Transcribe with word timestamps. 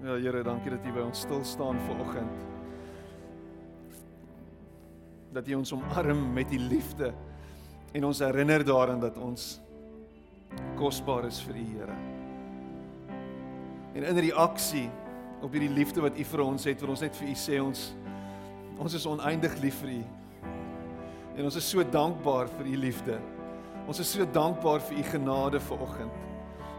Ja 0.00 0.14
Here, 0.16 0.40
dankie 0.42 0.70
dat 0.72 0.84
U 0.88 0.92
by 0.96 1.02
ons 1.04 1.20
stil 1.26 1.42
staan 1.44 1.76
vanoggend. 1.84 2.44
Dat 5.36 5.48
U 5.48 5.58
ons 5.58 5.72
omarm 5.76 6.22
met 6.32 6.52
U 6.56 6.58
liefde 6.58 7.10
en 7.92 8.06
ons 8.08 8.22
herinner 8.24 8.64
daaraan 8.64 9.02
dat 9.02 9.18
ons 9.20 9.58
kosbaar 10.78 11.28
is 11.28 11.42
vir 11.44 11.58
U, 11.60 11.66
Here. 11.74 11.98
En 13.92 14.08
in 14.08 14.22
reaksie 14.24 14.86
op 15.44 15.52
hierdie 15.52 15.74
liefde 15.74 16.00
wat 16.00 16.16
U 16.16 16.24
vir 16.32 16.44
ons 16.46 16.64
het, 16.64 16.80
wil 16.80 16.94
ons 16.96 17.04
net 17.04 17.20
vir 17.20 17.28
U 17.28 17.36
sê 17.36 17.60
ons 17.60 17.84
ons 18.80 18.96
is 18.96 19.04
oneindig 19.04 19.60
lief 19.60 19.82
vir 19.84 19.98
U. 19.98 20.00
En 21.36 21.44
ons 21.50 21.60
is 21.60 21.70
so 21.76 21.84
dankbaar 21.84 22.48
vir 22.56 22.72
U 22.72 22.80
liefde. 22.88 23.20
Ons 23.84 24.00
is 24.00 24.16
so 24.16 24.24
dankbaar 24.24 24.80
vir 24.88 25.04
U 25.04 25.08
genade 25.12 25.60
vanoggend. 25.68 26.29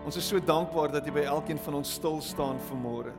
Ons 0.02 0.18
is 0.18 0.26
so 0.26 0.42
dankbaar 0.42 0.90
dat 0.96 1.06
U 1.06 1.12
by 1.14 1.28
elkeen 1.30 1.60
van 1.62 1.76
ons 1.78 1.92
stil 1.94 2.18
staan 2.26 2.58
vanmôre. 2.72 3.14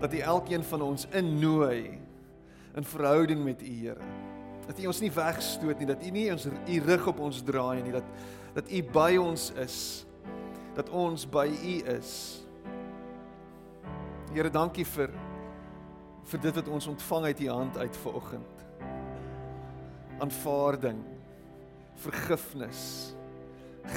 Dat 0.00 0.12
U 0.14 0.18
elkeen 0.22 0.62
van 0.64 0.84
ons 0.86 1.06
innooi 1.10 1.98
in 2.78 2.84
verhouding 2.86 3.42
met 3.44 3.62
U, 3.62 3.70
Here. 3.74 4.10
Dat 4.68 4.78
U 4.78 4.86
ons 4.86 5.00
nie 5.02 5.10
wegstoot 5.10 5.80
nie, 5.82 5.88
dat 5.90 6.04
U 6.06 6.12
nie 6.14 6.28
ons 6.30 6.46
U 6.46 6.76
rug 6.86 7.08
op 7.10 7.18
ons 7.26 7.40
draai 7.42 7.82
nie, 7.82 7.94
dat 7.96 8.06
dat 8.54 8.70
U 8.70 8.82
by 8.94 9.16
ons 9.18 9.48
is. 9.62 9.80
Dat 10.78 10.88
ons 10.94 11.26
by 11.26 11.48
U 11.50 11.74
is. 11.96 12.12
Here, 14.30 14.50
dankie 14.50 14.86
vir 14.86 15.10
vir 16.30 16.42
dit 16.44 16.54
wat 16.54 16.70
ons 16.70 16.86
ontvang 16.86 17.26
uit 17.32 17.42
U 17.42 17.50
hand 17.50 17.78
uit 17.82 17.96
vanoggend. 18.04 18.64
Aanvaarding, 20.22 21.02
vergifnis, 21.98 22.84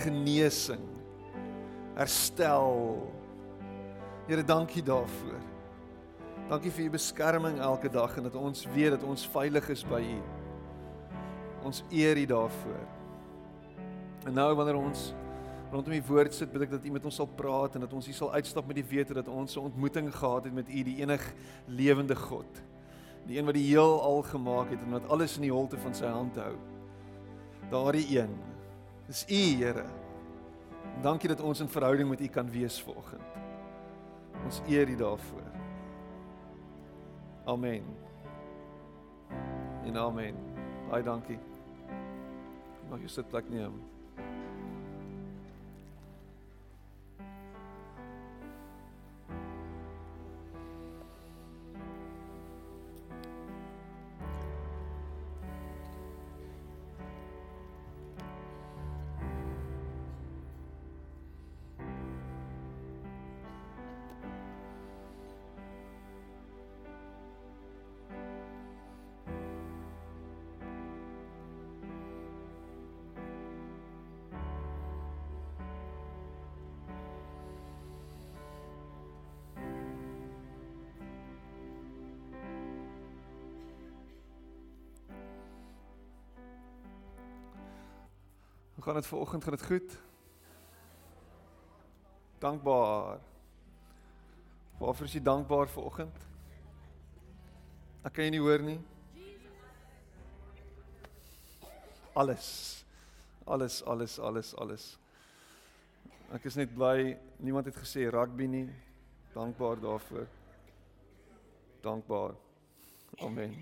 genesing 0.02 0.93
herstel. 1.96 3.12
Here, 4.28 4.44
dankie 4.44 4.84
daarvoor. 4.84 5.42
Dankie 6.50 6.72
vir 6.72 6.86
u 6.86 6.94
beskerming 6.94 7.60
elke 7.64 7.90
dag 7.92 8.18
en 8.18 8.28
dat 8.28 8.36
ons 8.36 8.66
weet 8.76 8.96
dat 8.96 9.04
ons 9.08 9.28
veilig 9.34 9.70
is 9.74 9.84
by 9.88 10.02
u. 10.04 10.20
Ons 11.64 11.84
eer 11.92 12.20
u 12.20 12.26
daarvoor. 12.26 12.84
En 14.28 14.36
nou 14.36 14.50
wanneer 14.56 14.80
ons 14.80 15.12
rondom 15.72 15.96
die 15.96 16.04
woord 16.06 16.36
sit, 16.36 16.52
bid 16.54 16.68
ek 16.68 16.76
dat 16.76 16.86
u 16.86 16.92
met 16.94 17.06
ons 17.08 17.16
sal 17.22 17.30
praat 17.40 17.76
en 17.76 17.86
dat 17.86 17.96
ons 17.96 18.06
hier 18.06 18.18
sal 18.18 18.34
uitstap 18.36 18.68
met 18.70 18.78
die 18.78 18.86
wete 18.86 19.16
dat 19.18 19.28
ons 19.28 19.56
'n 19.56 19.72
ontmoeting 19.72 20.12
gehad 20.14 20.44
het 20.46 20.54
met 20.54 20.70
u, 20.70 20.84
die 20.84 21.02
enig 21.02 21.24
lewende 21.68 22.16
God. 22.16 22.62
Die 23.26 23.40
een 23.40 23.46
wat 23.46 23.56
die 23.56 23.68
heelal 23.68 24.22
gemaak 24.22 24.70
het 24.70 24.80
en 24.84 24.92
wat 24.92 25.08
alles 25.10 25.36
in 25.36 25.48
die 25.48 25.52
holte 25.52 25.78
van 25.78 25.96
sy 25.96 26.06
hand 26.06 26.36
hou. 26.36 26.56
Daardie 27.72 28.20
een. 28.20 28.36
Dis 29.08 29.26
u, 29.30 29.64
Here. 29.64 30.03
Dankie 31.02 31.30
dat 31.30 31.42
ons 31.42 31.60
in 31.60 31.68
verhouding 31.68 32.10
met 32.10 32.22
U 32.22 32.28
kan 32.28 32.50
wees 32.50 32.82
vanoggend. 32.82 33.22
Ons 34.44 34.62
eer 34.68 34.90
U 34.90 34.96
daarvoor. 34.96 35.48
Amen. 37.46 37.84
En 39.84 39.98
amen. 39.98 40.36
Baie 40.90 41.04
dankie. 41.04 41.40
Mag 42.90 43.02
jy 43.02 43.08
sit 43.08 43.28
plek 43.28 43.50
neem. 43.50 43.93
Hoe 88.84 88.92
gaan 88.92 89.02
dit 89.02 89.10
vanoggend? 89.10 89.44
Gaan 89.44 89.54
dit 89.54 89.66
goed? 89.66 89.98
Dankbaar. 92.38 93.20
Waarvoor 94.78 95.06
is 95.06 95.14
jy 95.14 95.22
dankbaar 95.24 95.70
vanoggend? 95.72 96.18
Ek 98.04 98.12
kan 98.12 98.28
jy 98.28 98.34
nie 98.36 98.42
hoor 98.44 98.60
nie. 98.60 98.82
Alles. 102.12 102.50
Alles, 103.48 103.80
alles, 103.88 104.18
alles, 104.20 104.52
alles. 104.60 104.90
Ek 106.36 106.50
is 106.52 106.60
net 106.60 106.76
bly 106.76 107.16
niemand 107.40 107.72
het 107.72 107.80
gesê 107.80 108.10
rugby 108.12 108.52
nie. 108.52 108.66
Dankbaar 109.32 109.80
daarvoor. 109.80 110.28
Dankbaar. 111.88 112.36
Amen. 113.24 113.56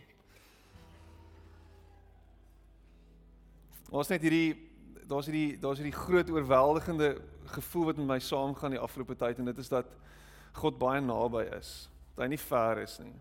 Ons 3.93 4.09
net 4.09 4.25
hierdie 4.25 4.70
daar's 5.11 5.27
hierdie 5.27 5.59
daar's 5.59 5.81
hierdie 5.81 5.97
groot 5.97 6.29
oorweldigende 6.31 7.15
gevoel 7.55 7.89
wat 7.89 7.99
met 7.99 8.07
my 8.13 8.19
saamgaan 8.23 8.75
die 8.75 8.79
afgelope 8.79 9.15
tyd 9.19 9.41
en 9.41 9.49
dit 9.49 9.57
is 9.59 9.71
dat 9.71 9.89
God 10.59 10.77
baie 10.79 11.01
naby 11.03 11.43
is. 11.57 11.89
Dat 12.15 12.25
hy 12.25 12.31
nie 12.33 12.41
ver 12.41 12.81
is 12.83 12.97
nie. 13.03 13.15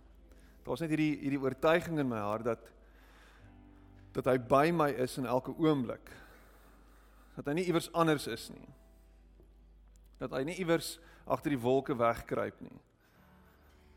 Daar's 0.67 0.83
net 0.83 0.93
hierdie 0.95 1.17
hierdie 1.23 1.41
oortuiging 1.43 1.99
in 2.03 2.11
my 2.11 2.21
hart 2.23 2.47
dat 2.47 2.69
dat 4.15 4.27
hy 4.27 4.37
by 4.43 4.73
my 4.75 4.89
is 5.03 5.17
in 5.19 5.27
elke 5.31 5.55
oomblik. 5.55 6.11
Dat 7.37 7.47
hy 7.47 7.61
nie 7.61 7.67
iewers 7.71 7.91
anders 7.95 8.27
is 8.27 8.49
nie. 8.51 8.69
Dat 10.19 10.35
hy 10.35 10.43
nie 10.47 10.59
iewers 10.63 10.97
agter 11.31 11.55
die 11.55 11.63
wolke 11.63 11.95
wegkruip 11.95 12.59
nie. 12.63 12.79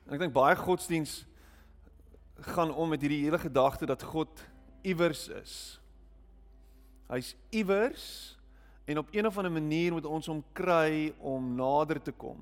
En 0.05 0.17
ek 0.17 0.25
dink 0.25 0.35
baie 0.35 0.57
godsdiens 0.57 1.23
gaan 2.53 2.73
om 2.73 2.93
met 2.93 3.01
hierdie 3.01 3.23
hele 3.25 3.41
gedagte 3.41 3.89
dat 3.89 4.05
God 4.13 4.45
iewers 4.85 5.27
is 5.33 5.55
Hy's 7.11 7.35
iewers 7.49 8.37
en 8.85 8.97
op 8.97 9.07
een 9.11 9.25
of 9.27 9.37
ander 9.37 9.51
manier 9.51 9.91
moet 9.91 10.05
ons 10.05 10.27
hom 10.27 10.43
kry 10.53 11.13
om 11.19 11.55
nader 11.55 12.01
te 12.01 12.11
kom. 12.11 12.39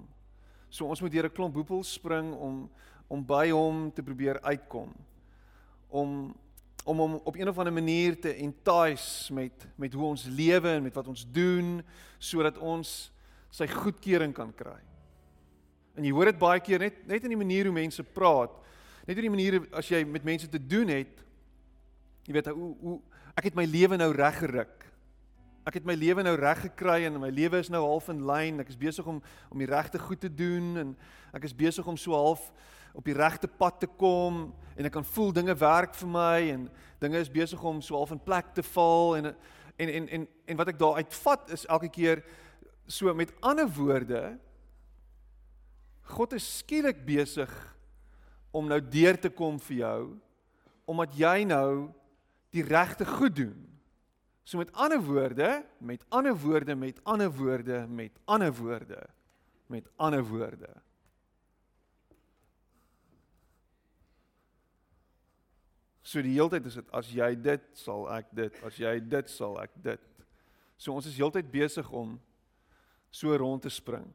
So 0.69 0.88
ons 0.88 1.01
moet 1.01 1.11
deur 1.11 1.25
'n 1.25 1.35
klomp 1.35 1.55
hoepels 1.55 1.94
spring 1.94 2.33
om 2.33 2.69
om 3.07 3.25
by 3.25 3.49
hom 3.49 3.91
te 3.91 4.03
probeer 4.03 4.41
uitkom. 4.41 4.94
Om 5.89 6.35
om 6.83 6.97
hom 6.97 7.13
op 7.23 7.35
een 7.35 7.49
of 7.49 7.57
ander 7.57 7.73
manier 7.73 8.19
te 8.19 8.33
entice 8.33 9.33
met 9.33 9.67
met 9.75 9.94
hoe 9.94 10.05
ons 10.05 10.25
lewe 10.25 10.69
en 10.69 10.83
met 10.83 10.95
wat 10.95 11.07
ons 11.07 11.25
doen 11.31 11.81
sodat 12.17 12.57
ons 12.57 13.11
sy 13.49 13.67
goedkeuring 13.67 14.33
kan 14.33 14.53
kry. 14.55 14.79
En 15.95 16.03
jy 16.03 16.11
hoor 16.11 16.25
dit 16.31 16.39
baie 16.39 16.59
keer 16.59 16.79
net 16.79 17.07
net 17.07 17.23
in 17.23 17.29
die 17.29 17.38
manier 17.38 17.66
hoe 17.66 17.73
mense 17.73 18.03
praat. 18.03 18.51
Net 19.05 19.17
in 19.17 19.28
die 19.28 19.35
manier 19.35 19.61
as 19.75 19.89
jy 19.89 20.03
met 20.05 20.23
mense 20.23 20.49
te 20.49 20.67
doen 20.67 20.88
het. 20.88 21.23
Jy 22.25 22.33
weet 22.33 22.47
hoe 22.47 22.75
hoe 22.79 22.99
ek 23.35 23.49
het 23.49 23.55
my 23.55 23.65
lewe 23.65 23.97
nou 23.97 24.11
reggeruk. 24.15 24.87
Ek 25.67 25.77
het 25.77 25.85
my 25.85 25.93
lewe 25.93 26.23
nou 26.25 26.33
reg 26.39 26.63
gekry 26.65 27.03
en 27.05 27.19
my 27.21 27.29
lewe 27.29 27.59
is 27.61 27.69
nou 27.69 27.83
half 27.85 28.09
in 28.09 28.23
lyn. 28.25 28.59
Ek 28.63 28.71
is 28.73 28.79
besig 28.79 29.05
om 29.07 29.21
om 29.51 29.61
die 29.61 29.69
regte 29.69 29.99
goed 30.01 30.21
te 30.23 30.31
doen 30.33 30.77
en 30.81 30.93
ek 31.37 31.45
is 31.45 31.55
besig 31.55 31.87
om 31.87 31.97
so 31.97 32.17
half 32.17 32.51
op 32.93 33.05
die 33.05 33.15
regte 33.15 33.47
pad 33.47 33.79
te 33.79 33.87
kom 33.87 34.49
en 34.75 34.87
ek 34.87 34.93
kan 34.95 35.07
voel 35.13 35.31
dinge 35.35 35.55
werk 35.59 35.93
vir 35.95 36.09
my 36.11 36.37
en 36.51 36.67
dinge 36.99 37.21
is 37.21 37.31
besig 37.31 37.61
om 37.63 37.81
so 37.83 37.95
half 37.99 38.11
in 38.11 38.21
plek 38.23 38.51
te 38.55 38.63
val 38.73 39.15
en 39.19 39.31
en 39.31 39.89
en 39.89 40.07
en 40.17 40.27
en 40.45 40.59
wat 40.59 40.73
ek 40.73 40.79
daar 40.79 40.99
uitvat 40.99 41.53
is 41.55 41.65
elke 41.65 41.89
keer 41.89 42.23
so 42.87 43.13
met 43.15 43.31
ander 43.39 43.69
woorde 43.77 44.23
God 46.11 46.34
is 46.35 46.47
skielik 46.57 47.05
besig 47.07 47.51
om 48.51 48.67
nou 48.67 48.81
deur 48.84 49.19
te 49.19 49.31
kom 49.31 49.59
vir 49.69 49.77
jou 49.77 50.01
omdat 50.91 51.16
jy 51.16 51.37
nou 51.47 51.91
die 52.51 52.63
regte 52.67 53.05
goed 53.07 53.35
doen. 53.35 53.57
So 54.43 54.57
met 54.57 54.71
ander 54.73 55.01
woorde, 55.01 55.65
met 55.79 56.03
ander 56.09 56.35
woorde, 56.37 56.75
met 56.75 56.99
ander 57.03 57.31
woorde, 57.31 57.85
met 57.87 58.11
ander 58.25 58.53
woorde, 58.53 59.03
met 59.65 59.87
ander 59.95 60.23
woorde. 60.23 60.69
So 66.01 66.19
die 66.21 66.33
hele 66.35 66.49
tyd 66.51 66.65
is 66.67 66.75
dit 66.75 66.89
as 66.97 67.11
jy 67.15 67.29
dit 67.39 67.67
sal 67.79 68.07
ek 68.11 68.33
dit, 68.35 68.57
as 68.67 68.79
jy 68.81 68.97
dit 68.99 69.31
sal 69.31 69.55
ek 69.61 69.71
dit. 69.79 70.25
So 70.75 70.91
ons 70.97 71.07
is 71.07 71.15
heeltyd 71.15 71.47
besig 71.53 71.87
om 71.95 72.17
so 73.13 73.35
rond 73.37 73.63
te 73.63 73.71
spring. 73.71 74.09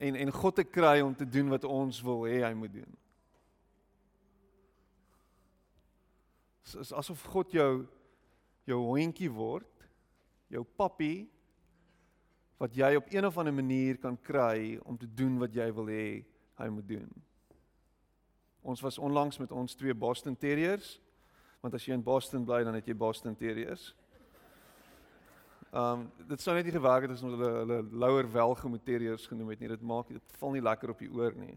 En 0.00 0.16
en 0.16 0.32
God 0.32 0.56
te 0.56 0.64
kry 0.64 1.00
om 1.04 1.12
te 1.14 1.28
doen 1.28 1.52
wat 1.52 1.68
ons 1.68 2.00
wil 2.06 2.24
hê 2.30 2.40
hy 2.40 2.54
moet 2.56 2.72
doen. 2.80 3.01
Dit 6.62 6.80
is 6.80 6.92
asof 6.92 7.22
God 7.32 7.52
jou 7.52 7.86
jou 8.68 8.78
hondjie 8.78 9.30
word, 9.32 9.86
jou 10.52 10.62
pappie 10.78 11.26
wat 12.62 12.76
jy 12.78 12.92
op 12.94 13.08
een 13.10 13.26
of 13.26 13.38
ander 13.38 13.54
manier 13.54 13.98
kan 13.98 14.14
kry 14.22 14.78
om 14.86 14.98
te 14.98 15.08
doen 15.10 15.40
wat 15.42 15.54
jy 15.54 15.66
wil 15.74 15.88
hê 15.90 16.06
hy 16.60 16.68
moet 16.70 16.86
doen. 16.86 17.08
Ons 18.62 18.82
was 18.84 19.00
onlangs 19.02 19.40
met 19.42 19.50
ons 19.50 19.74
twee 19.74 19.94
Boston 19.94 20.36
Terriers, 20.38 21.00
want 21.62 21.74
as 21.74 21.82
jy 21.86 21.96
in 21.96 22.04
Boston 22.06 22.44
bly 22.46 22.60
dan 22.62 22.78
het 22.78 22.86
jy 22.86 22.94
Boston 22.94 23.34
Terriers. 23.38 23.90
Ehm 25.72 26.04
um, 26.04 26.08
dit 26.28 26.40
sou 26.42 26.54
net 26.54 26.66
nie 26.68 26.74
gewerk 26.74 27.06
het 27.06 27.14
as 27.14 27.22
ons 27.24 27.32
hulle 27.32 27.50
hulle 27.62 27.78
lower 27.96 28.26
welgemoed 28.28 28.82
terriers 28.84 29.26
genoem 29.26 29.54
het 29.54 29.62
nie. 29.62 29.70
Dit 29.72 29.82
maak 29.82 30.10
dit 30.12 30.34
val 30.38 30.52
nie 30.52 30.62
lekker 30.62 30.92
op 30.92 31.00
die 31.00 31.08
oor 31.10 31.32
nie. 31.32 31.54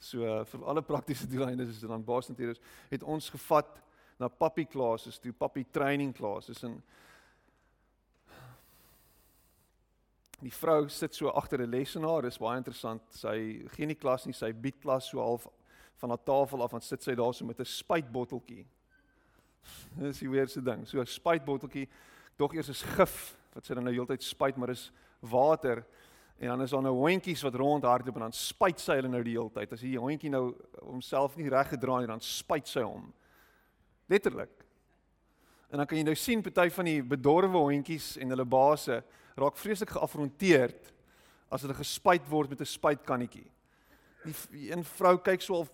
So 0.00 0.24
uh, 0.24 0.38
vir 0.48 0.64
alle 0.64 0.82
praktiese 0.82 1.28
doeleindes 1.28 1.74
is 1.74 1.82
dit 1.82 1.90
dan 1.90 2.04
Boston 2.04 2.38
Terriers 2.38 2.62
het 2.88 3.04
ons 3.04 3.28
gevat 3.30 3.82
na 4.18 4.28
puppy 4.28 4.64
classes, 4.64 5.18
toe 5.18 5.32
puppy 5.32 5.64
training 5.72 6.12
classes 6.14 6.62
en 6.64 6.78
die 10.44 10.52
vrou 10.52 10.88
sit 10.88 11.14
so 11.14 11.28
agter 11.28 11.62
'n 11.62 11.70
lesenaar, 11.70 12.22
dis 12.22 12.38
baie 12.38 12.58
interessant. 12.58 13.02
Sy 13.10 13.66
gee 13.76 13.86
nie 13.86 13.94
klas 13.94 14.26
nie, 14.26 14.32
sy 14.32 14.52
bied 14.52 14.80
klas 14.80 15.08
so 15.08 15.20
half 15.20 15.48
van 15.96 16.10
haar 16.10 16.24
tafel 16.24 16.62
af 16.62 16.74
en 16.74 16.80
sit 16.80 17.02
sy 17.02 17.14
daar 17.14 17.34
so 17.34 17.44
met 17.44 17.60
'n 17.60 17.64
spuitbotteltjie. 17.64 18.66
Dis 19.98 20.18
die 20.18 20.28
weerse 20.28 20.62
ding. 20.62 20.86
So 20.86 21.00
'n 21.00 21.06
spuitbotteltjie, 21.06 21.88
dog 22.36 22.54
eers 22.54 22.68
is 22.68 22.82
gif 22.82 23.36
wat 23.54 23.64
sy 23.64 23.74
dan 23.74 23.84
nou 23.84 23.94
heeltyd 23.94 24.22
spuit, 24.22 24.56
maar 24.56 24.70
is 24.70 24.90
water. 25.20 25.84
En 26.38 26.48
dan 26.48 26.62
is 26.62 26.70
daar 26.70 26.82
nou 26.82 26.94
hondjies 26.94 27.42
wat 27.42 27.54
rondhardloop 27.54 28.14
en 28.14 28.20
dan 28.20 28.32
spuit 28.32 28.80
sy 28.80 28.96
hulle 28.98 29.08
nou 29.08 29.22
die 29.22 29.36
hele 29.38 29.50
tyd. 29.54 29.72
As 29.72 29.80
die 29.80 29.98
hondjie 29.98 30.30
nou 30.30 30.54
homself 30.82 31.36
nie 31.36 31.48
reg 31.48 31.68
gedraai 31.68 32.00
nie, 32.00 32.10
dan 32.10 32.20
spuit 32.20 32.68
sy 32.68 32.82
hom. 32.82 33.12
Letterlik. 34.06 34.64
En 35.70 35.80
dan 35.80 35.86
kan 35.86 35.98
jy 35.98 36.04
nou 36.06 36.14
sien 36.14 36.42
party 36.42 36.68
van 36.70 36.86
die 36.86 37.00
bedorwe 37.02 37.58
hondjies 37.58 38.12
en 38.22 38.30
hulle 38.30 38.44
baase 38.46 39.00
raak 39.34 39.56
vreeslik 39.58 39.90
geafronteerd 39.96 40.92
as 41.50 41.64
hulle 41.64 41.74
gespuit 41.74 42.28
word 42.30 42.50
met 42.50 42.60
'n 42.60 42.66
spuitkannetjie. 42.66 43.50
Die 44.24 44.70
een 44.70 44.84
vrou 44.84 45.18
kyk 45.18 45.42
so 45.42 45.54
al, 45.54 45.68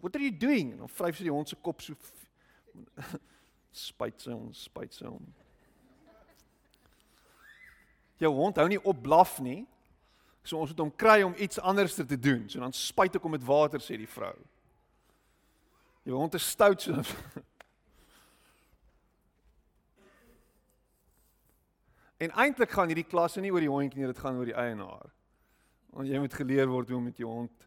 "What 0.00 0.16
are 0.16 0.24
you 0.24 0.36
doing?" 0.36 0.72
En 0.72 0.78
dan 0.78 0.88
vryf 0.88 1.16
sy 1.16 1.22
die 1.22 1.32
hond 1.32 1.48
se 1.48 1.56
kop 1.56 1.80
so 1.80 1.94
spuit 3.70 4.20
sy 4.20 4.30
hom, 4.30 4.52
spuit 4.52 4.94
sy 4.94 5.04
hom. 5.04 5.34
Jou 8.16 8.32
hond 8.34 8.56
hou 8.56 8.68
nie 8.68 8.84
op 8.84 9.02
blaf 9.02 9.40
nie. 9.40 9.66
So 10.42 10.58
ons 10.58 10.70
moet 10.70 10.78
hom 10.78 10.96
kry 10.96 11.22
om 11.22 11.34
iets 11.36 11.58
anders 11.58 11.94
te 11.94 12.18
doen. 12.18 12.48
So 12.48 12.60
dan 12.60 12.72
spuit 12.72 13.14
ek 13.14 13.22
hom 13.22 13.30
met 13.30 13.44
water 13.44 13.80
sê 13.80 13.96
die 13.96 14.10
vrou. 14.10 14.34
Jou 16.02 16.16
hond 16.18 16.34
is 16.34 16.50
stout 16.50 16.82
so. 16.82 17.02
En 22.22 22.30
eintlik 22.38 22.70
gaan 22.70 22.90
hierdie 22.92 23.08
klasse 23.08 23.42
nie 23.42 23.50
oor 23.50 23.64
die 23.64 23.70
hondjie 23.70 23.98
nie, 23.98 24.10
dit 24.12 24.22
gaan 24.22 24.36
oor 24.38 24.46
die 24.46 24.58
eienaar. 24.58 25.08
Want 25.92 26.08
jy 26.08 26.20
moet 26.22 26.34
geleer 26.38 26.68
word 26.70 26.92
hoe 26.92 27.00
om 27.00 27.08
met 27.10 27.18
jou 27.18 27.30
hond 27.30 27.64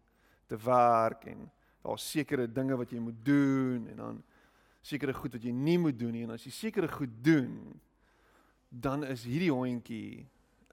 te 0.48 0.57
werk 0.63 1.25
en 1.28 1.50
daar's 1.84 2.06
sekere 2.07 2.46
dinge 2.48 2.78
wat 2.80 2.94
jy 2.94 3.02
moet 3.04 3.18
doen 3.25 3.90
en 3.92 4.00
dan 4.00 4.22
sekere 4.86 5.13
goed 5.18 5.36
wat 5.36 5.44
jy 5.44 5.52
nie 5.54 5.78
moet 5.81 5.98
doen 5.98 6.13
nie 6.13 6.24
en 6.25 6.36
as 6.36 6.46
jy 6.46 6.54
sekere 6.54 6.88
goed 6.90 7.12
doen 7.25 7.57
dan 8.69 9.04
is 9.07 9.25
hierdie 9.25 9.52
hondjie 9.54 10.24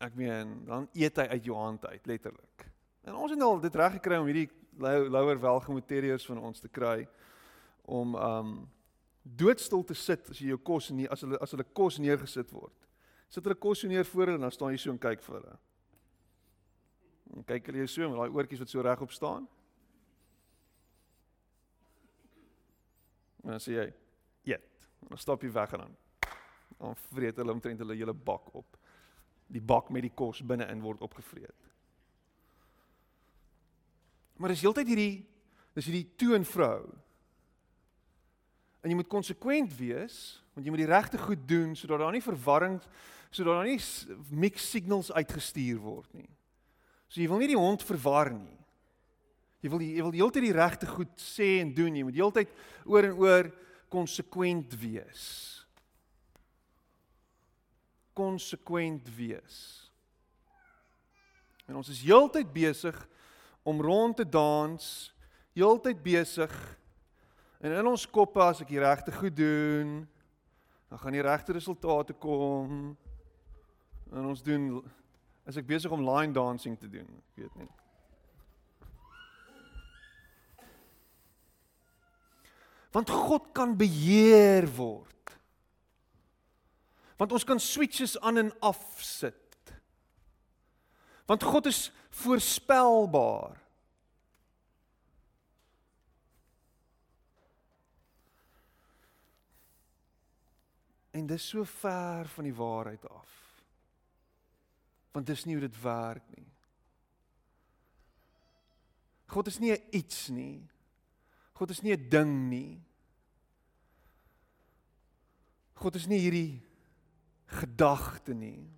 ek 0.04 0.14
meen 0.20 0.54
dan 0.68 0.86
eet 0.98 1.18
hy 1.20 1.26
uit 1.32 1.48
jou 1.48 1.56
hand 1.56 1.86
uit 1.88 2.06
letterlik. 2.10 2.66
En 3.08 3.18
ons 3.18 3.32
het 3.34 3.42
al 3.42 3.60
dit 3.64 3.80
reg 3.82 3.96
gekry 3.98 4.20
om 4.20 4.30
hierdie 4.30 4.48
louer 4.78 5.40
welgemotiveerders 5.40 6.28
van 6.30 6.40
ons 6.40 6.62
te 6.62 6.70
kry 6.70 7.02
om 7.82 8.14
um 8.14 8.54
doodstil 9.22 9.84
te 9.86 9.96
sit 9.98 10.30
as 10.30 10.38
jy 10.38 10.52
jou 10.52 10.62
kos 10.62 10.90
nie 10.94 11.08
as 11.10 11.26
hulle 11.26 11.38
as 11.42 11.52
hulle 11.54 11.66
kos 11.74 11.98
neergesit 12.02 12.50
word 12.54 12.91
sit 13.32 13.46
hulle 13.46 13.56
kos 13.56 13.86
neer 13.88 14.04
voor 14.04 14.26
hulle 14.26 14.40
en 14.40 14.46
dan 14.46 14.52
staan 14.52 14.74
jy 14.74 14.80
so 14.82 14.92
en 14.92 15.00
kyk 15.00 15.22
vir 15.24 15.38
hulle. 15.38 15.56
En 17.32 17.46
kyk 17.48 17.70
hulle 17.70 17.84
jou 17.84 17.88
so 17.88 18.10
met 18.12 18.20
daai 18.20 18.36
oortjies 18.36 18.60
wat 18.60 18.72
so 18.72 18.84
regop 18.84 19.14
staan. 19.14 19.48
En 23.42 23.54
dan 23.56 23.60
sê 23.60 23.72
jy, 23.78 23.92
"Eet." 24.44 24.68
Dan 25.08 25.18
stap 25.18 25.42
jy 25.42 25.50
weg 25.52 25.72
en 25.72 25.78
dan 25.86 25.96
dan 26.82 26.96
vreet 26.96 27.36
hulle 27.36 27.52
omtrent 27.52 27.78
hulle 27.78 27.94
hele 27.94 28.14
bak 28.14 28.54
op. 28.54 28.76
Die 29.46 29.60
bak 29.60 29.90
met 29.90 30.02
die 30.02 30.14
kos 30.14 30.40
binne-in 30.42 30.80
word 30.82 31.00
opgevreet. 31.00 31.68
Maar 34.36 34.48
dis 34.48 34.64
heeltyd 34.64 34.86
hierdie 34.86 35.28
dis 35.72 35.86
hierdie 35.88 36.16
toon 36.16 36.44
vrou. 36.44 36.90
En 38.82 38.90
jy 38.90 38.98
moet 38.98 39.10
konsekwent 39.10 39.74
wees 39.78 40.38
want 40.52 40.66
jy 40.66 40.72
moet 40.74 40.82
die 40.82 40.90
regte 40.90 41.18
goed 41.18 41.46
doen 41.48 41.76
sodat 41.78 42.02
daar 42.02 42.12
nie 42.12 42.24
verwarring 42.24 42.80
sodat 43.32 43.54
daar 43.56 43.68
nie 43.68 43.78
mixed 44.28 44.68
signals 44.68 45.12
uitgestuur 45.12 45.78
word 45.80 46.10
nie. 46.12 46.28
So 47.08 47.20
jy 47.22 47.28
wil 47.30 47.40
nie 47.40 47.52
die 47.54 47.60
hond 47.60 47.84
verwar 47.84 48.32
nie. 48.34 48.58
Jy 49.62 49.70
wil 49.70 49.84
jy 49.84 50.02
wil 50.02 50.16
heeltyd 50.16 50.46
die 50.48 50.56
regte 50.56 50.88
goed 50.90 51.12
sê 51.20 51.54
en 51.62 51.70
doen. 51.76 51.96
Jy 51.96 52.04
moet 52.08 52.18
heeltyd 52.18 52.52
oor 52.84 53.08
en 53.08 53.16
oor 53.22 53.48
konsekwent 53.92 54.74
wees. 54.80 55.24
Konsekwent 58.16 59.08
wees. 59.16 59.60
En 61.68 61.78
ons 61.80 61.88
is 61.92 62.02
heeltyd 62.04 62.50
besig 62.52 62.96
om 63.62 63.80
rond 63.80 64.16
te 64.18 64.26
dans, 64.26 64.84
heeltyd 65.54 66.00
besig 66.02 66.52
en 67.62 67.76
in 67.78 67.86
ons 67.86 68.06
koppe 68.10 68.42
as 68.42 68.60
ek 68.64 68.72
die 68.72 68.82
regte 68.82 69.14
goed 69.14 69.36
doen, 69.38 70.02
dan 70.90 71.00
gaan 71.00 71.14
die 71.14 71.24
regte 71.24 71.54
resultate 71.56 72.12
kom. 72.12 72.96
En 74.12 74.26
ons 74.28 74.42
doen 74.44 74.82
as 75.48 75.56
ek 75.56 75.70
besig 75.70 75.92
om 75.94 76.02
line 76.04 76.34
dancing 76.36 76.74
te 76.78 76.90
doen, 76.90 77.06
ek 77.06 77.44
weet 77.44 77.62
nie. 77.62 77.70
Want 82.92 83.08
God 83.08 83.48
kan 83.56 83.72
beheer 83.76 84.68
word. 84.76 85.08
Want 87.16 87.32
ons 87.32 87.46
kan 87.48 87.60
switches 87.60 88.18
aan 88.20 88.42
en 88.42 88.52
af 88.60 88.82
sit. 89.00 89.72
Want 91.30 91.42
God 91.42 91.70
is 91.70 91.86
voorspelbaar. 92.10 93.61
En 101.12 101.26
dis 101.26 101.48
so 101.48 101.64
ver 101.64 102.28
van 102.28 102.44
die 102.44 102.54
waarheid 102.56 103.08
af 103.08 103.42
want 105.12 105.26
dis 105.28 105.44
nie 105.44 105.56
hoe 105.56 105.66
dit 105.66 105.80
werk 105.82 106.24
nie. 106.36 106.46
God 109.32 109.48
is 109.48 109.58
nie 109.60 109.74
iets 109.92 110.28
nie. 110.32 110.68
God 111.56 111.70
is 111.70 111.82
nie 111.82 111.92
'n 111.92 112.08
ding 112.08 112.48
nie. 112.48 112.80
God 115.74 115.94
is 115.94 116.06
nie 116.06 116.18
hierdie 116.18 116.62
gedagte 117.46 118.34
nie. 118.34 118.70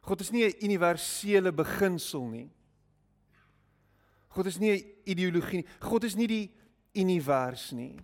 God 0.00 0.20
is 0.20 0.30
nie 0.30 0.44
'n 0.44 0.64
universele 0.64 1.52
beginsel 1.52 2.28
nie. 2.28 2.50
God 4.28 4.46
is 4.46 4.58
nie 4.58 4.72
'n 4.72 4.84
ideologie 5.04 5.56
nie. 5.56 5.68
God 5.80 6.04
is 6.04 6.14
nie 6.14 6.26
die 6.26 6.50
univers 6.94 7.72
nie. 7.72 8.00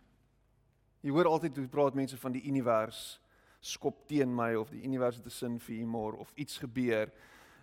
Jy 1.07 1.13
hoor 1.15 1.29
altyd 1.31 1.61
hoe 1.61 1.69
praat 1.71 1.95
mense 1.95 2.17
van 2.19 2.35
die 2.35 2.43
univers 2.51 3.21
skop 3.63 4.01
teen 4.11 4.33
my 4.35 4.55
of 4.59 4.73
die 4.75 4.83
universum 4.83 5.23
te 5.23 5.31
sin 5.31 5.61
vir 5.63 5.77
humor 5.79 6.17
of 6.19 6.33
iets 6.35 6.59
gebeur 6.59 7.13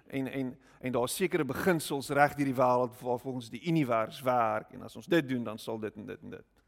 en 0.08 0.28
en 0.28 0.54
en 0.84 0.92
daar 0.92 1.10
sekerre 1.12 1.46
beginsels 1.48 2.10
reg 2.16 2.36
deur 2.36 2.50
die 2.50 2.56
wêreld 2.56 2.96
waar 3.00 3.20
volgens 3.20 3.50
die 3.52 3.62
univers 3.68 4.22
werk 4.24 4.72
en 4.76 4.88
as 4.88 4.96
ons 5.00 5.08
dit 5.12 5.28
doen 5.28 5.44
dan 5.44 5.60
sal 5.60 5.80
dit 5.80 5.96
en 5.96 6.06
dit 6.06 6.24
en 6.24 6.34
dit. 6.38 6.64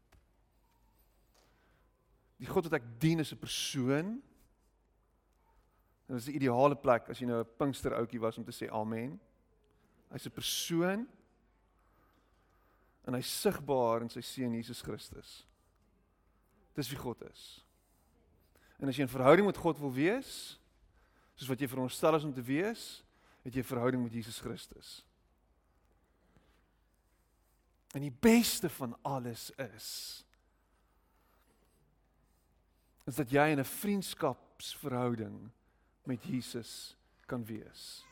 Die 2.40 2.48
God 2.48 2.68
wat 2.68 2.78
ek 2.80 2.88
dien 3.00 3.20
is 3.20 3.32
'n 3.32 3.40
persoon. 3.40 4.22
Dit 6.06 6.16
is 6.16 6.28
'n 6.28 6.36
ideale 6.36 6.76
plek 6.76 7.08
as 7.08 7.18
jy 7.18 7.26
nou 7.26 7.40
'n 7.40 7.56
Pinkster 7.56 7.92
ouetjie 7.92 8.20
was 8.20 8.38
om 8.38 8.44
te 8.44 8.52
sê 8.52 8.68
amen. 8.70 9.20
Hy's 10.12 10.26
'n 10.26 10.30
persoon 10.30 11.08
en 13.06 13.14
hy's 13.14 13.40
sigbaar 13.40 14.02
in 14.02 14.08
sy 14.08 14.20
seun 14.20 14.52
Jesus 14.52 14.82
Christus. 14.82 15.46
Dis 16.76 16.90
wie 16.92 17.00
God 17.00 17.22
is. 17.30 17.64
En 18.76 18.88
as 18.88 18.96
jy 18.96 19.04
'n 19.04 19.08
verhouding 19.08 19.46
met 19.46 19.56
God 19.56 19.78
wil 19.78 19.92
wees, 19.92 20.60
soos 21.34 21.48
wat 21.48 21.60
jy 21.60 21.68
veronderstel 21.68 22.14
is 22.14 22.24
om 22.24 22.34
te 22.34 22.42
wees, 22.42 23.02
het 23.42 23.54
jy 23.54 23.60
'n 23.60 23.72
verhouding 23.72 24.02
met 24.02 24.12
Jesus 24.12 24.40
Christus. 24.40 25.04
En 27.94 28.00
die 28.00 28.12
beste 28.20 28.68
van 28.68 28.96
alles 29.02 29.50
is 29.56 30.22
is 33.06 33.14
dat 33.14 33.30
jy 33.30 33.50
in 33.50 33.60
'n 33.60 33.64
vriendskapsverhouding 33.64 35.50
met 36.02 36.24
Jesus 36.24 36.96
kan 37.26 37.44
wees. 37.44 38.04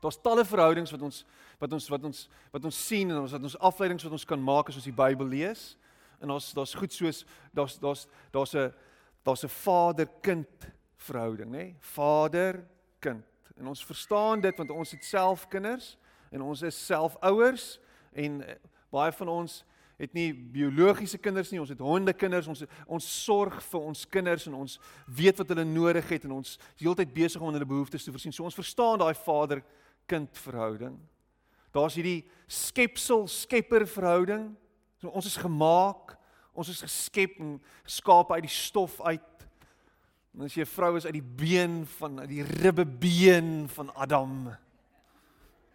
Daar's 0.00 0.20
talle 0.20 0.44
verhoudings 0.44 0.90
wat 0.90 1.02
ons 1.02 1.24
wat 1.58 1.72
ons 1.72 1.88
wat 1.88 2.04
ons 2.04 2.28
wat 2.50 2.64
ons 2.64 2.86
sien 2.86 3.10
en 3.10 3.20
ons 3.20 3.32
wat 3.32 3.42
ons 3.42 3.58
afleidings 3.58 4.02
wat 4.02 4.12
ons 4.12 4.24
kan 4.24 4.42
maak 4.42 4.68
as 4.68 4.74
ons 4.74 4.84
die 4.84 4.96
Bybel 4.96 5.26
lees. 5.26 5.76
En 6.20 6.28
daar's 6.28 6.52
daar's 6.52 6.74
goed 6.74 6.92
soos 6.92 7.24
daar's 7.52 7.78
daar's 7.78 8.06
daar's 8.30 8.54
'n 8.54 8.72
daar's 9.22 9.44
'n 9.44 9.48
vader-kind 9.48 10.72
verhouding, 10.96 11.50
nê? 11.50 11.74
Vader, 11.78 12.66
kind. 12.98 13.24
En 13.56 13.66
ons 13.66 13.84
verstaan 13.84 14.40
dit 14.40 14.56
want 14.56 14.70
ons 14.70 14.90
het 14.90 15.04
self 15.04 15.48
kinders 15.48 15.98
en 16.30 16.42
ons 16.42 16.62
is 16.62 16.86
self 16.86 17.16
ouers 17.20 17.80
en 18.12 18.42
eh, 18.46 18.54
baie 18.90 19.12
van 19.12 19.28
ons 19.28 19.64
het 20.00 20.12
nie 20.16 20.30
biologiese 20.32 21.18
kinders 21.20 21.50
nie, 21.52 21.60
ons 21.60 21.72
het 21.72 21.82
hondekinders, 21.84 22.48
ons 22.48 22.64
ons 22.86 23.08
sorg 23.24 23.58
vir 23.62 23.80
ons 23.80 24.06
kinders 24.08 24.46
en 24.48 24.56
ons 24.62 24.78
weet 25.06 25.42
wat 25.42 25.52
hulle 25.52 25.66
nodig 25.68 26.08
het 26.08 26.24
en 26.24 26.38
ons 26.38 26.54
is 26.56 26.84
heeltyd 26.84 27.12
besig 27.12 27.42
om 27.42 27.52
hulle 27.52 27.68
behoeftes 27.68 28.06
te 28.06 28.14
voorsien. 28.14 28.32
So 28.32 28.46
ons 28.48 28.56
verstaan 28.56 29.02
daai 29.02 29.14
vader-kind 29.14 30.40
verhouding. 30.46 30.96
Daar's 31.74 31.98
hierdie 32.00 32.24
skepsel-skepper 32.48 33.84
verhouding. 33.86 34.48
So 35.00 35.08
ons 35.08 35.26
is 35.26 35.38
gemaak, 35.40 36.16
ons 36.52 36.68
is 36.68 36.82
geskep 36.84 37.38
en 37.40 37.54
geskaap 37.86 38.34
uit 38.34 38.44
die 38.44 38.52
stof 38.52 38.98
uit. 39.00 39.46
En 40.34 40.44
as 40.44 40.54
jy 40.54 40.62
'n 40.62 40.74
vrou 40.76 40.96
is 40.96 41.06
uit 41.06 41.16
die 41.16 41.22
been 41.22 41.86
van 41.86 42.20
uit 42.20 42.28
die 42.28 42.42
ribbebeen 42.44 43.68
van 43.68 43.94
Adam. 43.94 44.48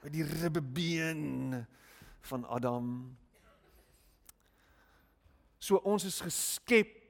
Uit 0.03 0.13
die 0.13 0.23
ribbebeen 0.23 1.65
van 2.21 2.45
Adam. 2.45 3.17
So 5.59 5.75
ons 5.77 6.05
is 6.05 6.21
geskep 6.21 7.01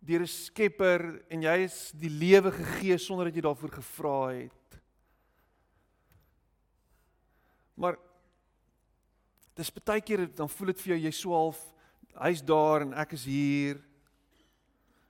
deur 0.00 0.22
'n 0.22 0.26
Skepper 0.26 1.22
en 1.28 1.42
jy 1.42 1.56
is 1.64 1.92
die 1.94 2.10
lewe 2.10 2.50
gegee 2.50 2.98
sonder 2.98 3.26
dat 3.26 3.34
jy 3.34 3.42
daarvoor 3.42 3.70
gevra 3.70 4.32
het. 4.32 4.80
Maar 7.74 7.98
dis 9.54 9.72
baie 9.84 10.00
keer 10.00 10.26
dan 10.34 10.48
voel 10.48 10.72
dit 10.72 10.80
vir 10.80 10.94
jou 10.94 11.04
jy 11.04 11.10
swaalf 11.10 11.60
hy's 12.20 12.42
daar 12.44 12.84
en 12.84 12.92
ek 12.94 13.14
is 13.16 13.24
hier. 13.24 13.80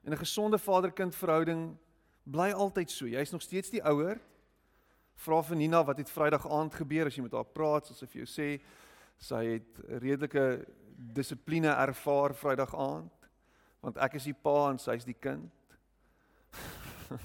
En 0.05 0.13
'n 0.13 0.19
gesonde 0.19 0.59
vader-kind 0.59 1.15
verhouding 1.15 1.77
bly 2.25 2.51
altyd 2.51 2.91
so. 2.91 3.07
Jy's 3.07 3.31
nog 3.31 3.43
steeds 3.43 3.71
die 3.71 3.83
ouer. 3.83 4.21
Vra 5.15 5.43
vir 5.43 5.57
Nina 5.57 5.85
wat 5.85 5.99
het 5.99 6.11
Vrydag 6.11 6.51
aand 6.51 6.75
gebeur 6.75 7.07
as 7.07 7.15
jy 7.15 7.23
met 7.23 7.33
haar 7.33 7.45
praat, 7.45 7.87
sy 7.87 8.07
vir 8.07 8.25
jou 8.25 8.27
sê 8.27 8.61
sy 9.19 9.45
het 9.45 10.03
redelike 10.03 10.67
dissipline 10.97 11.69
ervaar 11.69 12.35
Vrydag 12.35 12.75
aand 12.75 13.11
want 13.83 13.99
ek 13.99 14.15
is 14.15 14.25
die 14.25 14.35
pa 14.35 14.71
en 14.71 14.79
sy 14.79 14.95
is 14.95 15.05
die 15.05 15.19
kind. 15.19 15.51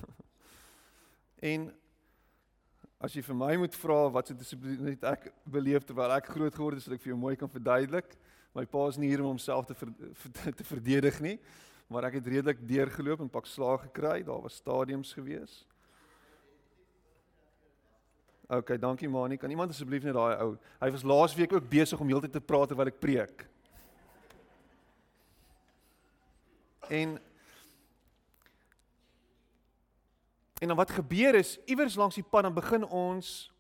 en 1.52 1.72
as 3.00 3.14
jy 3.14 3.22
vir 3.22 3.38
my 3.38 3.52
moet 3.62 3.76
vra 3.78 4.00
wat 4.14 4.30
se 4.30 4.36
dissipline 4.38 4.96
het 4.96 5.06
ek 5.06 5.30
beleef 5.46 5.86
terwyl 5.86 6.16
ek 6.16 6.32
groot 6.34 6.56
geword 6.56 6.78
het, 6.78 6.86
sal 6.86 6.98
ek 6.98 7.04
vir 7.04 7.14
jou 7.14 7.20
mooi 7.22 7.36
kan 7.38 7.52
verduidelik. 7.52 8.16
My 8.58 8.66
pa 8.66 8.88
is 8.90 8.98
nie 8.98 9.12
hier 9.12 9.22
om 9.22 9.36
homself 9.36 9.68
te 9.70 9.78
ver, 9.78 9.92
te 10.58 10.66
verdedig 10.66 11.20
nie, 11.22 11.36
maar 11.94 12.08
ek 12.10 12.18
het 12.18 12.30
redelik 12.34 12.64
deurgeloop 12.66 13.22
en 13.22 13.30
pak 13.30 13.46
slaag 13.46 13.86
gekry. 13.86 14.24
Daar 14.26 14.42
was 14.42 14.58
stadiums 14.58 15.14
gewees. 15.14 15.62
OK, 18.48 18.78
dankie 18.80 19.10
Mani. 19.12 19.38
Kan 19.38 19.52
iemand 19.52 19.76
asseblief 19.76 20.06
net 20.08 20.16
daai 20.16 20.40
ou. 20.40 20.54
Hy 20.80 20.90
was 20.96 21.04
laas 21.04 21.36
week 21.36 21.54
ook 21.54 21.70
besig 21.70 22.00
om 22.00 22.08
heeltyd 22.08 22.32
te 22.34 22.42
praat 22.42 22.72
terwyl 22.72 22.90
ek 22.90 23.02
preek. 23.04 23.44
En 26.88 27.18
En 30.60 30.68
dan 30.68 30.78
wat 30.78 30.92
gebeur 30.92 31.36
is 31.36 31.60
iewers 31.66 31.96
langs 31.96 32.16
die 32.16 32.26
pad 32.26 32.44
dan 32.44 32.54
begin 32.54 32.86
ons 32.86 33.52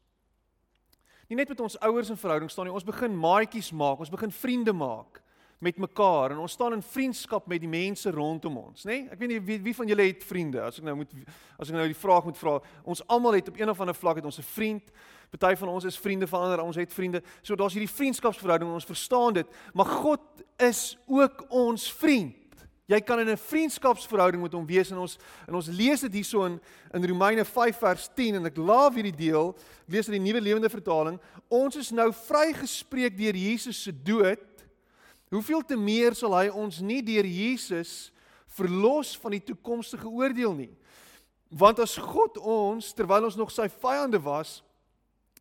nie 1.28 1.36
net 1.36 1.50
met 1.52 1.60
ons 1.60 1.80
ouers 1.84 2.10
in 2.10 2.18
verhouding 2.18 2.52
staan 2.52 2.70
nie, 2.70 2.74
ons 2.74 2.88
begin 2.88 3.12
maatjies 3.20 3.74
maak, 3.76 4.00
ons 4.00 4.12
begin 4.12 4.32
vriende 4.32 4.74
maak 4.74 5.22
met 5.60 5.80
mekaar 5.82 6.32
en 6.32 6.38
ons 6.44 6.54
staan 6.54 6.76
in 6.78 6.84
vriendskap 6.86 7.48
met 7.50 7.62
die 7.62 7.70
mense 7.70 8.12
rondom 8.14 8.60
ons, 8.62 8.86
nê? 8.86 9.02
Nee? 9.02 9.10
Ek 9.12 9.20
weet 9.20 9.32
nie 9.34 9.40
wie 9.42 9.58
wie 9.66 9.74
van 9.76 9.90
julle 9.90 10.06
het 10.06 10.24
vriende? 10.24 10.62
As 10.62 10.78
ek 10.78 10.86
nou 10.86 10.96
moet 11.00 11.16
as 11.58 11.72
ek 11.72 11.78
nou 11.78 11.88
die 11.90 11.98
vraag 11.98 12.30
moet 12.30 12.38
vra, 12.38 12.58
ons 12.86 13.02
almal 13.10 13.40
het 13.40 13.50
op 13.50 13.58
een 13.58 13.74
of 13.74 13.82
ander 13.82 13.98
vlak 13.98 14.22
het 14.22 14.30
ons 14.30 14.40
'n 14.40 14.50
vriend. 14.54 14.92
Party 15.30 15.56
van 15.60 15.70
ons 15.70 15.84
is 15.84 15.98
vriende 15.98 16.28
van 16.28 16.42
ander, 16.42 16.62
ons 16.62 16.76
het 16.76 16.94
vriende. 16.94 17.22
So 17.42 17.56
daar's 17.56 17.74
hierdie 17.74 17.96
vriendskapsverhouding, 17.96 18.72
ons 18.72 18.86
verstaan 18.86 19.34
dit, 19.34 19.48
maar 19.74 19.86
God 19.86 20.22
is 20.58 20.98
ook 21.06 21.46
ons 21.50 21.94
vriend. 21.94 22.47
Jy 22.88 23.02
kan 23.04 23.20
in 23.20 23.30
'n 23.30 23.38
vriendskapsverhouding 23.38 24.42
met 24.42 24.54
hom 24.54 24.66
wees 24.66 24.92
en 24.92 24.98
ons 24.98 25.18
en 25.48 25.56
ons 25.56 25.68
lees 25.68 26.00
dit 26.02 26.14
hierso 26.14 26.46
in 26.46 26.60
in 26.94 27.06
Romeine 27.06 27.46
5 27.46 27.78
vers 27.78 28.10
10 28.16 28.36
en 28.36 28.46
ek 28.46 28.58
laaf 28.58 28.96
hierdie 28.96 29.16
deel, 29.16 29.56
lees 29.88 30.08
uit 30.08 30.16
die 30.16 30.32
Nuwe 30.32 30.42
Lewende 30.42 30.70
Vertaling. 30.70 31.20
Ons 31.50 31.76
is 31.76 31.92
nou 31.92 32.14
vrygespreek 32.14 33.18
deur 33.18 33.36
Jesus 33.36 33.84
se 33.84 33.92
dood. 33.92 34.40
Hoeveel 35.30 35.66
te 35.66 35.76
meer 35.76 36.16
sal 36.16 36.34
hy 36.34 36.48
ons 36.48 36.80
nie 36.80 37.02
deur 37.04 37.26
Jesus 37.26 38.12
verlos 38.56 39.18
van 39.18 39.32
die 39.32 39.44
toekomstige 39.44 40.08
oordeel 40.08 40.54
nie? 40.54 40.72
Want 41.50 41.80
as 41.80 41.98
God 41.98 42.38
ons 42.38 42.94
terwyl 42.94 43.28
ons 43.28 43.36
nog 43.36 43.52
sy 43.52 43.68
vyande 43.68 44.20
was, 44.24 44.64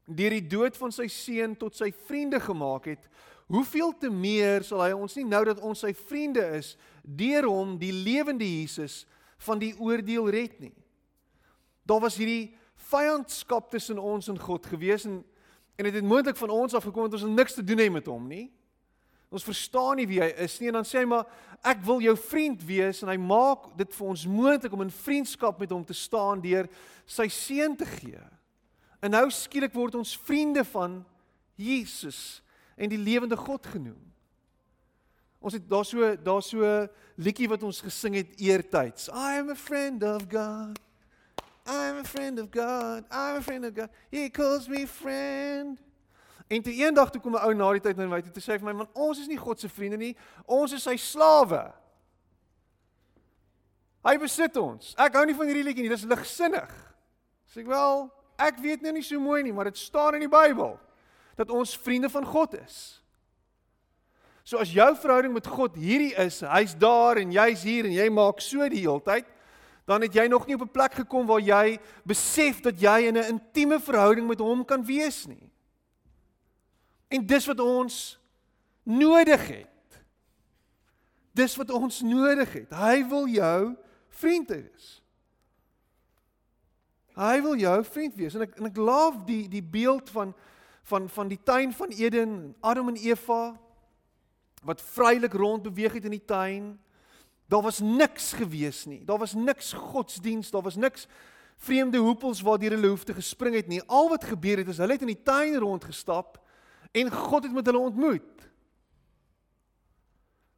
deur 0.07 0.31
die 0.31 0.49
dood 0.49 0.77
van 0.77 0.93
sy 0.95 1.07
seun 1.07 1.55
tot 1.55 1.75
sy 1.79 1.93
vriende 2.07 2.41
gemaak 2.41 2.91
het, 2.91 3.09
hoeveel 3.47 3.93
te 3.99 4.11
meer 4.11 4.65
sal 4.67 4.83
hy 4.83 4.93
ons 4.95 5.15
nie 5.19 5.27
nou 5.27 5.45
dat 5.47 5.63
ons 5.63 5.83
sy 5.87 5.93
vriende 5.95 6.43
is 6.59 6.75
deur 7.07 7.47
hom 7.47 7.77
die 7.79 7.93
lewende 7.95 8.47
Jesus 8.47 9.05
van 9.47 9.61
die 9.63 9.73
oordeel 9.79 10.29
red 10.31 10.59
nie. 10.61 10.75
Daar 11.87 12.03
was 12.03 12.19
hierdie 12.19 12.57
vyandskap 12.91 13.71
tussen 13.71 13.99
ons 14.03 14.29
en 14.29 14.39
God 14.41 14.67
gewees 14.67 15.07
en 15.07 15.23
en 15.77 15.85
dit 15.85 15.93
het, 15.93 16.03
het 16.03 16.09
moontlik 16.09 16.37
van 16.37 16.51
ons 16.51 16.75
af 16.75 16.85
gekom 16.85 17.05
dat 17.05 17.21
ons 17.21 17.37
niks 17.37 17.55
te 17.55 17.65
doen 17.65 17.79
het 17.79 17.93
met 17.93 18.07
hom 18.07 18.29
nie. 18.29 18.47
Ons 19.29 19.45
verstaan 19.45 19.99
nie 20.01 20.07
wie 20.09 20.23
hy 20.23 20.31
is 20.41 20.55
nie 20.61 20.71
en 20.71 20.79
dan 20.79 20.87
sê 20.89 21.03
hy 21.03 21.09
maar 21.11 21.27
ek 21.67 21.83
wil 21.85 22.01
jou 22.01 22.15
vriend 22.17 22.63
wees 22.65 23.03
en 23.05 23.11
hy 23.13 23.19
maak 23.21 23.69
dit 23.77 23.93
vir 23.99 24.09
ons 24.09 24.25
moontlik 24.31 24.73
om 24.73 24.87
in 24.87 24.93
vriendskap 24.95 25.61
met 25.61 25.75
hom 25.75 25.85
te 25.85 25.97
staan 25.97 26.41
deur 26.41 26.71
sy 27.05 27.27
seun 27.29 27.77
te 27.77 27.89
gee. 27.99 28.23
En 29.05 29.13
nou 29.13 29.27
skielik 29.35 29.75
word 29.77 29.99
ons 30.01 30.17
vriende 30.25 30.65
van 30.73 31.03
Jesus 31.61 32.41
en 32.77 32.89
die 32.93 33.01
lewende 33.01 33.37
God 33.37 33.67
genoem. 33.69 34.01
Ons 35.41 35.53
het 35.53 35.69
daar 35.69 35.85
so 35.85 36.17
daar 36.23 36.43
so 36.43 36.89
liedjie 37.17 37.49
wat 37.49 37.63
ons 37.63 37.81
gesing 37.81 38.15
het 38.15 38.41
eertyds. 38.41 39.09
I 39.09 39.39
am 39.39 39.51
a 39.51 39.55
friend 39.55 40.03
of 40.03 40.27
God. 40.31 40.79
I 41.67 41.89
am 41.91 41.99
a 41.99 42.05
friend 42.05 42.39
of 42.39 42.51
God. 42.51 43.05
I 43.11 43.31
am 43.31 43.37
a 43.37 43.43
friend 43.43 43.65
of 43.65 43.75
God. 43.75 43.91
He 44.11 44.31
calls 44.31 44.69
me 44.69 44.87
friend. 44.87 45.79
En 46.47 46.63
toe 46.63 46.73
eendag 46.73 47.11
toe 47.11 47.21
kom 47.21 47.35
'n 47.35 47.43
ou 47.43 47.55
na 47.55 47.73
die 47.73 47.81
tyd 47.81 47.97
na 47.97 48.07
my 48.07 48.21
toe 48.23 48.31
te 48.33 48.41
sê 48.41 48.59
vir 48.59 48.65
my 48.65 48.73
man 48.73 48.89
ons 48.95 49.19
is 49.19 49.27
nie 49.27 49.39
God 49.39 49.61
se 49.61 49.69
vriende 49.69 49.97
nie. 49.97 50.17
Ons 50.47 50.73
is 50.73 50.83
sy 50.83 50.97
slawe. 50.97 51.73
Hy 54.05 54.19
besit 54.19 54.57
ons. 54.57 54.95
Ek 54.99 55.15
hou 55.15 55.25
nie 55.25 55.35
van 55.35 55.47
hierdie 55.47 55.65
liedjie 55.65 55.83
nie. 55.83 55.91
Dis 55.91 56.05
ligsinnig. 56.05 56.71
Sê 57.51 57.61
ek 57.61 57.67
wel, 57.67 58.11
ek 58.39 58.59
weet 58.63 58.83
nou 58.83 58.93
nie 58.93 59.03
so 59.03 59.19
mooi 59.21 59.43
nie, 59.43 59.53
maar 59.53 59.65
dit 59.65 59.77
staan 59.77 60.15
in 60.15 60.21
die 60.21 60.31
Bybel 60.31 60.79
dat 61.37 61.51
ons 61.51 61.77
vriende 61.77 62.09
van 62.09 62.25
God 62.25 62.55
is. 62.55 63.03
So 64.47 64.61
as 64.63 64.71
jou 64.71 64.87
verhouding 64.95 65.33
met 65.35 65.49
God 65.51 65.75
hierdie 65.75 66.13
is, 66.23 66.39
hy's 66.47 66.77
daar 66.79 67.19
en 67.19 67.33
jy's 67.35 67.65
hier 67.67 67.89
en 67.89 67.95
jy 67.97 68.05
maak 68.15 68.39
so 68.45 68.63
die 68.71 68.85
hele 68.85 69.03
tyd, 69.03 69.27
dan 69.91 70.05
het 70.07 70.15
jy 70.15 70.29
nog 70.31 70.47
nie 70.47 70.55
op 70.55 70.63
'n 70.63 70.71
plek 70.71 70.95
gekom 71.03 71.27
waar 71.27 71.43
jy 71.43 71.81
besef 72.07 72.63
dat 72.63 72.79
jy 72.79 73.11
in 73.11 73.19
'n 73.19 73.39
intieme 73.39 73.81
verhouding 73.81 74.27
met 74.27 74.39
hom 74.39 74.65
kan 74.65 74.85
wees 74.85 75.27
nie. 75.27 75.51
En 77.11 77.27
dis 77.27 77.47
wat 77.47 77.61
ons 77.61 78.19
nodig 78.85 79.49
het. 79.49 80.05
Dis 81.35 81.57
wat 81.57 81.71
ons 81.71 82.03
nodig 82.03 82.53
het. 82.53 82.71
Hy 82.71 83.09
wil 83.09 83.27
jou 83.27 83.77
vriend 84.09 84.49
wees. 84.49 85.03
Hy 87.17 87.43
wil 87.43 87.57
jou 87.57 87.85
vriend 87.85 88.15
wees 88.15 88.35
en 88.35 88.43
ek 88.43 88.57
en 88.57 88.67
ek 88.67 88.77
love 88.77 89.25
die 89.27 89.49
die 89.49 89.63
beeld 89.63 90.11
van 90.11 90.35
van 90.83 91.09
van 91.09 91.29
die 91.29 91.43
tuin 91.43 91.73
van 91.73 91.89
Eden, 91.89 92.55
Adam 92.61 92.89
en 92.89 92.97
Eva 92.97 93.66
wat 94.67 94.83
vrylik 94.83 95.33
rond 95.33 95.63
beweeg 95.63 95.93
het 95.97 96.05
in 96.05 96.17
die 96.17 96.25
tuin. 96.25 96.75
Daar 97.47 97.63
was 97.63 97.79
niks 97.81 98.33
gewees 98.33 98.85
nie. 98.91 99.05
Daar 99.07 99.19
was 99.23 99.35
niks 99.35 99.73
godsdiens, 99.73 100.51
daar 100.51 100.63
was 100.67 100.77
niks 100.77 101.07
vreemde 101.57 101.99
hoepels 101.99 102.43
waardeur 102.45 102.75
hulle 102.77 102.91
hoef 102.93 103.05
te 103.05 103.15
gespring 103.17 103.55
het 103.57 103.71
nie. 103.71 103.81
Al 103.87 104.11
wat 104.13 104.25
gebeur 104.25 104.61
het 104.61 104.69
is 104.69 104.81
hulle 104.83 104.93
het 104.93 105.07
in 105.07 105.15
die 105.15 105.23
tuin 105.23 105.57
rondgestap 105.63 106.41
en 106.93 107.13
God 107.13 107.47
het 107.49 107.53
met 107.53 107.67
hulle 107.67 107.79
ontmoet. 107.79 108.49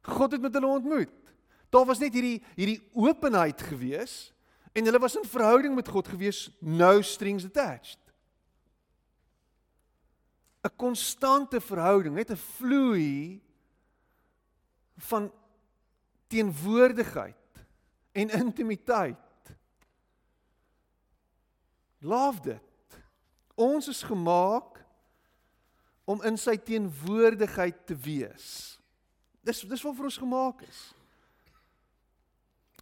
God 0.01 0.31
het 0.31 0.41
met 0.41 0.53
hulle 0.53 0.67
ontmoet. 0.67 1.15
Daar 1.69 1.85
was 1.85 2.01
net 2.01 2.13
hierdie 2.13 2.41
hierdie 2.57 2.81
openheid 2.97 3.61
gewees 3.61 4.33
en 4.73 4.85
hulle 4.85 5.01
was 5.01 5.15
in 5.17 5.25
verhouding 5.27 5.75
met 5.75 5.87
God 5.87 6.07
gewees, 6.07 6.49
no 6.59 7.01
strings 7.01 7.45
attached. 7.45 7.99
'n 10.63 10.75
konstante 10.75 11.61
verhouding, 11.61 12.15
net 12.15 12.31
'n 12.31 12.35
vloei 12.57 13.41
van 14.99 15.31
teenwoordigheid 16.27 17.35
en 18.11 18.29
intimiteit. 18.29 19.55
Love 21.99 22.41
dit. 22.41 22.99
Ons 23.55 23.87
is 23.87 24.03
gemaak 24.03 24.79
om 26.09 26.21
in 26.25 26.37
sy 26.39 26.55
teenwoordigheid 26.57 27.85
te 27.85 27.95
wees. 27.95 28.79
Dis 29.45 29.61
dis 29.67 29.83
wat 29.83 29.97
vir 29.97 30.09
ons 30.09 30.21
gemaak 30.21 30.63
is. 30.67 30.79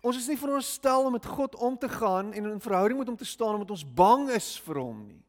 Ons 0.06 0.20
is 0.22 0.28
nie 0.30 0.38
veronderstel 0.40 1.08
om 1.08 1.16
met 1.18 1.26
God 1.26 1.56
om 1.56 1.78
te 1.78 1.90
gaan 1.90 2.34
en 2.34 2.52
in 2.54 2.62
verhouding 2.64 3.00
met 3.00 3.10
hom 3.10 3.18
te 3.18 3.28
staan 3.28 3.58
omdat 3.58 3.74
ons 3.74 3.88
bang 3.98 4.30
is 4.38 4.54
vir 4.68 4.80
hom 4.80 5.02
nie. 5.08 5.24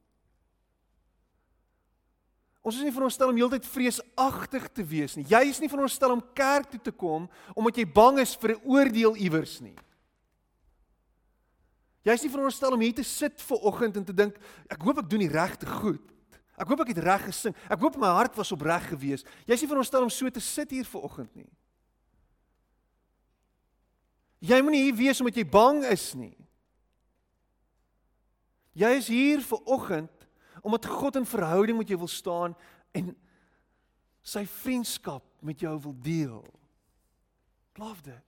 Ons 2.68 2.76
is 2.76 2.84
nie 2.84 2.92
veronderstel 2.92 3.30
om 3.32 3.38
heeltyd 3.38 3.64
vreesagtig 3.64 4.66
te 4.76 4.84
wees 4.84 5.14
nie. 5.16 5.24
Jy 5.30 5.40
is 5.48 5.60
nie 5.62 5.70
veronderstel 5.72 6.12
om 6.12 6.24
kerk 6.36 6.68
toe 6.74 6.80
te 6.90 6.92
kom 6.92 7.24
omdat 7.56 7.80
jy 7.80 7.86
bang 7.96 8.20
is 8.20 8.34
vir 8.36 8.52
'n 8.56 8.60
oordeel 8.68 9.16
iewers 9.16 9.60
nie. 9.64 9.76
Jy 12.04 12.12
is 12.12 12.22
nie 12.22 12.30
veronderstel 12.30 12.72
om 12.72 12.80
hier 12.80 12.92
te 12.92 13.04
sit 13.04 13.40
ver 13.40 13.64
oggend 13.64 13.96
en 13.96 14.04
te 14.04 14.12
dink 14.12 14.36
ek 14.68 14.82
hoop 14.82 14.98
ek 14.98 15.08
doen 15.08 15.24
die 15.24 15.32
regte 15.32 15.66
goed. 15.66 16.04
Ek 16.58 16.68
hoop 16.68 16.80
ek 16.80 16.88
het 16.88 16.98
reg 16.98 17.24
gesing. 17.24 17.54
Ek 17.70 17.80
hoop 17.80 17.96
my 17.96 18.10
hart 18.18 18.36
was 18.36 18.52
opreg 18.52 18.88
geweest. 18.90 19.26
Jy 19.46 19.54
is 19.54 19.60
nie 19.62 19.68
veronderstel 19.68 20.02
om 20.02 20.10
so 20.10 20.28
te 20.28 20.40
sit 20.40 20.70
hier 20.70 20.84
ver 20.84 21.00
oggend 21.00 21.34
nie. 21.36 21.48
Jy 24.40 24.60
moenie 24.62 24.82
hier 24.82 24.96
wees 24.96 25.20
omdat 25.20 25.36
jy 25.36 25.46
bang 25.48 25.84
is 25.84 26.14
nie. 26.14 26.36
Jy 28.74 28.90
is 28.98 29.08
hier 29.08 29.40
ver 29.40 29.62
oggend 29.64 30.17
omdat 30.68 30.86
God 30.86 31.16
in 31.16 31.26
verhouding 31.26 31.78
met 31.78 31.88
jou 31.88 31.98
wil 31.98 32.10
staan 32.12 32.56
en 32.92 33.14
sy 34.20 34.44
vriendskap 34.44 35.24
met 35.40 35.60
jou 35.60 35.72
wil 35.80 35.94
deel. 36.04 36.42
Love 37.80 38.02
dit. 38.02 38.24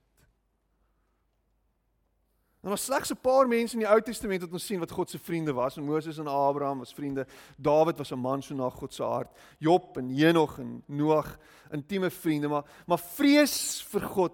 En 2.61 2.69
er 2.69 2.75
was 2.75 2.83
slegs 2.83 3.11
'n 3.11 3.21
paar 3.21 3.47
mense 3.47 3.73
in 3.73 3.79
die 3.79 3.89
Ou 3.89 4.01
Testament 4.01 4.41
wat 4.41 4.53
ons 4.53 4.65
sien 4.65 4.79
wat 4.79 4.91
God 4.91 5.09
se 5.09 5.19
vriende 5.19 5.53
was. 5.53 5.77
En 5.77 5.83
Moses 5.83 6.17
en 6.17 6.27
Abraham 6.27 6.77
was 6.77 6.93
vriende. 6.93 7.27
Dawid 7.57 7.97
was 7.97 8.11
'n 8.11 8.19
man 8.19 8.41
so 8.41 8.55
na 8.55 8.69
God 8.69 8.93
se 8.93 9.03
hart. 9.03 9.37
Job 9.57 9.97
en 9.97 10.09
Henog 10.09 10.59
en 10.59 10.83
Noag, 10.85 11.37
intieme 11.71 12.09
vriende, 12.09 12.47
maar 12.47 12.65
maar 12.87 12.99
vrees 12.99 13.81
vir 13.81 14.01
God 14.01 14.33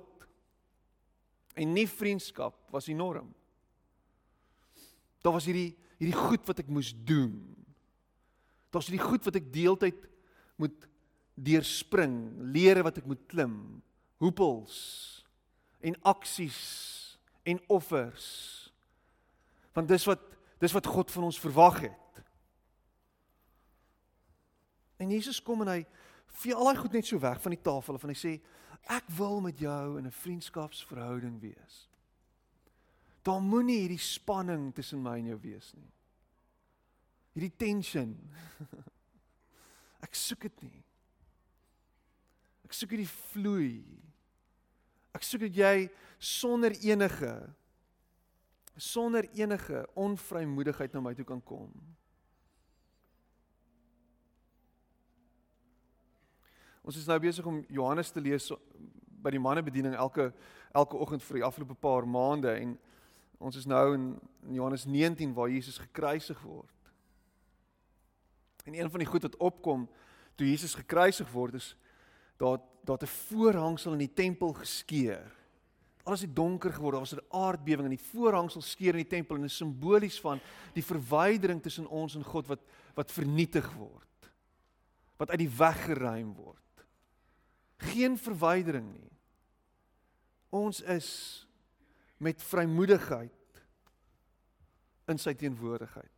en 1.54 1.74
nie 1.74 1.88
vriendskap 1.88 2.56
was 2.70 2.86
die 2.86 2.96
norm. 2.96 3.34
Daar 5.22 5.34
was 5.34 5.46
hierdie 5.46 5.78
hierdie 5.98 6.20
goed 6.20 6.46
wat 6.48 6.60
ek 6.60 6.68
moes 6.68 6.94
doen. 7.04 7.66
Daar's 8.72 8.90
hierdie 8.90 9.06
goed 9.06 9.26
wat 9.28 9.40
ek 9.40 9.52
deeltyd 9.54 10.08
moet 10.58 10.88
deurspring, 11.38 12.16
lere 12.54 12.84
wat 12.84 12.98
ek 12.98 13.08
moet 13.10 13.22
klim, 13.30 13.82
hoepels 14.22 14.78
en 15.86 15.96
aksies 16.10 16.62
en 17.48 17.62
offers. 17.72 18.26
Want 19.78 19.92
dis 19.92 20.08
wat 20.10 20.24
dis 20.58 20.74
wat 20.74 20.88
God 20.90 21.12
van 21.14 21.28
ons 21.28 21.38
verwag 21.38 21.84
het. 21.86 22.22
En 24.98 25.12
Jesus 25.14 25.38
kom 25.46 25.62
en 25.62 25.70
hy 25.76 25.82
vee 26.42 26.56
al 26.56 26.72
daai 26.72 26.80
goed 26.80 26.96
net 26.98 27.06
so 27.06 27.22
weg 27.22 27.38
van 27.44 27.54
die 27.54 27.62
tafel 27.62 28.00
en 28.00 28.14
hy 28.14 28.18
sê 28.18 28.32
ek 28.94 29.06
wil 29.18 29.38
met 29.46 29.60
jou 29.62 30.00
in 30.00 30.08
'n 30.08 30.20
vriendskapsverhouding 30.24 31.38
wees. 31.42 31.76
Daar 33.22 33.42
moenie 33.42 33.80
hierdie 33.84 34.02
spanning 34.02 34.74
tussen 34.74 35.02
my 35.02 35.18
en 35.20 35.26
jou 35.26 35.40
wees 35.42 35.74
nie. 35.76 35.92
Hierdie 37.38 37.54
tension. 37.54 38.16
Ek 40.02 40.16
soek 40.18 40.48
dit 40.48 40.62
nie. 40.66 40.80
Ek 42.66 42.74
soek 42.74 42.96
hierdie 42.96 43.12
vloei. 43.30 43.84
Ek 45.14 45.26
soek 45.26 45.44
dat 45.46 45.60
jy 45.62 45.76
sonder 46.18 46.74
enige 46.82 47.36
sonder 48.78 49.26
enige 49.34 49.80
onvrymoedigheid 49.98 50.94
na 50.94 51.02
my 51.02 51.14
toe 51.18 51.26
kan 51.26 51.40
kom. 51.42 51.72
Ons 56.86 57.00
is 57.02 57.08
nou 57.10 57.18
besig 57.20 57.46
om 57.50 57.64
Johannes 57.74 58.14
te 58.14 58.22
lees 58.22 58.52
by 59.18 59.34
die 59.34 59.42
mannebediening 59.42 59.98
elke 59.98 60.30
elke 60.78 60.98
oggend 61.02 61.26
vir 61.26 61.40
die 61.40 61.46
afgelope 61.48 61.78
paar 61.82 62.06
maande 62.06 62.54
en 62.54 62.78
ons 63.42 63.58
is 63.58 63.66
nou 63.66 63.86
in 63.96 64.08
Johannes 64.54 64.86
19 64.86 65.34
waar 65.34 65.50
Jesus 65.50 65.82
gekruisig 65.82 66.42
word. 66.46 66.77
En 68.68 68.76
een 68.76 68.90
van 68.92 69.00
die 69.00 69.08
goed 69.08 69.24
wat 69.24 69.38
opkom 69.40 69.88
toe 70.36 70.48
Jesus 70.50 70.76
gekruisig 70.76 71.30
word 71.32 71.56
is 71.58 71.76
daar 72.38 72.60
daar 72.88 73.04
'n 73.04 73.08
voorhangsel 73.08 73.92
in 73.92 73.98
die 73.98 74.14
tempel 74.14 74.54
geskeur. 74.54 75.36
Alles 76.04 76.22
het 76.22 76.36
donker 76.36 76.74
geword. 76.74 76.92
Daar 76.92 77.02
was 77.02 77.16
'n 77.16 77.26
aardbewing 77.30 77.84
en 77.84 77.96
die 77.96 78.10
voorhangsel 78.12 78.62
skeur 78.62 78.96
in 78.96 79.04
die 79.04 79.08
tempel 79.08 79.36
en 79.36 79.44
is 79.44 79.58
simbolies 79.58 80.20
van 80.20 80.40
die 80.74 80.84
verwydering 80.84 81.62
tussen 81.62 81.88
ons 81.88 82.16
en 82.16 82.24
God 82.24 82.48
wat 82.48 82.60
wat 82.94 83.12
vernietig 83.12 83.74
word. 83.74 84.32
Wat 85.18 85.30
uit 85.30 85.40
die 85.40 85.58
weg 85.58 85.86
geruim 85.86 86.34
word. 86.34 86.86
Geen 87.78 88.18
verwydering 88.18 88.94
nie. 88.94 89.12
Ons 90.50 90.82
is 90.82 91.48
met 92.18 92.44
vrymoedigheid 92.44 93.64
in 95.08 95.18
sy 95.18 95.34
teenwoordigheid. 95.34 96.17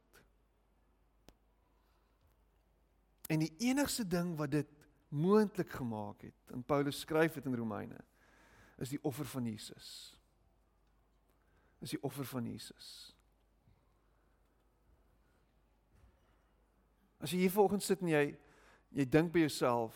En 3.29 3.43
die 3.43 3.51
enigste 3.69 4.07
ding 4.07 4.33
wat 4.37 4.51
dit 4.51 4.69
moontlik 5.13 5.69
gemaak 5.69 6.21
het, 6.25 6.53
en 6.53 6.63
Paulus 6.65 6.99
skryf 6.99 7.37
dit 7.37 7.45
in 7.45 7.55
Romeine, 7.55 7.97
is 8.81 8.89
die 8.89 9.01
offer 9.05 9.25
van 9.25 9.45
Jesus. 9.45 10.17
Is 11.79 11.93
die 11.93 12.01
offer 12.03 12.25
van 12.25 12.47
Jesus. 12.49 12.89
As 17.19 17.33
jy 17.33 17.43
hier 17.43 17.53
vanoggend 17.53 17.83
sit 17.85 18.01
en 18.01 18.13
jy 18.13 18.23
jy 18.89 19.05
dink 19.05 19.29
by 19.29 19.43
jouself, 19.43 19.93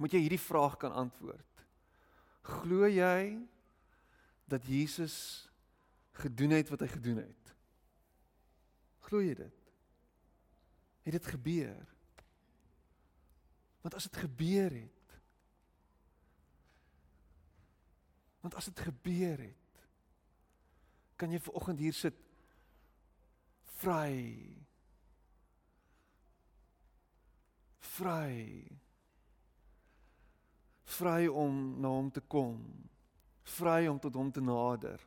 moet 0.00 0.14
jy 0.14 0.22
hierdie 0.24 0.40
vraag 0.40 0.78
kan 0.80 0.94
antwoord. 0.96 1.64
Glo 2.48 2.88
jy 2.88 3.36
dat 4.48 4.64
Jesus 4.64 5.44
gedoen 6.22 6.56
het 6.56 6.70
wat 6.72 6.80
hy 6.80 6.88
gedoen 6.94 7.20
het? 7.20 7.52
Glo 9.04 9.20
jy 9.20 9.34
dit? 9.36 9.68
Het 11.04 11.18
dit 11.18 11.30
gebeur? 11.34 11.97
Want 13.80 13.94
as 13.94 14.08
dit 14.08 14.16
gebeur 14.16 14.70
het 14.70 15.18
Want 18.40 18.54
as 18.54 18.64
dit 18.64 18.80
gebeur 18.80 19.38
het 19.38 19.68
kan 21.18 21.32
jy 21.34 21.40
ver 21.42 21.56
oggend 21.58 21.80
hier 21.82 21.94
sit 21.96 22.14
vry 23.80 24.14
vry 27.98 28.34
vry 30.98 31.26
om 31.26 31.56
na 31.82 31.90
hom 31.90 32.10
te 32.14 32.22
kom 32.22 32.60
vry 33.58 33.86
om 33.90 33.98
tot 33.98 34.14
hom 34.14 34.30
te 34.32 34.42
nader 34.44 35.02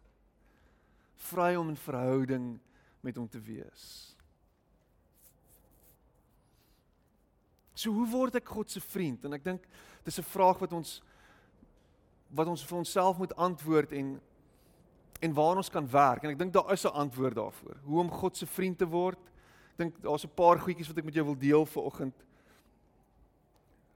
vry 1.32 1.54
om 1.56 1.72
in 1.72 1.80
verhouding 1.80 2.48
met 3.06 3.16
hom 3.16 3.30
te 3.32 3.40
wees 3.40 3.86
So 7.82 7.90
hoe 7.96 8.08
word 8.12 8.38
ek 8.38 8.52
God 8.52 8.70
se 8.70 8.82
vriend? 8.84 9.24
En 9.26 9.34
ek 9.34 9.46
dink 9.46 9.64
dis 10.06 10.20
'n 10.20 10.32
vraag 10.34 10.60
wat 10.62 10.74
ons 10.74 11.02
wat 12.32 12.48
ons 12.48 12.64
vir 12.64 12.78
onsself 12.78 13.18
moet 13.18 13.36
antwoord 13.36 13.92
en 13.92 14.22
en 15.22 15.34
waar 15.34 15.58
ons 15.58 15.70
kan 15.70 15.86
werk. 15.86 16.24
En 16.24 16.32
ek 16.32 16.38
dink 16.38 16.54
daar 16.54 16.72
is 16.74 16.86
'n 16.86 16.94
antwoord 16.94 17.36
daarvoor. 17.36 17.78
Hoe 17.84 18.00
om 18.00 18.10
God 18.10 18.38
se 18.38 18.46
vriend 18.46 18.78
te 18.78 18.88
word. 18.88 19.20
Ek 19.74 19.78
dink 19.78 20.02
daar's 20.02 20.26
'n 20.26 20.36
paar 20.36 20.60
goedjies 20.60 20.88
wat 20.88 20.98
ek 20.98 21.06
met 21.06 21.14
jou 21.14 21.26
wil 21.26 21.38
deel 21.38 21.66
vir 21.66 21.84
oggend. 21.84 22.26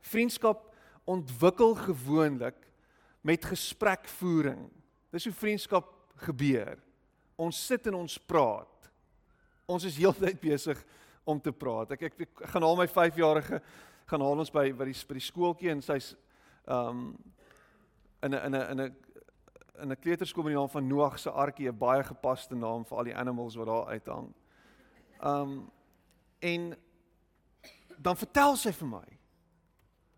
Vriendskap 0.01 0.73
ontwikkel 1.05 1.75
gewoonlik 1.75 2.55
met 3.21 3.45
gesprekvoering. 3.45 4.69
Dis 5.11 5.23
hoe 5.23 5.33
vriendskap 5.33 5.85
gebeur. 6.15 6.77
Ons 7.35 7.65
sit 7.65 7.87
en 7.87 7.93
ons 7.93 8.17
praat. 8.17 8.91
Ons 9.65 9.83
is 9.83 9.97
heeltyd 9.97 10.39
besig 10.39 10.85
om 11.25 11.41
te 11.41 11.51
praat. 11.51 11.91
Ek 11.91 12.07
ek, 12.09 12.19
ek 12.27 12.45
gaan 12.53 12.65
haal 12.65 12.77
my 12.79 12.87
5-jarige 12.87 13.61
gaan 14.05 14.21
haal 14.21 14.43
ons 14.43 14.53
by 14.53 14.69
by 14.77 14.85
die 14.91 14.99
by 15.09 15.17
die 15.17 15.25
skooltjie 15.25 15.71
en 15.73 15.81
sy's 15.81 16.13
um 16.69 17.15
in 18.23 18.33
'n 18.33 18.45
in 18.45 18.55
'n 18.55 18.69
in 18.71 18.81
'n 18.81 18.95
in 19.81 19.91
'n 19.91 19.99
kleuterskool 19.99 20.43
met 20.43 20.53
die 20.53 20.59
naam 20.59 20.69
van 20.69 20.87
Noag 20.87 21.19
se 21.19 21.29
arkie, 21.29 21.67
'n 21.67 21.77
baie 21.77 22.03
gepaste 22.03 22.55
naam 22.55 22.85
vir 22.85 22.97
al 22.97 23.03
die 23.03 23.15
animals 23.15 23.55
wat 23.55 23.67
daar 23.67 23.87
uithang. 23.87 24.33
Um 25.21 25.71
en 26.39 26.77
dan 27.97 28.17
vertel 28.17 28.55
sy 28.55 28.71
vir 28.71 28.87
my 28.87 29.19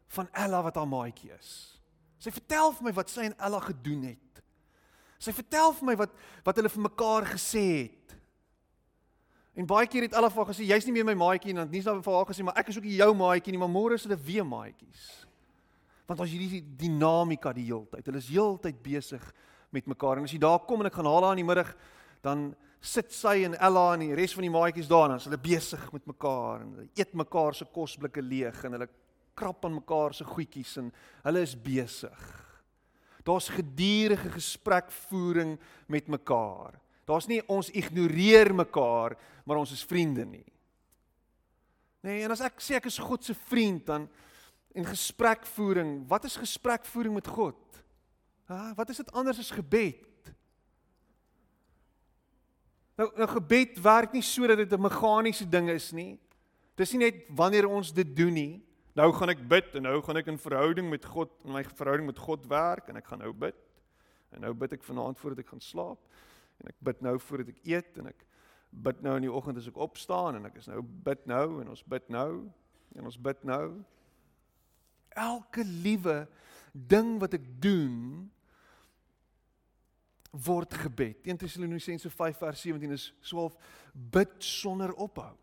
van 0.08 0.30
Ella 0.32 0.62
wat 0.64 0.76
haar 0.76 0.88
maatjie 0.88 1.32
is. 1.32 1.80
Sy 2.18 2.32
vertel 2.32 2.72
vir 2.74 2.84
my 2.84 2.94
wat 2.94 3.10
sy 3.10 3.22
en 3.22 3.38
Ella 3.38 3.60
gedoen 3.60 4.04
het. 4.04 4.42
Sy 5.20 5.34
vertel 5.34 5.74
vir 5.74 5.86
my 5.86 5.96
wat 5.96 6.14
wat 6.46 6.56
hulle 6.56 6.70
vir 6.70 6.82
mekaar 6.82 7.26
gesê 7.26 7.66
het. 7.84 8.07
En 9.58 9.66
baie 9.66 9.88
keer 9.90 10.06
het 10.06 10.14
Ella 10.14 10.30
vir 10.30 10.44
haar 10.44 10.52
gesê 10.52 10.68
jy's 10.70 10.86
nie 10.86 10.94
meer 10.94 11.08
my 11.08 11.16
maatjie 11.18 11.50
nie, 11.50 11.58
want 11.58 11.74
nie 11.74 11.82
vir 11.82 12.14
haar 12.14 12.30
gesê 12.30 12.46
maar 12.46 12.60
ek 12.62 12.70
is 12.70 12.78
ook 12.78 12.86
nie 12.86 13.00
jou 13.00 13.10
maatjie 13.18 13.56
nie, 13.56 13.62
maar 13.62 13.74
môre 13.74 13.98
is 13.98 14.06
hulle 14.06 14.20
weer 14.28 14.46
maatjies. 14.46 15.08
Want 16.08 16.22
as 16.22 16.30
jy 16.30 16.44
hierdie 16.44 16.78
dinamika 16.86 17.52
die 17.58 17.66
heeltyd, 17.72 18.06
hulle 18.06 18.22
is 18.22 18.30
heeltyd 18.30 18.78
besig 18.86 19.26
met 19.74 19.90
mekaar 19.90 20.22
en 20.22 20.30
as 20.30 20.36
jy 20.36 20.40
daar 20.44 20.62
kom 20.70 20.84
en 20.84 20.92
ek 20.92 21.00
gaan 21.00 21.10
haar 21.10 21.32
in 21.34 21.42
die 21.42 21.48
middag, 21.48 21.74
dan 22.24 22.52
sit 22.86 23.10
sy 23.12 23.42
en 23.48 23.58
Ella 23.58 23.90
en 23.96 24.06
die 24.06 24.16
res 24.16 24.36
van 24.38 24.46
die 24.46 24.54
maatjies 24.54 24.90
daar 24.92 25.08
en 25.08 25.16
dan 25.16 25.24
is 25.24 25.28
hulle 25.28 25.42
besig 25.42 25.90
met 25.96 26.06
mekaar 26.14 26.62
en 26.62 26.72
hulle 26.76 26.90
eet 27.02 27.18
mekaar 27.18 27.58
se 27.58 27.66
kosblikke 27.74 28.22
leeg 28.22 28.62
en 28.68 28.78
hulle 28.78 28.90
krap 29.38 29.66
aan 29.66 29.80
mekaar 29.82 30.14
se 30.14 30.26
goedjies 30.26 30.78
en 30.84 30.92
hulle 31.26 31.42
is 31.46 31.58
besig. 31.58 32.28
Daar's 33.26 33.50
gedurende 33.52 34.32
gesprekvoering 34.38 35.58
met 35.92 36.08
mekaar. 36.08 36.78
Daar's 37.08 37.28
nie 37.30 37.40
ons 37.48 37.70
ignoreer 37.72 38.52
mekaar, 38.56 39.16
maar 39.48 39.62
ons 39.62 39.72
is 39.72 39.86
vriende 39.88 40.26
nie. 40.28 40.46
Nee, 42.04 42.26
en 42.26 42.34
as 42.36 42.44
ek 42.44 42.60
sê 42.64 42.76
ek 42.78 42.90
is 42.92 43.00
God 43.00 43.24
se 43.24 43.36
vriend 43.48 43.86
dan 43.88 44.10
en 44.78 44.86
gesprekvoering, 44.86 46.02
wat 46.10 46.28
is 46.28 46.36
gesprekvoering 46.38 47.16
met 47.16 47.30
God? 47.32 47.58
Ha, 48.52 48.74
wat 48.78 48.92
is 48.92 49.00
dit 49.02 49.16
anders 49.16 49.40
as 49.42 49.54
gebed? 49.56 50.04
Nou, 53.00 53.08
nou 53.18 53.28
gebed 53.38 53.80
werk 53.84 54.14
nie 54.14 54.24
so 54.26 54.48
dat 54.48 54.60
dit 54.60 54.74
'n 54.74 54.82
meganiese 54.82 55.48
ding 55.50 55.70
is 55.70 55.92
nie. 55.92 56.20
Dis 56.76 56.92
nie 56.92 57.08
net 57.08 57.26
wanneer 57.30 57.68
ons 57.68 57.92
dit 57.92 58.16
doen 58.16 58.34
nie. 58.34 58.64
Nou 58.96 59.12
gaan 59.14 59.30
ek 59.30 59.48
bid 59.48 59.76
en 59.76 59.84
nou 59.84 60.02
gaan 60.02 60.18
ek 60.18 60.28
in 60.28 60.38
verhouding 60.38 60.90
met 60.90 61.06
God, 61.06 61.30
in 61.46 61.52
my 61.52 61.64
verhouding 61.64 62.06
met 62.06 62.20
God 62.20 62.46
werk 62.48 62.90
en 62.90 62.98
ek 62.98 63.06
gaan 63.06 63.20
nou 63.20 63.34
bid. 63.34 63.56
En 64.32 64.42
nou 64.42 64.54
bid 64.54 64.74
ek 64.74 64.84
vanaand 64.84 65.20
voordat 65.20 65.40
ek 65.40 65.48
gaan 65.48 65.62
slaap 65.62 66.00
en 66.62 66.72
ek 66.72 66.80
bid 66.80 67.02
nou 67.06 67.18
voordat 67.20 67.52
ek 67.54 67.62
eet 67.68 68.00
en 68.02 68.10
ek 68.12 68.24
bid 68.72 69.02
nou 69.06 69.16
in 69.18 69.28
die 69.28 69.34
oggend 69.34 69.58
as 69.58 69.68
ek 69.70 69.78
opstaan 69.82 70.38
en 70.38 70.48
ek 70.50 70.58
is 70.62 70.70
nou 70.70 70.82
bid 70.82 71.26
nou 71.30 71.62
en 71.62 71.70
ons 71.74 71.84
bid 71.84 72.10
nou 72.14 72.32
en 72.98 73.06
ons 73.10 73.20
bid 73.28 73.44
nou. 73.48 73.66
Elke 75.18 75.64
liewe 75.66 76.26
ding 76.74 77.18
wat 77.22 77.34
ek 77.38 77.46
doen 77.62 78.28
word 80.32 80.74
gebed. 80.74 81.24
1 81.26 81.40
Tessalonisense 81.42 82.10
5 82.10 82.42
vers 82.44 82.62
17 82.62 82.94
is 82.94 83.10
swaalf 83.26 83.56
bid 83.94 84.36
sonder 84.44 84.94
ophou. 84.94 85.34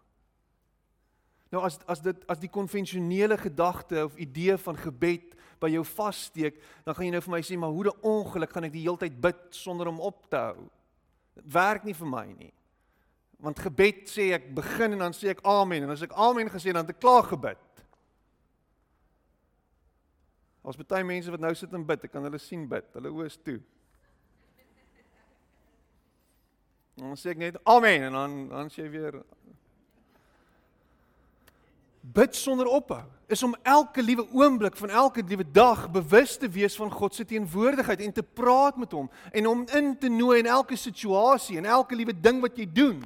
Nou 1.54 1.62
as 1.66 1.78
as 1.90 2.02
dit 2.02 2.22
as 2.30 2.40
die 2.42 2.50
konvensionele 2.50 3.38
gedagte 3.38 4.04
of 4.06 4.18
idee 4.20 4.56
van 4.58 4.78
gebed 4.78 5.34
by 5.62 5.70
jou 5.70 5.84
vassteek, 5.86 6.58
dan 6.84 6.96
gaan 6.96 7.06
jy 7.06 7.12
nou 7.14 7.22
vir 7.24 7.34
my 7.36 7.42
sê 7.46 7.58
maar 7.58 7.74
hoe 7.74 7.84
'n 7.86 8.00
ongeluk 8.02 8.52
gaan 8.52 8.64
ek 8.64 8.72
die 8.72 8.86
hele 8.86 8.98
tyd 8.98 9.20
bid 9.20 9.40
sonder 9.50 9.88
om 9.88 10.00
op 10.00 10.26
te 10.30 10.36
hou. 10.36 10.70
Dit 11.34 11.46
werk 11.52 11.84
nie 11.84 11.96
vir 11.96 12.10
my 12.10 12.26
nie. 12.32 12.52
Want 13.44 13.60
gebed 13.60 14.06
sê 14.08 14.30
ek 14.36 14.48
begin 14.56 14.96
en 14.96 15.04
dan 15.08 15.16
sê 15.16 15.34
ek 15.34 15.42
amen 15.44 15.84
en 15.84 15.92
as 15.94 16.04
ek 16.06 16.14
amen 16.16 16.48
gesê 16.52 16.72
dan 16.72 16.86
het 16.86 16.94
ek 16.94 17.02
klaar 17.02 17.26
gebid. 17.28 17.60
Ons 20.64 20.78
baie 20.80 21.04
mense 21.04 21.28
wat 21.28 21.42
nou 21.44 21.52
sit 21.58 21.72
en 21.76 21.84
bid, 21.84 22.06
ek 22.06 22.12
kan 22.14 22.24
hulle 22.24 22.40
sien 22.40 22.62
bid. 22.68 22.86
Hulle 22.96 23.10
oë 23.12 23.26
is 23.28 23.36
toe. 23.44 23.58
Dan 26.96 27.18
sê 27.20 27.34
ek 27.34 27.42
net 27.42 27.58
amen 27.68 28.08
en 28.08 28.16
dan 28.16 28.36
dan 28.48 28.70
sê 28.72 28.86
jy 28.86 28.92
weer 28.94 29.18
bid 32.04 32.36
sonder 32.36 32.68
ophou 32.68 33.02
is 33.32 33.42
om 33.42 33.54
elke 33.64 34.02
liewe 34.04 34.26
oomblik 34.36 34.76
van 34.76 34.90
elke 34.92 35.22
liewe 35.24 35.46
dag 35.48 35.86
bewus 35.90 36.36
te 36.36 36.48
wees 36.48 36.76
van 36.76 36.92
God 36.92 37.14
se 37.16 37.24
teenwoordigheid 37.24 38.02
en 38.04 38.12
te 38.12 38.22
praat 38.22 38.76
met 38.76 38.92
hom 38.92 39.08
en 39.32 39.48
hom 39.48 39.64
in 39.72 39.94
te 39.98 40.10
nooi 40.12 40.42
in 40.42 40.50
elke 40.52 40.76
situasie 40.76 41.56
en 41.58 41.64
elke 41.64 41.96
liewe 41.96 42.12
ding 42.12 42.42
wat 42.44 42.58
jy 42.60 42.68
doen 42.68 43.00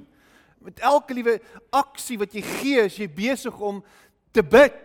met 0.59 0.83
elke 0.83 1.15
liewe 1.15 1.39
aksie 1.71 2.19
wat 2.19 2.35
jy 2.35 2.43
gee 2.43 2.83
as 2.89 2.99
jy 2.99 3.07
besig 3.07 3.61
om 3.63 3.79
te 4.35 4.43
bid 4.43 4.85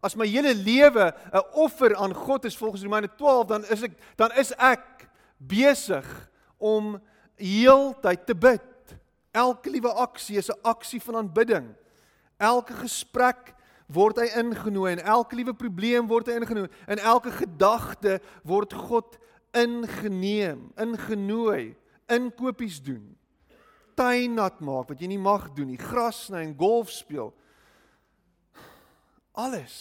as 0.00 0.16
my 0.16 0.26
hele 0.26 0.54
lewe 0.54 1.12
'n 1.32 1.44
offer 1.52 1.96
aan 1.96 2.14
God 2.14 2.44
is 2.44 2.56
volgens 2.56 2.82
Romeine 2.82 3.08
12 3.16 3.46
dan 3.46 3.64
is 3.64 3.82
ek 3.82 3.92
dan 4.16 4.32
is 4.32 4.52
ek 4.56 5.08
besig 5.36 6.06
om 6.58 6.96
heeltyd 7.36 8.26
te 8.26 8.34
bid. 8.34 8.96
Elke 9.36 9.70
liewe 9.70 9.92
aksie 9.92 10.38
is 10.40 10.48
'n 10.48 10.60
aksie 10.62 11.00
van 11.00 11.16
aanbidding. 11.16 11.74
Elke 12.36 12.74
gesprek 12.82 13.54
word 13.86 14.18
hy 14.20 14.26
ingenooi 14.40 14.96
en 14.96 15.04
elke 15.04 15.36
liewe 15.38 15.54
probleem 15.54 16.08
word 16.10 16.28
hy 16.28 16.40
ingenooi 16.40 16.68
en 16.90 16.98
elke 16.98 17.30
gedagte 17.32 18.18
word 18.44 18.74
God 18.74 19.16
ingeneem, 19.56 20.66
ingenooi, 20.76 21.76
inkopies 22.12 22.80
doen. 22.84 23.14
Tuin 23.96 24.34
nat 24.36 24.60
maak 24.60 24.90
wat 24.90 25.00
jy 25.00 25.08
nie 25.08 25.22
mag 25.22 25.48
doen 25.56 25.70
nie, 25.72 25.80
gras 25.80 26.26
sny 26.26 26.42
en 26.44 26.56
golf 26.58 26.92
speel. 26.92 27.32
Alles 29.32 29.78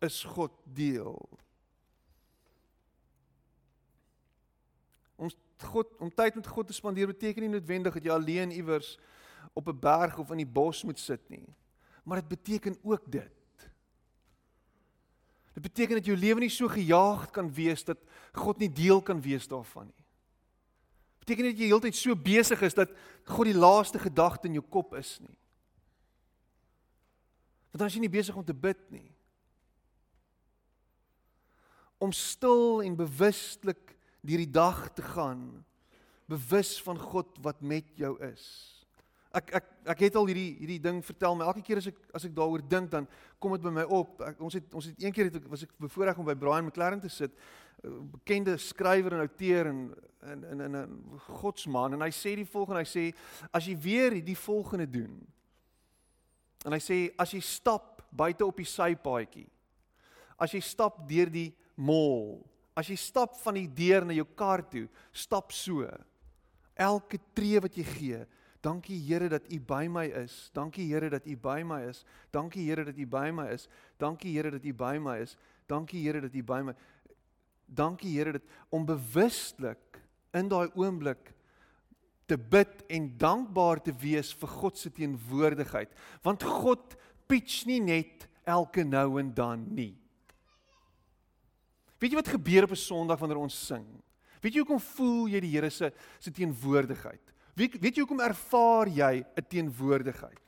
is 0.00 0.22
God 0.24 0.54
deel. 0.64 1.18
God 5.60 5.90
om 6.00 6.08
tyd 6.14 6.34
met 6.34 6.46
God 6.46 6.66
te 6.66 6.72
spandeer 6.72 7.10
beteken 7.10 7.44
nie 7.44 7.52
noodwendig 7.52 7.98
dat 7.98 8.04
jy 8.04 8.12
alleen 8.14 8.52
iewers 8.56 8.94
op 9.52 9.68
'n 9.68 9.78
berg 9.80 10.18
of 10.18 10.30
in 10.30 10.40
die 10.40 10.52
bos 10.52 10.82
moet 10.84 10.98
sit 10.98 11.20
nie. 11.28 11.44
Maar 12.10 12.18
dit 12.18 12.28
beteken 12.28 12.76
ook 12.82 13.12
dit. 13.12 13.30
Dit 15.52 15.62
beteken 15.62 15.94
dat 15.94 16.04
jou 16.04 16.16
lewe 16.18 16.40
nie 16.40 16.50
so 16.50 16.66
gejaagd 16.66 17.30
kan 17.30 17.52
wees 17.54 17.84
dat 17.86 17.98
God 18.34 18.58
nie 18.58 18.70
deel 18.72 18.98
kan 19.02 19.20
wees 19.22 19.46
daarvan 19.46 19.86
nie. 19.86 20.04
Dit 21.18 21.18
beteken 21.18 21.44
dat 21.44 21.60
jy 21.62 21.68
heeltyd 21.70 21.94
so 21.94 22.16
besig 22.18 22.64
is 22.66 22.74
dat 22.74 22.90
God 23.30 23.46
die 23.46 23.54
laaste 23.54 24.02
gedagte 24.02 24.50
in 24.50 24.58
jou 24.58 24.64
kop 24.66 24.96
is 24.98 25.20
nie. 25.22 25.36
Want 27.70 27.86
is 27.86 27.94
jy 27.94 28.02
nie 28.02 28.10
besig 28.10 28.34
om 28.34 28.44
te 28.44 28.58
bid 28.58 28.82
nie. 28.90 29.06
Om 32.02 32.10
stil 32.10 32.82
en 32.82 32.98
bewustelik 32.98 33.94
deur 34.26 34.42
die 34.42 34.50
dag 34.50 34.88
te 34.98 35.06
gaan 35.14 35.62
bewus 36.26 36.74
van 36.82 36.98
God 36.98 37.38
wat 37.46 37.62
met 37.62 37.86
jou 37.94 38.16
is. 38.32 38.79
Ek 39.32 39.52
ek 39.54 39.66
ek 39.94 40.02
het 40.06 40.16
al 40.18 40.26
hierdie 40.26 40.56
hierdie 40.58 40.80
ding 40.82 41.00
vertel 41.06 41.36
my 41.38 41.46
elke 41.46 41.62
keer 41.62 41.78
as 41.78 41.86
ek 41.86 41.98
as 42.14 42.24
ek 42.26 42.34
daaroor 42.34 42.62
dink 42.66 42.90
dan 42.90 43.06
kom 43.38 43.54
dit 43.54 43.62
by 43.62 43.72
my 43.74 43.84
op. 43.86 44.20
Ek, 44.26 44.40
ons 44.42 44.56
het 44.58 44.74
ons 44.74 44.88
het 44.90 45.02
een 45.02 45.14
keer 45.14 45.30
het 45.30 45.38
ek 45.38 45.48
was 45.50 45.62
ek 45.66 45.74
bevoorreg 45.78 46.18
om 46.18 46.26
by 46.26 46.34
Brian 46.34 46.66
McLaren 46.66 47.02
te 47.02 47.08
sit, 47.12 47.34
bekende 47.82 48.56
skrywer 48.58 49.14
en 49.14 49.24
outeur 49.26 49.70
en 49.70 49.84
in 50.32 50.44
in 50.50 50.60
in 50.66 50.76
'n 50.76 51.20
godsman 51.40 51.94
en 51.94 52.02
hy 52.02 52.10
sê 52.10 52.34
die 52.36 52.48
volgende, 52.48 52.82
hy 52.82 52.90
sê 52.90 53.14
as 53.52 53.66
jy 53.66 53.76
weer 53.78 54.20
die 54.24 54.36
volgende 54.36 54.86
doen. 54.86 55.26
En 56.66 56.72
hy 56.72 56.80
sê 56.80 57.14
as 57.16 57.32
jy 57.32 57.40
stap 57.40 58.02
buite 58.10 58.44
op 58.46 58.56
die 58.56 58.66
sypaadjie. 58.66 59.48
As 60.38 60.52
jy 60.52 60.60
stap 60.60 61.08
deur 61.08 61.30
die 61.30 61.54
mall 61.76 62.42
As 62.80 62.88
jy 62.88 62.96
stap 62.96 63.34
van 63.42 63.58
die 63.58 63.68
deur 63.68 64.06
na 64.06 64.14
jou 64.14 64.26
kar 64.38 64.62
toe, 64.70 64.86
stap 65.12 65.52
so. 65.52 65.84
Elke 66.80 67.18
tree 67.36 67.60
wat 67.60 67.76
jy 67.76 67.84
gee, 67.84 68.20
dankie 68.60 69.00
Here 69.06 69.28
dat 69.28 69.42
U 69.52 69.60
by 69.60 69.86
my 69.88 70.06
is. 70.06 70.50
Dankie 70.52 70.86
Here 70.86 71.08
dat 71.08 71.26
U 71.26 71.36
by 71.36 71.62
my 71.64 71.82
is. 71.88 72.04
Dankie 72.30 72.66
Here 72.68 72.84
dat 72.84 72.96
U 72.96 73.06
by 73.06 73.30
my 73.32 73.48
is. 73.52 73.68
Dankie 73.98 74.32
Here 74.32 74.50
dat 74.50 74.64
U 74.64 74.72
by 74.74 74.98
my 74.98 75.18
is. 75.20 75.36
Dankie 75.66 76.02
Here 76.02 76.20
dat 76.20 76.34
U 76.34 76.42
by 76.42 76.60
my 76.64 76.74
Dankie 77.70 78.18
Here 78.18 78.32
dat 78.32 78.42
om 78.68 78.86
bewustelik 78.86 80.00
in 80.34 80.48
daai 80.50 80.70
oomblik 80.74 81.32
te 82.26 82.38
bid 82.38 82.84
en 82.90 83.08
dankbaar 83.18 83.82
te 83.82 83.94
wees 83.94 84.32
vir 84.38 84.50
God 84.60 84.78
se 84.78 84.90
teenwoordigheid, 84.94 85.90
want 86.22 86.42
God 86.46 86.94
pitch 87.30 87.64
nie 87.66 87.80
net 87.82 88.26
elke 88.46 88.84
nou 88.86 89.18
en 89.22 89.32
dan 89.34 89.64
nie. 89.74 89.94
Weet 92.00 92.14
jy 92.14 92.18
wat 92.18 92.34
gebeur 92.34 92.64
op 92.64 92.74
'n 92.74 92.80
Sondag 92.80 93.18
wanneer 93.18 93.38
ons 93.38 93.54
sing? 93.66 93.86
Weet 94.40 94.54
jy 94.54 94.62
hoekom 94.62 94.80
voel 94.80 95.28
jy 95.28 95.40
die 95.40 95.54
Here 95.54 95.70
se 95.70 95.92
se 96.18 96.30
teenwoordigheid? 96.30 97.34
Weet 97.60 97.76
weet 97.76 97.98
jy 97.98 98.04
hoekom 98.04 98.22
ervaar 98.24 98.88
jy 98.88 99.20
'n 99.20 99.46
teenwoordigheid? 99.48 100.46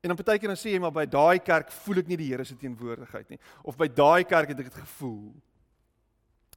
En 0.00 0.08
dan 0.08 0.16
partykeer 0.16 0.48
dan 0.48 0.56
sê 0.56 0.72
jy 0.72 0.80
maar 0.80 0.94
by 0.96 1.04
daai 1.06 1.38
kerk 1.38 1.70
voel 1.84 2.00
ek 2.00 2.08
nie 2.08 2.16
die 2.16 2.30
Here 2.32 2.44
se 2.44 2.56
teenwoordigheid 2.56 3.28
nie 3.28 3.38
of 3.62 3.76
by 3.76 3.86
daai 3.86 4.24
kerk 4.24 4.48
het 4.48 4.58
ek 4.58 4.72
dit 4.72 4.82
gevoel. 4.82 5.34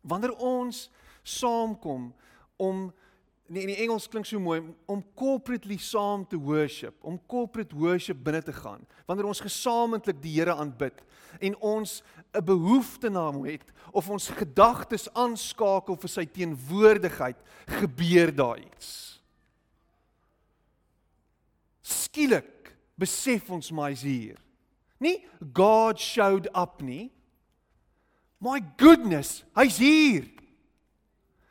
Wanneer 0.02 0.34
ons 0.39 0.89
saamkom 1.24 2.13
om 2.58 2.94
nee, 3.48 3.62
in 3.62 3.74
die 3.74 3.82
Engels 3.84 4.08
klink 4.08 4.26
so 4.26 4.39
mooi 4.39 4.62
om 4.88 5.04
corporately 5.16 5.78
saam 5.78 6.26
te 6.26 6.39
worship, 6.39 6.96
om 7.04 7.20
corporate 7.28 7.76
worship 7.76 8.24
binne 8.24 8.42
te 8.42 8.54
gaan. 8.54 8.88
Wanneer 9.06 9.28
ons 9.28 9.44
gesamentlik 9.44 10.22
die 10.24 10.39
Here 10.39 10.56
aanbid 10.56 11.04
en 11.39 11.56
ons 11.60 12.02
'n 12.34 12.46
behoefte 12.46 13.10
na 13.10 13.30
hom 13.30 13.46
het 13.46 13.70
of 13.92 14.10
ons 14.10 14.30
gedagtes 14.30 15.10
aanskakel 15.13 15.96
vir 15.96 16.10
sy 16.10 16.26
teenwoordigheid, 16.26 17.38
gebeur 17.68 18.32
daar 18.32 18.58
iets. 18.58 19.12
Skielik 21.84 22.72
besef 23.00 23.50
ons 23.52 23.72
maar 23.76 23.91
hy's 23.91 24.06
hier. 24.08 24.39
Nie 25.04 25.19
God 25.54 26.00
showed 26.00 26.48
up 26.56 26.82
nie. 26.82 27.12
My 28.43 28.62
goodness, 28.80 29.41
hy's 29.56 29.78
hier. 29.80 30.28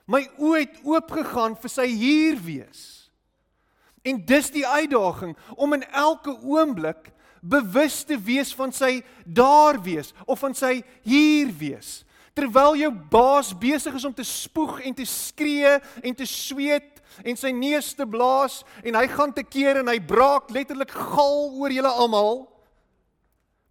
My 0.08 0.24
oë 0.40 0.64
het 0.64 0.80
oopgegaan 0.84 1.54
vir 1.60 1.72
sy 1.72 1.86
hier 1.88 2.40
wees. 2.42 2.82
En 4.04 4.18
dis 4.26 4.50
die 4.50 4.66
uitdaging 4.66 5.36
om 5.54 5.76
in 5.76 5.84
elke 5.88 6.34
oomblik 6.42 7.12
bewus 7.42 8.02
te 8.06 8.18
wees 8.18 8.52
van 8.54 8.74
sy 8.74 9.00
daar 9.24 9.78
wees 9.82 10.12
of 10.26 10.42
van 10.42 10.56
sy 10.58 10.80
hier 11.06 11.52
wees. 11.58 12.02
Terwyl 12.36 12.78
jou 12.80 12.90
baas 13.12 13.52
besig 13.52 13.94
is 13.98 14.06
om 14.08 14.14
te 14.14 14.26
spoeg 14.26 14.80
en 14.86 14.96
te 14.96 15.06
skree 15.08 15.78
en 16.02 16.16
te 16.16 16.26
sweet 16.28 16.91
en 17.24 17.36
sy 17.38 17.52
neus 17.52 17.92
te 17.98 18.06
blaas 18.08 18.62
en 18.82 18.96
hy 18.96 19.04
gaan 19.12 19.34
te 19.36 19.44
keer 19.44 19.82
en 19.82 19.90
hy 19.92 19.98
braak 20.00 20.50
letterlik 20.54 20.94
gal 20.94 21.52
oor 21.60 21.74
julle 21.74 21.92
almal. 21.92 22.46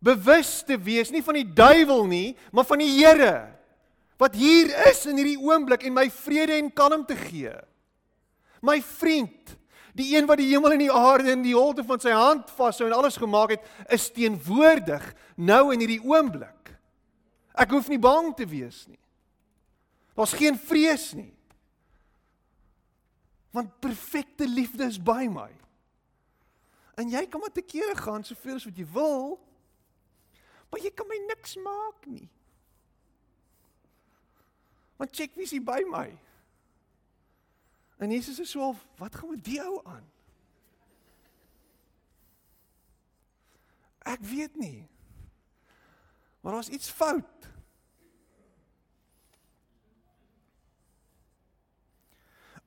Bewus 0.02 0.62
te 0.66 0.78
wees 0.82 1.12
nie 1.14 1.24
van 1.26 1.38
die 1.42 1.48
duiwel 1.48 2.06
nie, 2.10 2.30
maar 2.54 2.68
van 2.70 2.82
die 2.84 2.92
Here 3.00 3.50
wat 4.22 4.36
hier 4.38 4.70
is 4.86 5.00
in 5.10 5.18
hierdie 5.18 5.40
oomblik 5.42 5.82
en 5.88 5.96
my 5.96 6.04
vrede 6.14 6.54
en 6.54 6.68
kalmte 6.70 7.16
gee. 7.18 7.56
My 8.62 8.76
vriend, 8.86 9.56
Die 9.94 10.16
een 10.16 10.28
wat 10.28 10.40
die 10.40 10.48
hemel 10.54 10.72
en 10.76 10.84
die 10.86 10.92
aarde 10.92 11.34
in 11.34 11.44
die 11.44 11.56
holte 11.56 11.84
van 11.84 12.00
sy 12.00 12.14
hand 12.16 12.52
vashou 12.56 12.88
en 12.88 12.96
alles 12.96 13.20
gemaak 13.20 13.58
het, 13.58 13.64
is 13.92 14.08
teenwoordig 14.16 15.04
nou 15.36 15.74
in 15.74 15.84
hierdie 15.84 16.02
oomblik. 16.08 16.72
Ek 17.52 17.74
hoef 17.76 17.90
nie 17.92 18.00
bang 18.00 18.32
te 18.38 18.48
wees 18.48 18.86
nie. 18.88 19.00
Daar's 20.16 20.36
geen 20.38 20.56
vrees 20.56 21.12
nie. 21.18 21.32
Want 23.52 23.80
perfekte 23.80 24.48
liefde 24.48 24.84
is 24.88 25.00
by 25.04 25.28
my. 25.32 25.50
En 26.96 27.10
jy 27.10 27.26
kan 27.28 27.40
maar 27.40 27.52
te 27.52 27.64
kere 27.66 27.96
gaan 27.96 28.24
soveel 28.24 28.60
as 28.60 28.68
wat 28.68 28.78
jy 28.78 28.86
wil, 28.94 29.40
maar 30.72 30.84
jy 30.84 30.92
kan 30.96 31.08
my 31.08 31.18
niks 31.28 31.58
maak 31.60 32.06
nie. 32.08 32.30
Want 35.02 35.16
check 35.16 35.36
wie 35.36 35.48
is 35.48 35.56
hier 35.56 35.66
by 35.66 35.82
my? 35.90 36.08
En 38.02 38.12
Jesus 38.12 38.40
is 38.40 38.54
so, 38.54 38.72
wat 38.98 39.16
gaan 39.16 39.30
met 39.30 39.44
die 39.46 39.60
ou 39.62 39.82
aan? 39.86 40.06
Ek 44.10 44.24
weet 44.26 44.56
nie. 44.58 44.88
Maar 46.42 46.54
daar's 46.58 46.72
iets 46.74 46.90
fout. 46.90 47.51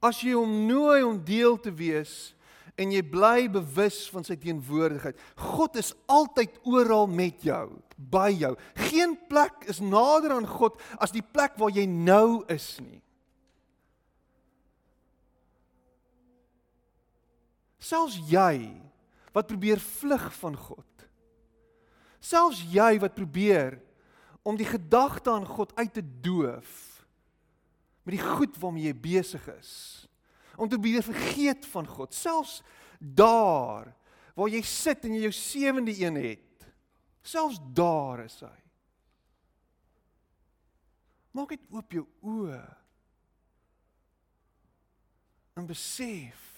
As 0.04 0.20
jy 0.20 0.34
hom 0.36 0.66
nooi 0.68 1.00
om 1.06 1.20
deel 1.24 1.56
te 1.60 1.72
wees 1.72 2.34
en 2.76 2.90
jy 2.90 3.02
bly 3.06 3.46
bewus 3.52 4.02
van 4.10 4.26
sy 4.26 4.36
teenwoordigheid. 4.40 5.18
God 5.38 5.78
is 5.78 5.92
altyd 6.10 6.56
oral 6.66 7.06
met 7.06 7.44
jou, 7.46 7.68
by 7.96 8.32
jou. 8.34 8.52
Geen 8.90 9.14
plek 9.30 9.68
is 9.70 9.80
nader 9.82 10.34
aan 10.34 10.48
God 10.48 10.80
as 10.98 11.14
die 11.14 11.22
plek 11.22 11.54
waar 11.60 11.72
jy 11.74 11.86
nou 11.86 12.42
is 12.50 12.74
nie. 12.82 12.98
Selfs 17.84 18.16
jy 18.30 18.72
wat 19.34 19.50
probeer 19.50 19.82
vlug 19.82 20.26
van 20.40 20.56
God. 20.56 21.06
Selfs 22.24 22.62
jy 22.72 22.96
wat 23.02 23.14
probeer 23.14 23.76
om 24.44 24.56
die 24.56 24.68
gedagte 24.68 25.30
aan 25.30 25.46
God 25.46 25.74
uit 25.76 25.92
te 25.94 26.04
doof 26.24 26.93
met 28.04 28.16
die 28.16 28.24
goed 28.24 28.56
waarmee 28.60 28.88
jy 28.88 28.96
besig 28.96 29.44
is. 29.56 29.72
Om 30.54 30.68
te 30.68 30.78
probeer 30.78 31.02
vergeet 31.02 31.66
van 31.72 31.88
God, 31.88 32.14
selfs 32.14 32.60
daar 32.98 33.90
waar 34.34 34.50
jy 34.50 34.62
sit 34.66 35.04
en 35.06 35.14
jy 35.14 35.26
jou 35.28 35.34
sewende 35.34 35.94
een 35.94 36.18
het. 36.18 36.66
Selfs 37.24 37.60
daar 37.74 38.24
is 38.24 38.36
hy. 38.42 38.56
Maak 41.34 41.54
dit 41.54 41.70
oop 41.74 41.94
jou 41.94 42.04
oë. 42.22 42.62
En 45.58 45.66
besef 45.66 46.53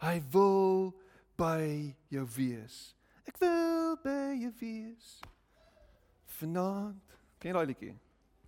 Hy 0.00 0.16
wil 0.32 0.94
by 1.36 1.92
jou 2.08 2.24
wees. 2.36 2.76
Ek 3.28 3.36
wil 3.40 3.98
by 4.00 4.32
jou 4.40 4.52
wees. 4.60 5.08
Vanaand, 6.38 7.16
ken 7.40 7.50
jy 7.50 7.56
daai 7.56 7.68
liedjie? 7.68 7.94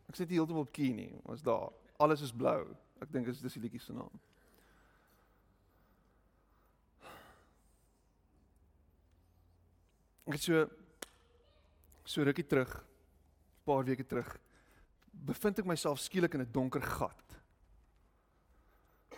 Ek 0.08 0.16
sit 0.16 0.32
heeltemal 0.32 0.64
op 0.64 0.72
key 0.72 0.94
nie, 0.96 1.10
was 1.28 1.44
daar. 1.44 1.68
Alles 2.00 2.24
is 2.24 2.32
blou. 2.32 2.64
Ek 3.04 3.12
dink 3.12 3.28
dis 3.28 3.42
dis 3.44 3.58
die 3.58 3.64
liedjie 3.66 3.82
se 3.82 3.92
naam. 3.96 4.12
Ek 10.24 10.38
het 10.38 10.46
so 10.46 10.64
so 12.08 12.24
rukkie 12.24 12.46
terug, 12.48 12.72
'n 12.72 13.64
paar 13.64 13.84
weke 13.84 14.04
terug, 14.04 14.28
bevind 15.12 15.58
ek 15.58 15.66
myself 15.66 16.00
skielik 16.00 16.34
in 16.34 16.40
'n 16.40 16.52
donker 16.52 16.82
gat. 16.82 17.31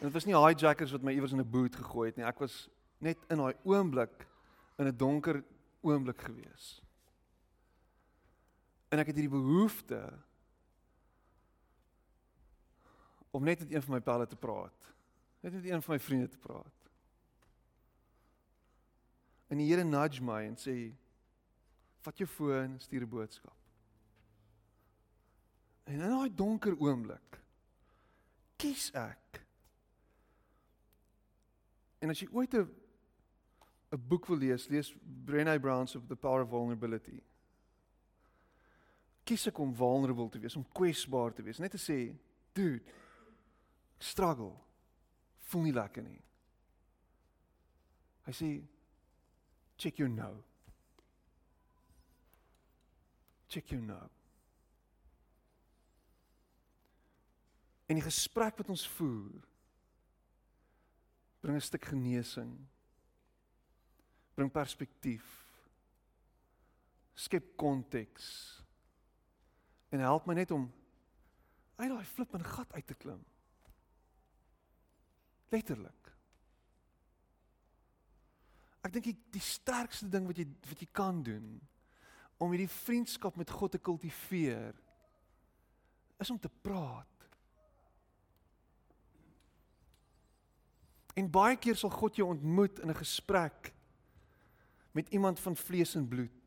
En 0.04 0.10
dit 0.10 0.18
was 0.18 0.26
nie 0.28 0.36
hijackers 0.36 0.90
wat 0.92 1.02
my 1.02 1.12
iewers 1.16 1.32
in 1.32 1.40
'n 1.40 1.50
boot 1.50 1.76
gegooi 1.76 2.08
het 2.08 2.16
nie. 2.16 2.26
Ek 2.26 2.38
was 2.38 2.68
net 2.98 3.18
in 3.28 3.38
daai 3.38 3.56
oomblik 3.64 4.26
in 4.76 4.86
'n 4.86 4.96
donker 4.96 5.44
oomblik 5.80 6.20
gewees. 6.20 6.82
En 8.88 8.98
ek 8.98 9.06
het 9.06 9.16
hierdie 9.16 9.38
behoefte 9.40 10.12
om 13.30 13.44
net 13.44 13.58
met 13.58 13.72
een 13.72 13.82
van 13.82 13.94
my 13.94 14.00
pelle 14.00 14.26
te 14.26 14.36
praat. 14.36 14.92
Net 15.40 15.52
met 15.52 15.64
een 15.64 15.82
van 15.82 15.94
my 15.94 16.00
vriende 16.00 16.28
te 16.28 16.38
praat. 16.38 16.90
En 19.46 19.56
die 19.56 19.72
Here 19.72 19.84
nudge 19.84 20.22
my 20.22 20.44
en 20.44 20.56
sê: 20.56 20.94
"Vat 22.00 22.18
jou 22.18 22.28
foon, 22.28 22.80
stuur 22.80 23.00
'n 23.00 23.08
boodskap." 23.08 23.56
En 25.84 26.00
in 26.00 26.08
daai 26.08 26.34
donker 26.34 26.78
oomblik 26.78 27.40
kies 28.56 28.90
ek 28.92 29.43
En 32.04 32.12
as 32.12 32.20
jy 32.20 32.28
ooit 32.36 32.52
'n 32.54 32.68
'n 33.94 34.08
boek 34.08 34.26
wil 34.26 34.36
lees, 34.36 34.68
lees 34.68 34.94
Brené 35.24 35.58
Brown 35.60 35.86
se 35.86 36.00
The 36.06 36.16
Power 36.16 36.42
of 36.42 36.50
Vulnerability. 36.50 37.22
Kies 39.24 39.46
ek 39.46 39.58
om 39.58 39.74
vulnerable 39.74 40.28
te 40.28 40.38
wees, 40.38 40.56
om 40.56 40.66
kwesbaar 40.72 41.32
te 41.32 41.42
wees, 41.42 41.58
net 41.58 41.70
te 41.70 41.78
sê, 41.78 42.16
dude, 42.52 42.84
struggle. 43.98 44.52
Voel 45.48 45.62
nie 45.62 45.72
lekker 45.72 46.02
nie. 46.02 46.20
Hy 48.26 48.32
sê 48.32 48.50
check 49.76 49.96
your 49.98 50.10
now. 50.12 50.42
Check 53.48 53.70
your 53.70 53.84
now. 53.84 54.10
En 57.86 57.96
die 57.96 58.04
gesprek 58.04 58.56
wat 58.56 58.68
ons 58.68 58.88
voer 58.96 59.53
bring 61.44 61.56
'n 61.56 61.60
stuk 61.60 61.84
genesing. 61.84 62.66
Bring 64.34 64.50
perspektief. 64.50 65.24
Skep 67.14 67.56
konteks. 67.56 68.62
En 69.88 69.98
help 69.98 70.26
my 70.26 70.34
net 70.34 70.50
om 70.50 70.72
uit 71.76 71.88
daai 71.88 72.04
flip 72.04 72.34
en 72.34 72.44
gat 72.44 72.72
uit 72.72 72.86
te 72.86 72.94
klim. 72.94 73.24
Letterlik. 75.48 76.12
Ek 78.80 78.92
dink 78.92 79.04
die, 79.04 79.40
sterkste 79.40 80.08
ding 80.08 80.26
wat 80.26 80.36
jy 80.36 80.48
wat 80.68 80.80
jy 80.80 80.88
kan 80.92 81.22
doen 81.22 81.60
om 82.36 82.50
hierdie 82.50 82.68
vriendskap 82.68 83.36
met 83.36 83.50
God 83.50 83.70
te 83.70 83.78
kultiveer 83.78 84.74
is 86.18 86.30
om 86.30 86.38
te 86.38 86.48
praat. 86.48 87.13
En 91.14 91.30
baie 91.30 91.56
keer 91.56 91.76
sal 91.78 91.90
God 91.90 92.16
jou 92.16 92.28
ontmoet 92.28 92.80
in 92.82 92.90
'n 92.90 92.94
gesprek 92.94 93.72
met 94.92 95.08
iemand 95.08 95.40
van 95.40 95.56
vlees 95.56 95.94
en 95.94 96.08
bloed. 96.08 96.44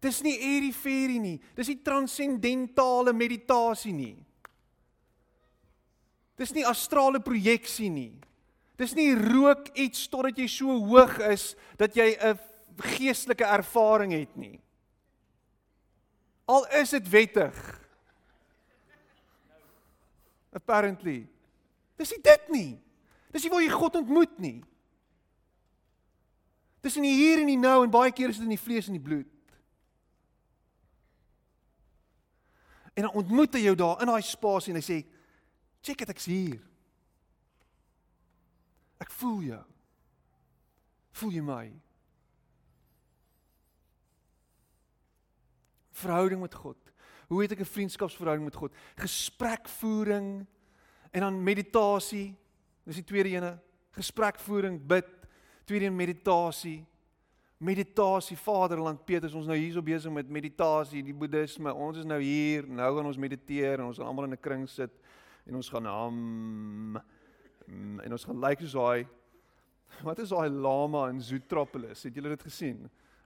Dis 0.00 0.20
nie 0.22 0.72
fairy 0.72 1.18
nie. 1.18 1.40
Dis 1.54 1.68
nie 1.68 1.82
transcendentale 1.82 3.12
meditasie 3.12 3.92
nie. 3.92 4.16
Dis 6.38 6.54
nie 6.54 6.66
astrale 6.66 7.20
projeksie 7.20 7.90
nie. 7.90 8.12
Dis 8.78 8.94
nie 8.94 9.10
rook 9.14 9.72
iets 9.74 10.06
totdat 10.06 10.38
jy 10.38 10.46
so 10.46 10.76
hoog 10.86 11.18
is 11.32 11.56
dat 11.76 11.96
jy 11.96 12.14
'n 12.14 12.38
geestelike 12.76 13.44
ervaring 13.44 14.12
het 14.12 14.36
nie. 14.36 14.60
Al 16.46 16.64
is 16.80 16.90
dit 16.90 17.08
wettig 17.08 17.87
apparently. 20.58 21.22
Dis 21.98 22.12
nie 22.14 22.22
dit 22.22 22.50
nie. 22.54 22.70
Dis 23.34 23.44
nie 23.44 23.52
waar 23.52 23.64
jy 23.64 23.72
God 23.72 23.98
ontmoet 24.02 24.38
nie. 24.42 24.58
Dis 26.84 26.98
in 26.98 27.06
die 27.06 27.16
hier 27.16 27.42
en 27.42 27.50
die 27.50 27.58
nou 27.58 27.80
en 27.84 27.92
baie 27.92 28.12
keer 28.14 28.30
is 28.32 28.38
dit 28.38 28.46
in 28.46 28.54
die 28.54 28.60
vlees 28.60 28.88
en 28.90 28.96
die 28.98 29.02
bloed. 29.02 29.34
En 32.98 33.06
dan 33.06 33.18
ontmoet 33.18 33.54
hy 33.54 33.64
jou 33.68 33.76
daar 33.78 34.02
in 34.02 34.10
daai 34.10 34.22
spasie 34.26 34.72
en 34.74 34.80
hy 34.80 34.86
sê, 34.86 34.98
"Check 35.82 35.98
dit 35.98 36.08
ek's 36.10 36.26
hier." 36.26 36.62
Ek 38.98 39.10
voel 39.10 39.42
jou. 39.42 39.64
Voel 41.12 41.30
jy 41.30 41.42
my? 41.42 41.64
Verhouding 45.90 46.40
met 46.40 46.54
God. 46.54 46.87
Hoe 47.28 47.42
het 47.42 47.52
ek 47.52 47.60
'n 47.60 47.64
vriendskapsverhouding 47.64 48.44
met 48.44 48.56
God? 48.56 48.72
Gesprekvoering 48.96 50.46
en 51.10 51.20
dan 51.20 51.42
meditasie. 51.42 52.36
Dis 52.84 52.94
die 52.94 53.04
tweede 53.04 53.28
ene. 53.28 53.58
Gesprekvoering, 53.90 54.86
bid. 54.86 55.06
Tweede 55.64 55.84
een 55.84 55.96
meditasie. 55.96 56.86
Meditasie, 57.58 58.36
Vaderland 58.36 59.04
Petrus, 59.04 59.34
ons 59.34 59.46
nou 59.46 59.56
hierso 59.56 59.82
besig 59.82 60.12
met 60.12 60.28
meditasie, 60.28 61.02
die 61.02 61.14
boeddhisme. 61.14 61.74
Ons 61.74 61.98
is 61.98 62.04
nou 62.04 62.20
hier, 62.22 62.68
nou 62.68 62.96
gaan 62.96 63.06
ons 63.06 63.16
mediteer 63.16 63.80
en 63.80 63.84
ons 63.84 63.98
gaan 63.98 64.06
almal 64.06 64.24
in 64.24 64.32
'n 64.32 64.40
kring 64.40 64.68
sit 64.68 64.90
en 65.46 65.54
ons 65.54 65.68
gaan 65.68 65.86
hom 65.86 66.96
en 68.04 68.12
ons 68.12 68.24
gaan 68.24 68.40
lyk 68.40 68.60
like 68.60 68.62
soos 68.62 68.72
daai 68.72 69.06
Wat 70.04 70.18
is 70.18 70.28
daai 70.28 70.48
lama 70.48 71.08
in 71.08 71.20
Zootropolis? 71.20 72.02
Het 72.02 72.14
julle 72.14 72.28
dit 72.28 72.42
gesien? 72.42 72.84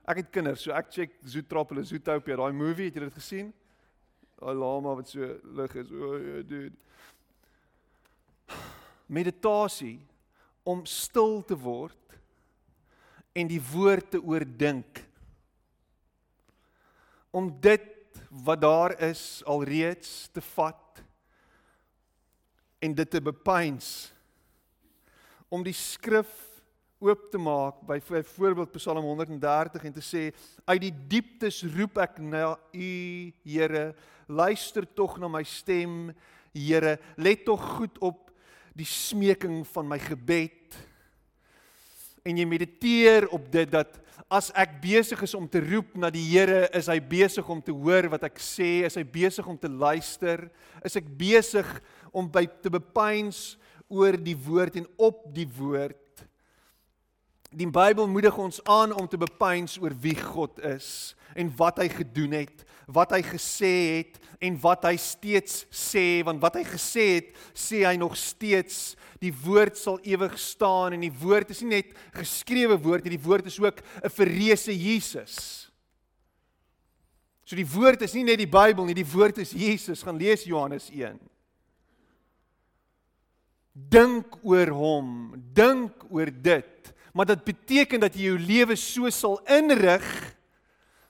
Ek 0.09 0.17
het 0.23 0.31
kinders, 0.33 0.63
so 0.65 0.71
ek 0.75 0.89
check 0.91 1.11
Zootropolis, 1.21 1.91
Zootopia, 1.91 2.37
daai 2.39 2.55
movie, 2.55 2.89
het 2.89 2.97
julle 2.97 3.11
dit 3.11 3.19
gesien? 3.19 3.53
Daai 4.39 4.55
lama 4.57 4.95
wat 4.99 5.09
so 5.09 5.27
lig 5.43 5.75
is. 5.75 5.91
O, 5.91 6.13
oh, 6.15 6.41
dude. 6.47 6.75
Meditasie 9.05 9.99
om 10.63 10.85
stil 10.87 11.41
te 11.47 11.57
word 11.59 12.17
en 13.33 13.49
die 13.49 13.61
woord 13.71 14.13
te 14.13 14.21
oordink. 14.21 15.01
Om 17.33 17.49
dit 17.61 17.89
wat 18.45 18.61
daar 18.61 18.93
is 19.09 19.41
alreeds 19.49 20.29
te 20.33 20.41
vat 20.53 21.03
en 22.83 22.95
dit 22.95 23.09
te 23.09 23.21
bepeins. 23.21 24.11
Om 25.49 25.63
die 25.65 25.75
skrif 25.77 26.52
oop 27.03 27.27
te 27.31 27.39
maak. 27.41 27.81
By 27.87 27.99
byvoorbeeld 27.99 28.71
Psalm 28.77 29.03
130 29.03 29.87
en 29.89 29.95
te 29.95 30.03
sê 30.03 30.23
uit 30.65 30.81
die 30.85 30.93
dieptes 31.15 31.61
roep 31.75 31.99
ek 32.03 32.19
na 32.23 32.53
u 32.71 32.91
Here. 33.43 33.91
Luister 34.27 34.87
tog 34.87 35.17
na 35.19 35.27
my 35.31 35.43
stem 35.43 36.13
Here. 36.55 36.97
Let 37.17 37.43
tog 37.47 37.61
goed 37.77 37.99
op 37.99 38.31
die 38.77 38.87
smeking 38.87 39.61
van 39.73 39.89
my 39.89 39.99
gebed. 40.01 40.77
En 42.23 42.39
jy 42.39 42.45
mediteer 42.47 43.27
op 43.35 43.49
dit 43.51 43.69
dat 43.69 43.99
as 44.31 44.49
ek 44.57 44.77
besig 44.81 45.19
is 45.25 45.35
om 45.37 45.45
te 45.49 45.59
roep 45.61 45.97
na 45.99 46.09
die 46.13 46.23
Here, 46.31 46.69
is 46.73 46.87
hy 46.89 46.99
besig 47.03 47.49
om 47.49 47.59
te 47.61 47.75
hoor 47.75 48.07
wat 48.13 48.23
ek 48.29 48.39
sê, 48.41 48.85
is 48.87 48.95
hy 48.97 49.03
besig 49.03 49.47
om 49.49 49.59
te 49.59 49.69
luister, 49.69 50.47
is 50.85 50.95
ek 50.97 51.09
besig 51.19 51.67
om 52.15 52.29
by 52.31 52.45
te 52.63 52.71
bepeins 52.73 53.53
oor 53.91 54.15
die 54.17 54.37
woord 54.37 54.79
en 54.79 54.87
op 54.97 55.27
die 55.35 55.49
woord. 55.59 56.02
Die 57.53 57.69
Bybel 57.69 58.07
moedig 58.09 58.37
ons 58.37 58.63
aan 58.65 58.93
om 58.97 59.07
te 59.07 59.17
bepeins 59.21 59.77
oor 59.81 59.93
wie 60.01 60.15
God 60.17 60.57
is 60.65 61.13
en 61.37 61.49
wat 61.57 61.79
hy 61.81 61.87
gedoen 61.89 62.33
het, 62.37 62.63
wat 62.89 63.13
hy 63.13 63.21
gesê 63.25 63.73
het 63.99 64.19
en 64.43 64.57
wat 64.61 64.85
hy 64.89 64.95
steeds 64.99 65.63
sê 65.71 66.23
want 66.25 66.41
wat 66.43 66.57
hy 66.59 66.63
gesê 66.67 67.05
het 67.17 67.29
sê 67.53 67.83
hy 67.87 67.95
nog 67.99 68.15
steeds. 68.19 68.95
Die 69.23 69.31
woord 69.43 69.77
sal 69.79 70.01
ewig 70.03 70.35
staan 70.41 70.97
en 70.97 71.05
die 71.05 71.13
woord 71.21 71.53
is 71.53 71.61
nie 71.63 71.77
net 71.77 71.93
geskrewe 72.17 72.77
woord 72.81 73.05
nie 73.05 73.15
die 73.15 73.25
woord 73.25 73.47
is 73.49 73.59
ook 73.61 73.81
'n 74.03 74.09
verreëse 74.09 74.73
Jesus. 74.73 75.69
So 77.45 77.55
die 77.55 77.67
woord 77.67 78.01
is 78.01 78.13
nie 78.13 78.23
net 78.23 78.37
die 78.37 78.49
Bybel 78.49 78.85
nie 78.85 78.97
die 78.97 79.11
woord 79.13 79.37
is 79.37 79.51
Jesus. 79.51 80.03
Gaan 80.03 80.17
lees 80.17 80.43
Johannes 80.43 80.89
1 80.89 81.19
Dink 83.73 84.37
oor 84.43 84.69
hom 84.69 85.33
dink 85.53 85.91
oor 86.09 86.29
dit 86.29 86.93
maar 87.13 87.29
dit 87.29 87.43
beteken 87.45 88.01
dat 88.01 88.15
jy 88.17 88.31
jou 88.31 88.39
lewe 88.41 88.75
so 88.79 89.09
sal 89.13 89.37
inrig 89.45 90.05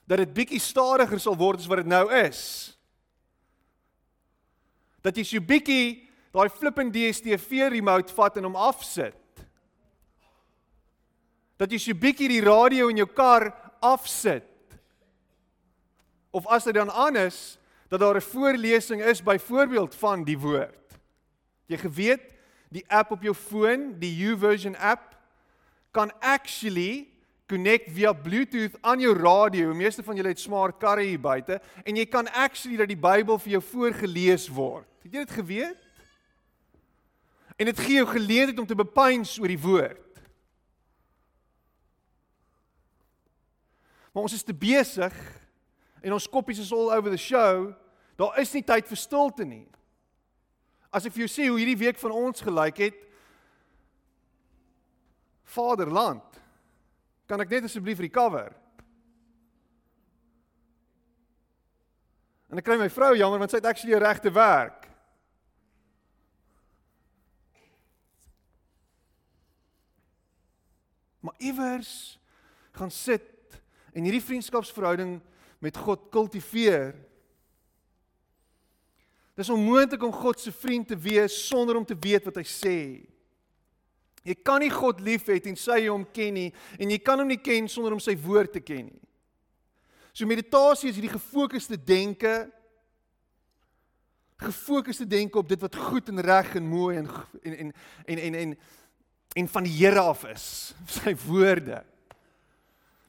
dat 0.04 0.20
dit 0.20 0.34
bietjie 0.36 0.60
stadiger 0.60 1.20
sal 1.20 1.36
word 1.40 1.62
as 1.62 1.68
wat 1.70 1.80
dit 1.80 1.88
nou 1.88 2.04
is. 2.12 2.40
Dat 5.04 5.16
jy 5.16 5.24
so 5.24 5.40
bietjie 5.40 6.04
daai 6.34 6.50
flippin 6.52 6.92
DStv 6.92 7.70
remote 7.72 8.12
vat 8.12 8.36
en 8.36 8.50
hom 8.50 8.58
afsit. 8.58 9.16
Dat 11.56 11.72
jy 11.72 11.80
so 11.80 11.96
bietjie 11.96 12.28
die 12.28 12.44
radio 12.44 12.90
in 12.92 13.00
jou 13.00 13.08
kar 13.08 13.48
afsit. 13.84 14.44
Of 16.34 16.48
as 16.52 16.66
dit 16.68 16.76
dan 16.76 16.92
anders 16.92 17.56
dat 17.88 18.00
daar 18.00 18.16
'n 18.16 18.28
voorlesing 18.28 19.00
is 19.00 19.22
byvoorbeeld 19.22 19.94
van 19.94 20.24
die 20.24 20.38
woord. 20.38 20.98
Jy 21.66 21.76
geweet 21.76 22.34
die 22.68 22.84
app 22.88 23.10
op 23.10 23.22
jou 23.22 23.34
foon, 23.34 23.98
die 23.98 24.16
YouVersion 24.16 24.76
app 24.76 25.13
kan 25.94 26.10
actually 26.20 27.06
connect 27.46 27.92
via 27.94 28.12
Bluetooth 28.12 28.76
aan 28.82 29.00
jou 29.00 29.12
radio. 29.14 29.70
Die 29.70 29.78
meeste 29.78 30.02
van 30.02 30.16
julle 30.18 30.32
het 30.32 30.42
smart 30.42 30.80
karre 30.82 31.04
hier 31.06 31.20
buite 31.20 31.60
en 31.84 31.96
jy 31.96 32.06
kan 32.10 32.28
actually 32.32 32.80
dat 32.80 32.90
die 32.90 32.98
Bybel 32.98 33.38
vir 33.38 33.56
jou 33.56 33.62
voorgeles 33.70 34.48
word. 34.50 34.88
Het 35.04 35.12
jy 35.12 35.26
dit 35.26 35.36
geweet? 35.38 35.80
En 37.54 37.70
dit 37.70 37.84
gee 37.86 38.00
jou 38.00 38.08
geleentheid 38.10 38.58
om 38.58 38.66
te 38.66 38.78
bepeins 38.78 39.36
oor 39.38 39.52
die 39.52 39.60
woord. 39.60 40.00
Maar 44.14 44.26
ons 44.26 44.34
is 44.34 44.46
te 44.46 44.54
besig 44.54 45.14
en 46.02 46.14
ons 46.14 46.28
koppies 46.30 46.58
is 46.62 46.72
all 46.74 46.90
over 46.90 47.10
the 47.10 47.20
show. 47.20 47.70
Daar 48.18 48.38
is 48.42 48.52
nie 48.54 48.62
tyd 48.66 48.86
vir 48.90 48.98
stilte 48.98 49.46
nie. 49.46 49.66
As 50.94 51.06
ek 51.06 51.14
vir 51.14 51.26
jou 51.26 51.30
sê 51.30 51.48
hoe 51.50 51.58
hierdie 51.58 51.80
week 51.80 51.98
van 51.98 52.14
ons 52.14 52.42
gelyk 52.42 52.82
het, 52.88 53.00
Vaderland. 55.54 56.40
Kan 57.30 57.40
ek 57.40 57.52
net 57.54 57.68
asseblief 57.68 58.02
recover? 58.02 58.52
En 62.50 62.60
ek 62.60 62.66
kry 62.66 62.76
my 62.78 62.90
vrou 62.92 63.14
jammer 63.18 63.40
want 63.40 63.54
sy 63.54 63.58
het 63.62 63.70
actually 63.70 63.96
'n 63.96 64.04
regte 64.04 64.30
werk. 64.30 64.84
Maar 71.24 71.34
iewers 71.38 72.20
gaan 72.76 72.90
sit 72.90 73.62
en 73.92 74.02
hierdie 74.04 74.22
vriendskapsverhouding 74.22 75.20
met 75.58 75.76
God 75.76 76.10
kultiveer. 76.10 76.94
Dis 79.34 79.50
onmoontlik 79.50 80.02
om 80.02 80.12
God 80.12 80.40
se 80.40 80.52
vriend 80.52 80.88
te 80.88 80.96
wees 80.96 81.46
sonder 81.48 81.76
om 81.76 81.84
te 81.84 81.96
weet 81.98 82.24
wat 82.24 82.36
hy 82.36 82.44
sê. 82.44 82.78
Jy 84.24 84.36
kan 84.40 84.62
nie 84.64 84.72
God 84.72 85.02
lief 85.04 85.28
hê 85.28 85.36
tensy 85.42 85.82
jy 85.84 85.90
hom 85.90 86.06
ken 86.16 86.36
nie 86.36 86.50
en 86.80 86.92
jy 86.92 86.98
kan 87.04 87.20
hom 87.20 87.28
nie 87.28 87.40
ken 87.40 87.68
sonder 87.68 87.92
om 87.92 88.00
sy 88.02 88.16
woord 88.16 88.54
te 88.56 88.62
ken 88.64 88.86
nie. 88.88 89.02
So 90.14 90.26
meditasie 90.30 90.88
is 90.88 90.96
hierdie 90.96 91.12
gefokusde 91.12 91.76
denke 91.76 92.44
gefokusde 94.44 95.06
denke 95.06 95.38
op 95.38 95.48
dit 95.48 95.60
wat 95.60 95.76
goed 95.76 96.08
en 96.08 96.20
reg 96.24 96.54
en 96.58 96.66
mooi 96.68 96.96
en 96.96 97.08
en 97.42 97.54
en 97.54 97.72
en 98.06 98.18
en 98.18 98.34
en, 98.34 98.56
en 99.34 99.48
van 99.48 99.66
die 99.66 99.72
Here 99.72 100.00
af 100.00 100.24
is, 100.24 100.74
sy 101.00 101.14
woorde. 101.26 101.82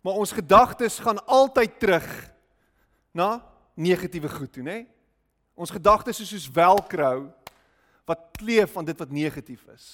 Maar 0.02 0.22
ons 0.22 0.32
gedagtes 0.32 1.00
gaan 1.00 1.22
altyd 1.26 1.80
terug 1.80 2.10
na 3.12 3.40
negatiewe 3.74 4.30
goed 4.30 4.52
toe, 4.54 4.64
nê? 4.64 4.84
Ons 5.56 5.72
gedagtes 5.74 6.20
is 6.20 6.30
soos 6.30 6.50
velcro 6.52 7.32
wat 8.06 8.28
kleef 8.38 8.76
aan 8.78 8.86
dit 8.86 9.00
wat 9.00 9.12
negatief 9.12 9.64
is. 9.74 9.88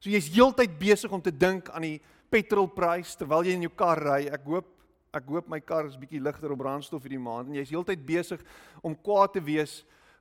So 0.00 0.12
jy's 0.12 0.28
heeltyd 0.34 0.76
besig 0.78 1.12
om 1.12 1.22
te 1.22 1.32
dink 1.32 1.70
aan 1.72 1.86
die 1.86 1.98
petrolprys 2.32 3.14
terwyl 3.16 3.46
jy 3.46 3.56
in 3.56 3.66
jou 3.66 3.72
kar 3.72 4.00
ry. 4.02 4.26
Ek 4.32 4.44
hoop 4.48 4.72
ek 5.16 5.28
hoop 5.32 5.46
my 5.48 5.62
kar 5.64 5.86
is 5.88 5.96
bietjie 5.96 6.20
ligter 6.20 6.52
op 6.52 6.60
brandstof 6.60 7.06
hierdie 7.06 7.22
maand 7.22 7.48
en 7.48 7.56
jy's 7.56 7.70
heeltyd 7.72 8.02
besig 8.04 8.42
om 8.84 8.92
kwaad 8.92 9.32
te 9.32 9.40
wees 9.40 9.78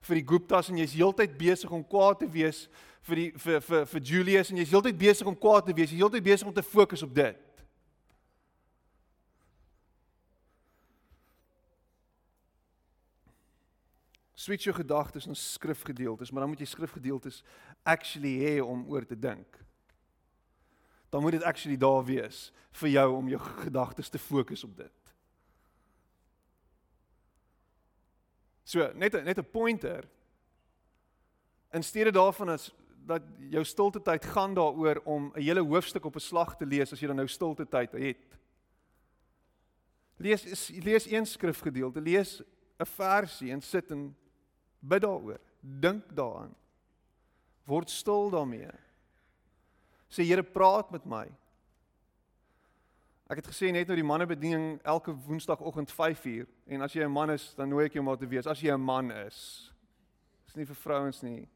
vir 0.08 0.22
die 0.22 0.28
Guptas 0.30 0.70
en 0.72 0.80
jy's 0.80 0.94
heeltyd 0.96 1.34
besig 1.36 1.74
om 1.74 1.84
kwaad 1.84 2.22
te 2.22 2.30
wees 2.32 2.62
vir 3.10 3.20
die 3.20 3.26
vir 3.42 3.60
vir 3.66 3.90
vir 3.92 4.06
Julius 4.12 4.52
en 4.54 4.62
jy's 4.62 4.72
heeltyd 4.72 4.96
besig 5.02 5.28
om 5.28 5.36
kwaad 5.36 5.68
te 5.68 5.76
wees. 5.76 5.92
Jy's 5.92 6.00
heeltyd 6.00 6.24
besig 6.24 6.48
om 6.48 6.56
te 6.56 6.64
fokus 6.64 7.04
op 7.04 7.12
dit. 7.18 7.42
Switch 14.46 14.70
jou 14.70 14.76
gedagtes 14.78 15.26
na 15.26 15.34
skrifgedeeltes, 15.34 16.32
maar 16.32 16.46
dan 16.46 16.52
moet 16.54 16.62
jy 16.62 16.70
skrifgedeeltes 16.70 17.42
actually 17.84 18.38
hê 18.46 18.58
om 18.62 18.86
oor 18.94 19.04
te 19.04 19.18
dink 19.18 19.65
dan 21.16 21.24
moet 21.24 21.32
dit 21.32 21.44
actually 21.44 21.78
daar 21.78 22.04
wees 22.06 22.52
vir 22.72 22.90
jou 22.90 23.14
om 23.16 23.28
jou 23.32 23.40
gedagtes 23.40 24.10
te 24.10 24.20
fokus 24.20 24.64
op 24.64 24.74
dit. 24.78 25.14
So, 28.68 28.90
net 29.00 29.16
a, 29.16 29.22
net 29.24 29.40
'n 29.40 29.52
pointer. 29.52 30.04
In 31.72 31.84
steede 31.84 32.12
daarvan 32.12 32.52
is 32.52 32.74
dat 33.06 33.22
jou 33.38 33.64
stilte 33.64 34.02
tyd 34.02 34.26
gaan 34.26 34.54
daaroor 34.54 35.02
om 35.06 35.32
'n 35.36 35.42
hele 35.42 35.64
hoofstuk 35.64 36.06
op 36.06 36.16
'n 36.16 36.20
slag 36.20 36.58
te 36.58 36.66
lees 36.66 36.92
as 36.92 37.00
jy 37.00 37.08
dan 37.08 37.16
nou 37.16 37.28
stilte 37.28 37.68
tyd 37.68 37.92
het. 37.92 38.38
Lees 40.18 40.70
lees 40.70 41.06
een 41.06 41.26
skrifgedeelte, 41.26 42.02
lees 42.02 42.42
'n 42.78 42.86
versie 42.86 43.52
en 43.52 43.62
sit 43.62 43.92
en 43.92 44.18
bid 44.80 45.02
daaroor. 45.02 45.40
Dink 45.62 46.16
daaraan. 46.16 46.56
Word 47.64 47.90
stil 47.90 48.30
daarmee 48.30 48.85
sê 50.16 50.24
Here 50.24 50.44
praat 50.44 50.92
met 50.92 51.06
my. 51.06 51.26
Ek 53.26 53.42
het 53.42 53.48
gesê 53.50 53.72
net 53.74 53.90
nou 53.90 53.98
die 53.98 54.06
mannebediening 54.06 54.80
elke 54.86 55.14
woensdagoggend 55.26 55.90
5uur 55.90 56.46
en 56.68 56.82
as 56.86 56.94
jy 56.94 57.04
'n 57.04 57.12
man 57.12 57.32
is 57.32 57.54
dan 57.58 57.70
nooi 57.70 57.86
ek 57.86 57.94
jou 57.94 58.04
maar 58.04 58.18
te 58.18 58.28
wees 58.28 58.48
as 58.48 58.62
jy 58.62 58.72
'n 58.72 58.82
man 58.82 59.12
is. 59.12 59.72
Dis 60.46 60.56
nie 60.56 60.66
vir 60.66 60.76
vrouens 60.76 61.22
nie. 61.22 61.48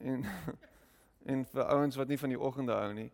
En 0.00 0.24
en 1.32 1.44
vir 1.44 1.64
ouens 1.64 1.96
wat 1.96 2.08
nie 2.08 2.18
van 2.18 2.28
die 2.28 2.40
oggende 2.40 2.72
hou 2.72 2.92
nie. 2.92 3.10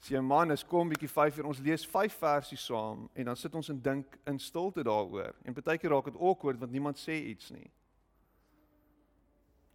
As 0.00 0.08
jy 0.08 0.18
'n 0.18 0.24
man 0.24 0.50
is, 0.50 0.64
kom 0.64 0.88
bietjie 0.88 1.08
5uur 1.08 1.44
ons 1.44 1.58
lees 1.58 1.86
5 1.86 2.12
versies 2.12 2.64
saam 2.64 3.08
en 3.14 3.24
dan 3.24 3.36
sit 3.36 3.54
ons 3.54 3.68
en 3.68 3.80
dink 3.80 4.18
in 4.26 4.38
stilte 4.38 4.82
daaroor. 4.82 5.34
En 5.42 5.54
partykeer 5.54 5.90
raak 5.90 6.04
dit 6.04 6.20
awkward 6.20 6.58
want 6.58 6.72
niemand 6.72 6.98
sê 6.98 7.12
iets 7.12 7.50
nie. 7.50 7.70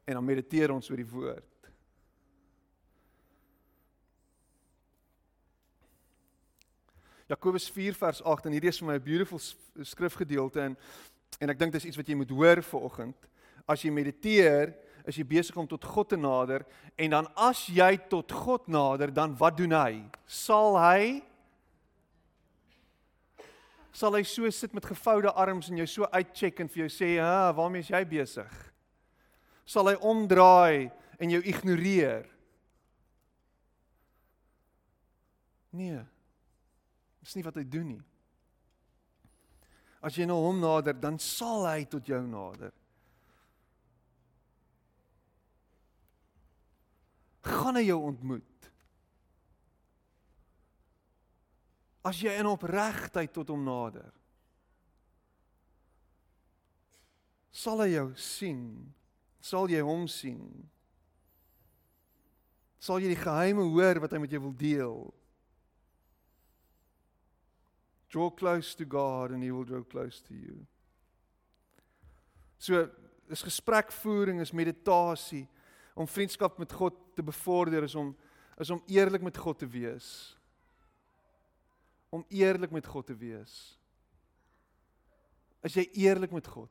En 0.05 0.13
dan 0.13 0.25
mediteer 0.25 0.71
ons 0.71 0.89
oor 0.89 0.97
die 0.97 1.09
woord. 1.09 1.60
Jakobus 7.31 7.69
4 7.71 7.95
vers 7.95 8.19
8 8.23 8.49
en 8.49 8.55
hierdie 8.57 8.69
is 8.73 8.79
vir 8.81 8.87
my 8.89 8.95
'n 8.99 9.03
beautiful 9.03 9.39
skrifgedeelte 9.87 10.59
en 10.59 10.77
en 11.39 11.49
ek 11.49 11.59
dink 11.59 11.71
dis 11.73 11.85
iets 11.85 11.97
wat 11.97 12.07
jy 12.07 12.15
moet 12.15 12.29
hoor 12.29 12.61
vir 12.61 12.81
oggend. 12.81 13.15
As 13.65 13.81
jy 13.81 13.89
mediteer, 13.89 14.75
is 15.07 15.15
jy 15.15 15.23
besig 15.23 15.57
om 15.57 15.67
tot 15.67 15.83
God 15.83 16.09
te 16.09 16.17
nader 16.17 16.65
en 16.97 17.09
dan 17.09 17.27
as 17.35 17.67
jy 17.67 17.97
tot 18.09 18.31
God 18.31 18.67
nader, 18.67 19.13
dan 19.13 19.33
wat 19.37 19.57
doen 19.57 19.71
hy? 19.71 20.03
Sal 20.27 20.77
hy 20.77 21.23
sal 23.93 24.13
hy 24.13 24.23
so 24.23 24.49
sit 24.49 24.73
met 24.73 24.85
gevoude 24.85 25.31
arms 25.31 25.69
en 25.69 25.77
jou 25.77 25.87
so 25.87 26.03
uitcheck 26.11 26.59
en 26.59 26.67
vir 26.67 26.87
jou 26.87 26.89
sê, 26.89 27.19
"Ha, 27.19 27.53
waarmee 27.53 27.79
is 27.79 27.89
jy 27.89 28.03
besig?" 28.05 28.73
Sal 29.65 29.87
hy 29.87 29.95
omdraai 29.95 30.91
en 31.19 31.29
jou 31.29 31.41
ignoreer? 31.41 32.25
Nee. 35.71 36.10
Dis 37.21 37.37
nie 37.37 37.45
wat 37.45 37.57
hy 37.59 37.65
doen 37.69 37.93
nie. 37.93 38.01
As 40.01 40.17
jy 40.17 40.25
na 40.25 40.33
nou 40.33 40.47
hom 40.47 40.61
nader, 40.61 40.97
dan 40.97 41.19
sal 41.21 41.67
hy 41.69 41.83
tot 41.89 42.07
jou 42.09 42.21
nader. 42.25 42.73
Gaan 47.45 47.77
hy 47.77 47.85
jou 47.85 47.99
ontmoet? 48.09 48.47
As 52.05 52.17
jy 52.17 52.33
in 52.41 52.49
opregtheid 52.49 53.29
tot 53.33 53.53
hom 53.53 53.61
nader, 53.65 54.09
sal 57.53 57.83
hy 57.83 57.91
jou 57.93 58.07
sien. 58.17 58.65
Sal 59.41 59.69
jy 59.69 59.81
hom 59.85 60.07
sien? 60.09 60.41
Sal 62.81 63.01
jy 63.01 63.11
die 63.13 63.21
geheime 63.21 63.65
hoor 63.69 64.01
wat 64.01 64.13
hy 64.13 64.21
met 64.21 64.33
jou 64.33 64.41
wil 64.47 64.53
deel? 64.57 65.01
Draw 68.11 68.29
close 68.35 68.75
to 68.75 68.85
God 68.85 69.31
and 69.31 69.43
he 69.43 69.51
will 69.51 69.63
draw 69.63 69.83
close 69.83 70.21
to 70.27 70.33
you. 70.33 70.65
So, 72.59 72.89
is 73.31 73.41
gesprekvoering, 73.41 74.41
is 74.41 74.51
meditasie 74.51 75.47
om 75.95 76.07
vriendskap 76.07 76.57
met 76.59 76.71
God 76.75 76.97
te 77.15 77.23
bevorder 77.23 77.83
is 77.87 77.95
om 77.95 78.11
is 78.61 78.69
om 78.69 78.83
eerlik 78.85 79.23
met 79.25 79.37
God 79.37 79.57
te 79.57 79.65
wees. 79.65 80.37
Om 82.09 82.25
eerlik 82.29 82.71
met 82.71 82.85
God 82.85 83.07
te 83.07 83.15
wees. 83.17 83.53
Is 85.65 85.73
jy 85.79 85.87
eerlik 86.03 86.33
met 86.35 86.47
God? 86.47 86.69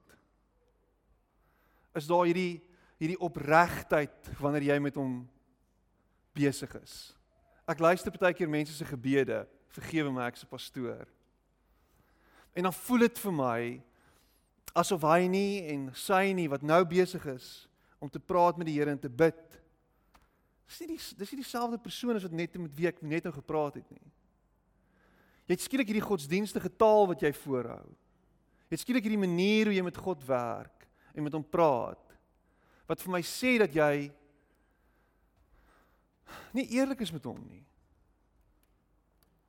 Is 1.99 2.07
daar 2.07 2.28
hierdie 2.28 2.61
hierdie 3.01 3.18
opregtheid 3.24 4.28
wanneer 4.38 4.68
jy 4.68 4.76
met 4.84 4.99
hom 5.01 5.22
besig 6.36 6.74
is? 6.82 6.95
Ek 7.64 7.80
luister 7.80 8.12
baie 8.20 8.36
keer 8.36 8.51
mense 8.51 8.76
se 8.76 8.84
gebede, 8.86 9.41
vergewe 9.72 10.12
my 10.12 10.28
ek's 10.28 10.45
'n 10.45 10.53
pastoor. 10.53 11.09
En 12.55 12.66
dan 12.66 12.74
voel 12.74 13.07
dit 13.07 13.18
vir 13.18 13.34
my 13.34 13.61
asof 14.76 15.03
hy 15.07 15.26
nie 15.30 15.62
en 15.72 15.88
sy 15.98 16.30
nie 16.36 16.48
wat 16.51 16.62
nou 16.66 16.82
besig 16.88 17.24
is 17.32 17.48
om 18.01 18.11
te 18.11 18.22
praat 18.22 18.59
met 18.59 18.68
die 18.68 18.78
Here 18.78 18.92
en 18.92 19.01
te 19.01 19.11
bid. 19.11 19.40
Dis 20.70 20.80
nie 20.82 20.94
die 20.94 21.01
dis 21.18 21.32
nie 21.32 21.42
dieselfde 21.42 21.80
persoon 21.82 22.16
as 22.16 22.26
wat 22.26 22.34
net 22.36 22.55
met 22.59 22.74
wie 22.76 22.88
ek 22.90 23.03
net 23.03 23.26
nou 23.26 23.34
gepraat 23.34 23.80
het 23.80 23.88
nie. 23.90 24.12
Jy 25.51 25.57
het 25.57 25.64
skielik 25.64 25.88
hierdie 25.90 26.07
godsdienstige 26.07 26.70
taal 26.78 27.09
wat 27.11 27.22
jy 27.24 27.32
voorhou. 27.42 27.88
Jy 28.70 28.76
het 28.76 28.84
skielik 28.84 29.07
hierdie 29.07 29.24
manier 29.24 29.66
hoe 29.66 29.74
jy 29.74 29.82
met 29.82 29.98
God 29.98 30.22
werk 30.28 30.86
en 31.11 31.26
met 31.26 31.34
hom 31.34 31.42
praat 31.42 32.07
wat 32.90 33.03
vir 33.03 33.12
my 33.14 33.20
sê 33.26 33.57
dat 33.62 33.74
jy 33.74 34.11
nie 36.55 36.66
eerlik 36.74 37.03
is 37.05 37.12
met 37.14 37.26
hom 37.26 37.38
nie. 37.46 37.62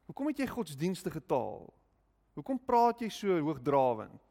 Hoekom 0.09 0.29
het 0.29 0.41
jy 0.41 0.49
godsdienstige 0.49 1.21
taal? 1.25 1.69
Hoekom 2.35 2.59
praat 2.65 3.01
jy 3.03 3.09
so 3.09 3.39
hoogdrawend? 3.43 4.21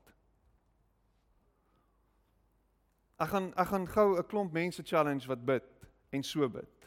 Ek 3.20 3.28
gaan 3.28 3.50
ek 3.52 3.68
gaan 3.68 3.86
gou 3.86 4.16
'n 4.16 4.28
klomp 4.28 4.52
mense 4.52 4.82
challenge 4.82 5.28
wat 5.28 5.44
bid 5.44 5.64
en 6.12 6.22
so 6.22 6.48
bid. 6.48 6.80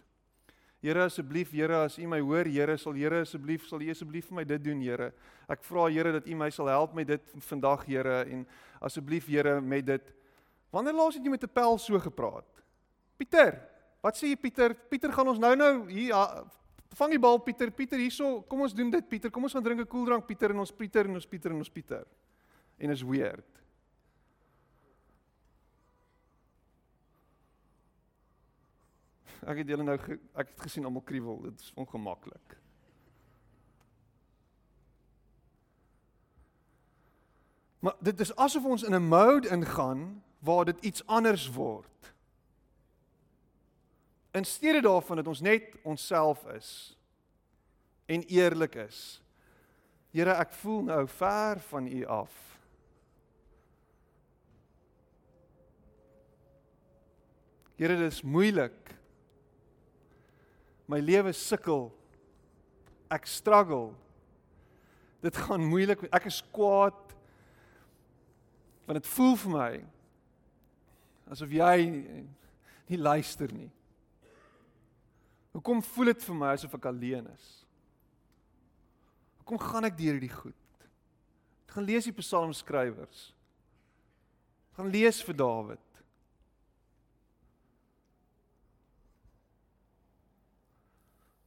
Here 0.84 1.06
asseblief, 1.06 1.52
Here 1.52 1.86
as 1.86 1.98
U 1.98 2.08
my 2.08 2.20
hoor, 2.20 2.44
Here 2.44 2.78
sal 2.78 2.94
Here 2.94 3.22
asseblief 3.22 3.68
sal 3.70 3.80
U 3.80 3.90
asseblief 3.90 4.28
vir 4.28 4.36
my 4.36 4.44
dit 4.44 4.64
doen, 4.64 4.82
Here. 4.82 5.14
Ek 5.48 5.64
vra 5.64 5.88
Here 5.88 6.12
dat 6.12 6.28
U 6.28 6.36
my 6.36 6.50
sal 6.50 6.68
help 6.68 6.94
met 6.94 7.08
dit 7.08 7.22
vandag, 7.40 7.86
Here 7.86 8.26
en 8.28 8.46
asseblief 8.82 9.30
Here 9.32 9.62
met 9.62 9.86
dit. 9.86 10.12
Wanneer 10.72 10.94
laas 10.94 11.16
het 11.16 11.24
jy 11.24 11.30
met 11.30 11.44
'n 11.44 11.54
pel 11.54 11.78
so 11.78 12.00
gepraat? 12.00 12.50
Pieter, 13.18 13.62
wat 14.02 14.18
sê 14.18 14.28
jy 14.28 14.36
Pieter? 14.36 14.74
Pieter 14.74 15.14
gaan 15.14 15.28
ons 15.28 15.40
nou 15.40 15.56
nou 15.56 15.90
hier 15.90 16.14
vang 16.94 17.12
die 17.16 17.20
bal 17.20 17.40
Pieter, 17.40 17.72
Pieter 17.72 18.00
hierso, 18.00 18.42
kom 18.50 18.62
ons 18.62 18.74
doen 18.74 18.92
dit 18.94 19.08
Pieter. 19.10 19.32
Kom 19.32 19.44
ons 19.44 19.54
gaan 19.54 19.64
drink 19.64 19.82
'n 19.82 19.88
koeldrank 19.88 20.26
Pieter 20.26 20.52
en 20.52 20.60
ons 20.60 20.72
Pieter 20.72 21.06
en 21.06 21.16
ons 21.16 21.28
Pieter 21.28 21.52
en 21.52 21.58
ons 21.58 21.70
Pieter. 21.70 22.06
En 22.78 22.90
is 22.90 23.02
weird. 23.02 23.64
Ek 29.46 29.58
het 29.58 29.68
julle 29.68 29.84
nou 29.84 29.98
ge, 29.98 30.20
ek 30.36 30.54
het 30.54 30.62
gesien 30.62 30.86
almal 30.86 31.04
kriewel. 31.04 31.42
Dit 31.42 31.60
is 31.60 31.72
ongemaklik. 31.76 32.58
Maar 37.84 37.96
dit 38.00 38.20
is 38.20 38.36
asof 38.36 38.64
ons 38.64 38.84
in 38.84 38.96
'n 38.96 39.08
mode 39.08 39.50
ingaan 39.50 40.24
waar 40.40 40.66
dit 40.66 40.80
iets 40.80 41.06
anders 41.06 41.52
word. 41.52 42.13
In 44.34 44.46
steede 44.46 44.82
daarvan 44.82 45.22
dat 45.22 45.28
ons 45.28 45.42
net 45.42 45.76
onsself 45.84 46.46
is 46.56 46.98
en 48.06 48.24
eerlik 48.24 48.76
is. 48.76 49.22
Here, 50.14 50.34
ek 50.38 50.52
voel 50.62 50.82
nou 50.90 51.04
ver 51.10 51.62
van 51.70 51.88
U 51.88 52.02
af. 52.06 52.34
Here, 57.78 57.98
dit 57.98 58.12
is 58.12 58.22
moeilik 58.22 58.94
My 60.94 61.00
lewe 61.00 61.32
sukkel. 61.34 61.88
Ek 63.14 63.26
struggle. 63.30 63.94
Dit 65.24 65.38
gaan 65.46 65.64
moeilik. 65.66 66.04
Ek 66.12 66.28
is 66.28 66.42
kwaad. 66.54 67.00
Want 68.84 69.00
dit 69.00 69.12
voel 69.16 69.38
vir 69.46 69.54
my 69.54 69.74
asof 71.34 71.54
jy 71.56 71.78
nie 72.92 72.98
luister 73.00 73.50
nie. 73.56 73.72
Hoekom 75.54 75.84
voel 75.86 76.12
dit 76.12 76.26
vir 76.26 76.38
my 76.38 76.52
asof 76.56 76.74
ek 76.80 76.90
alleen 76.90 77.28
is? 77.30 77.48
Hoekom 79.44 79.62
gaan 79.62 79.86
ek 79.86 79.98
deur 80.00 80.18
hierdie 80.18 80.34
goed? 80.34 80.86
Ek 81.68 81.76
gaan 81.78 81.86
lees 81.88 82.08
die 82.10 82.16
psalmskrywers. 82.18 83.26
Ek 84.72 84.80
gaan 84.80 84.94
lees 84.94 85.22
vir 85.26 85.38
Dawid. 85.38 85.90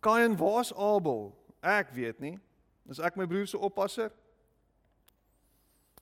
Kain, 0.07 0.37
waar's 0.39 0.71
Abel? 0.71 1.33
Ek 1.67 1.91
weet 1.97 2.21
nie. 2.23 2.37
Is 2.87 3.03
ek 3.03 3.17
my 3.19 3.27
broer 3.27 3.49
se 3.51 3.59
oppasser? 3.59 4.13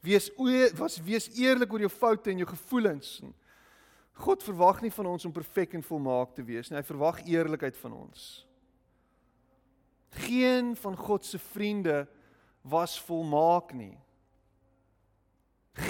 Wees 0.05 0.29
was 0.77 0.99
wees 1.01 1.31
eerlik 1.33 1.73
oor 1.73 1.87
jou 1.87 1.93
foute 1.93 2.29
en 2.29 2.43
jou 2.43 2.49
gevoelens. 2.51 3.17
God 4.15 4.43
verwag 4.47 4.81
nie 4.85 4.93
van 4.95 5.07
ons 5.11 5.25
om 5.27 5.33
perfek 5.35 5.75
en 5.75 5.83
volmaak 5.83 6.35
te 6.37 6.45
wees 6.47 6.71
nie. 6.71 6.79
Hy 6.79 6.87
verwag 6.87 7.25
eerlikheid 7.27 7.77
van 7.81 7.97
ons. 7.99 8.45
Geen 10.25 10.77
van 10.79 10.97
God 10.97 11.27
se 11.27 11.39
vriende 11.39 12.05
was 12.63 12.95
volmaak 13.03 13.73
nie. 13.75 13.97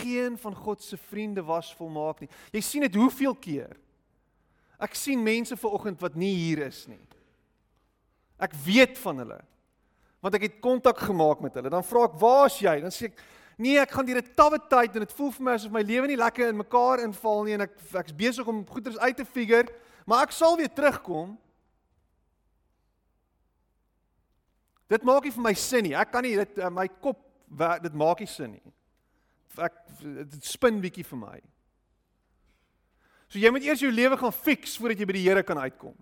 Geen 0.01 0.39
van 0.41 0.55
God 0.57 0.83
se 0.83 0.97
vriende 0.97 1.45
was 1.45 1.75
volmaak 1.77 2.22
nie. 2.25 2.31
Jy 2.53 2.62
sien 2.64 2.87
dit 2.87 2.97
hoeveel 2.97 3.37
keer. 3.37 3.77
Ek 4.81 4.97
sien 4.97 5.20
mense 5.22 5.57
ver 5.61 5.77
oggend 5.77 6.01
wat 6.01 6.16
nie 6.16 6.33
hier 6.33 6.64
is 6.66 6.87
nie. 6.89 7.01
Ek 8.41 8.57
weet 8.64 8.97
van 8.99 9.20
hulle. 9.20 9.39
Want 10.25 10.39
ek 10.39 10.49
het 10.49 10.61
kontak 10.64 11.05
gemaak 11.05 11.45
met 11.45 11.61
hulle. 11.61 11.70
Dan 11.70 11.85
vra 11.85 12.05
ek, 12.09 12.18
"Waar's 12.18 12.59
jy?" 12.59 12.81
Dan 12.81 12.91
sê 12.91 13.12
ek, 13.12 13.20
"Nee, 13.57 13.79
ek 13.79 13.91
gaan 13.91 14.07
deur 14.07 14.19
'n 14.23 14.35
tawwe 14.35 14.59
tyd 14.69 14.95
en 14.95 15.01
dit 15.01 15.13
voel 15.13 15.31
vir 15.31 15.43
my 15.43 15.53
asof 15.53 15.73
my 15.73 15.83
lewe 15.83 16.07
nie 16.07 16.17
lekker 16.17 16.49
in 16.49 16.57
mekaar 16.57 17.01
inval 17.01 17.45
nie 17.45 17.55
en 17.55 17.61
ek 17.61 17.79
ek's 17.95 18.13
besig 18.13 18.47
om 18.47 18.67
goeders 18.67 18.99
uit 18.99 19.17
te 19.17 19.25
figure, 19.25 19.69
maar 20.07 20.23
ek 20.23 20.33
sal 20.33 20.57
weer 20.57 20.73
terugkom." 20.73 21.39
Dit 24.89 25.03
maak 25.03 25.25
nie 25.25 25.33
vir 25.33 25.43
my 25.43 25.55
sin 25.55 25.85
nie. 25.85 25.95
Ek 25.95 26.11
kan 26.13 26.23
nie 26.23 26.37
dit 26.37 26.59
uh, 26.59 26.71
my 26.71 26.89
kop 26.89 27.21
dit 27.83 27.95
maak 27.95 28.21
nie 28.21 28.27
sin 28.27 28.53
nie. 28.53 28.73
Ek 29.57 29.73
dit 30.01 30.45
spin 30.45 30.81
bietjie 30.83 31.05
vir 31.05 31.19
my. 31.19 31.39
So 33.29 33.39
jy 33.39 33.51
moet 33.51 33.65
eers 33.67 33.81
jou 33.83 33.91
lewe 33.91 34.19
gaan 34.19 34.35
fix 34.35 34.77
voordat 34.79 35.01
jy 35.01 35.07
by 35.07 35.17
die 35.17 35.25
Here 35.25 35.43
kan 35.43 35.59
uitkom. 35.59 35.95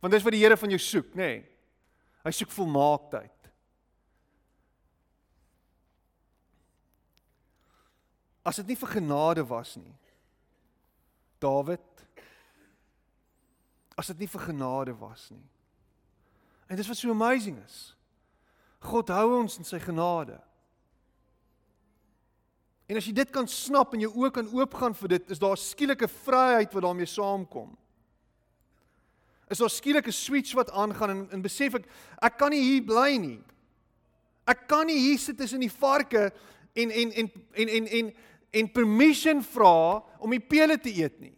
Want 0.00 0.12
dis 0.12 0.24
wat 0.24 0.34
die 0.34 0.42
Here 0.42 0.56
van 0.56 0.72
jou 0.72 0.80
soek, 0.80 1.14
nê? 1.14 1.30
Nee. 1.30 1.59
Hy 2.24 2.32
soek 2.36 2.52
volmaaktheid. 2.52 3.36
As 8.44 8.60
dit 8.60 8.72
nie 8.72 8.78
vir 8.80 8.92
genade 8.96 9.44
was 9.48 9.76
nie. 9.76 9.94
Dawid 11.40 11.84
As 14.00 14.08
dit 14.08 14.22
nie 14.22 14.30
vir 14.32 14.40
genade 14.48 14.94
was 14.96 15.26
nie. 15.28 15.44
En 16.70 16.78
dis 16.78 16.88
wat 16.88 16.96
so 16.96 17.12
amazing 17.12 17.58
is. 17.66 17.90
God 18.80 19.10
hou 19.12 19.26
ons 19.42 19.58
in 19.60 19.66
sy 19.68 19.80
genade. 19.82 20.38
En 22.88 22.96
as 22.96 23.06
jy 23.06 23.12
dit 23.14 23.32
kan 23.34 23.46
snap 23.50 23.92
en 23.94 24.06
jou 24.06 24.10
oë 24.22 24.32
kan 24.38 24.48
oopgaan 24.56 24.96
vir 25.02 25.12
dit, 25.16 25.28
is 25.34 25.42
daar 25.42 25.58
skielike 25.60 26.08
vryheid 26.24 26.72
wat 26.74 26.86
daarmee 26.86 27.10
saamkom. 27.10 27.74
Is 29.50 29.58
daar 29.58 29.70
skielike 29.70 30.12
switch 30.14 30.54
wat 30.54 30.70
aangaan 30.70 31.10
en 31.10 31.22
en 31.34 31.42
besef 31.42 31.74
ek 31.74 31.88
ek 32.22 32.36
kan 32.38 32.54
nie 32.54 32.62
hier 32.62 32.84
bly 32.86 33.16
nie. 33.18 33.38
Ek 34.46 34.66
kan 34.70 34.86
nie 34.86 34.98
hier 34.98 35.18
sit 35.18 35.38
tussen 35.38 35.62
die 35.62 35.72
varke 35.72 36.30
en 36.74 36.90
en 36.90 37.12
en 37.12 37.30
en 37.54 37.68
en 37.68 37.86
en 37.86 38.12
en 38.50 38.72
permission 38.72 39.42
vra 39.42 40.02
om 40.18 40.30
die 40.30 40.42
pele 40.42 40.78
te 40.78 40.90
eet 40.94 41.18
nie. 41.20 41.34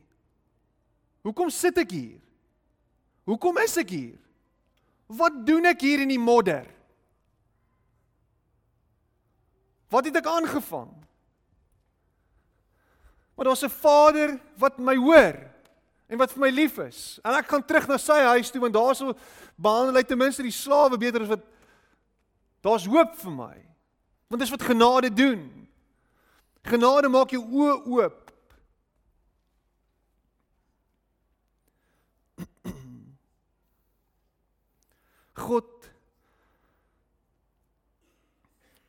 Hoekom 1.22 1.50
sit 1.50 1.78
ek 1.78 1.90
hier? 1.92 2.20
Hoekom 3.28 3.60
is 3.62 3.76
ek 3.80 3.92
hier? 3.94 4.18
Wat 5.12 5.42
doen 5.46 5.68
ek 5.70 5.84
hier 5.84 6.02
in 6.02 6.10
die 6.10 6.20
modder? 6.20 6.66
Wat 9.92 10.08
het 10.08 10.16
ek 10.18 10.28
aangevang? 10.28 10.90
Maar 13.36 13.44
daar's 13.44 13.64
'n 13.64 13.68
Vader 13.68 14.40
wat 14.56 14.78
my 14.78 14.96
hoor 14.96 15.51
en 16.12 16.20
wat 16.20 16.34
vir 16.34 16.42
my 16.44 16.50
lief 16.52 16.76
is. 16.84 17.16
En 17.24 17.32
ek 17.38 17.48
gaan 17.48 17.64
terug 17.64 17.86
na 17.88 17.96
sy 18.00 18.20
huis 18.34 18.50
toe 18.52 18.60
want 18.60 18.76
daarso 18.76 19.14
behandel 19.56 19.96
hy 19.96 20.04
ten 20.04 20.20
minste 20.20 20.44
die 20.44 20.52
slawe 20.52 20.96
beter 21.00 21.24
as 21.24 21.32
wat 21.32 21.44
daar's 22.64 22.84
hoop 22.84 23.12
vir 23.22 23.32
my. 23.32 23.56
Want 24.28 24.40
dis 24.44 24.52
wat 24.52 24.68
genade 24.68 25.08
doen. 25.08 25.42
Genade 26.68 27.08
maak 27.10 27.32
jou 27.32 27.40
oë 27.42 27.76
oop. 27.96 28.18
God 35.46 35.70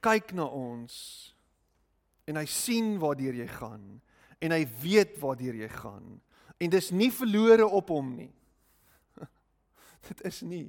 kyk 0.03 0.36
na 0.36 0.43
ons 0.51 0.93
en 2.28 2.36
hy 2.36 2.47
sien 2.51 2.99
waartoe 2.99 3.32
jy 3.39 3.47
gaan 3.47 4.01
en 4.43 4.51
hy 4.51 4.67
weet 4.84 5.15
waartoe 5.24 5.55
jy 5.63 5.71
gaan 5.71 6.19
en 6.58 6.70
dis 6.70 6.89
nie 6.91 7.12
verlore 7.12 7.66
op 7.68 7.89
hom 7.93 8.14
nie. 8.16 8.32
dit 10.08 10.22
is 10.30 10.41
nie. 10.41 10.68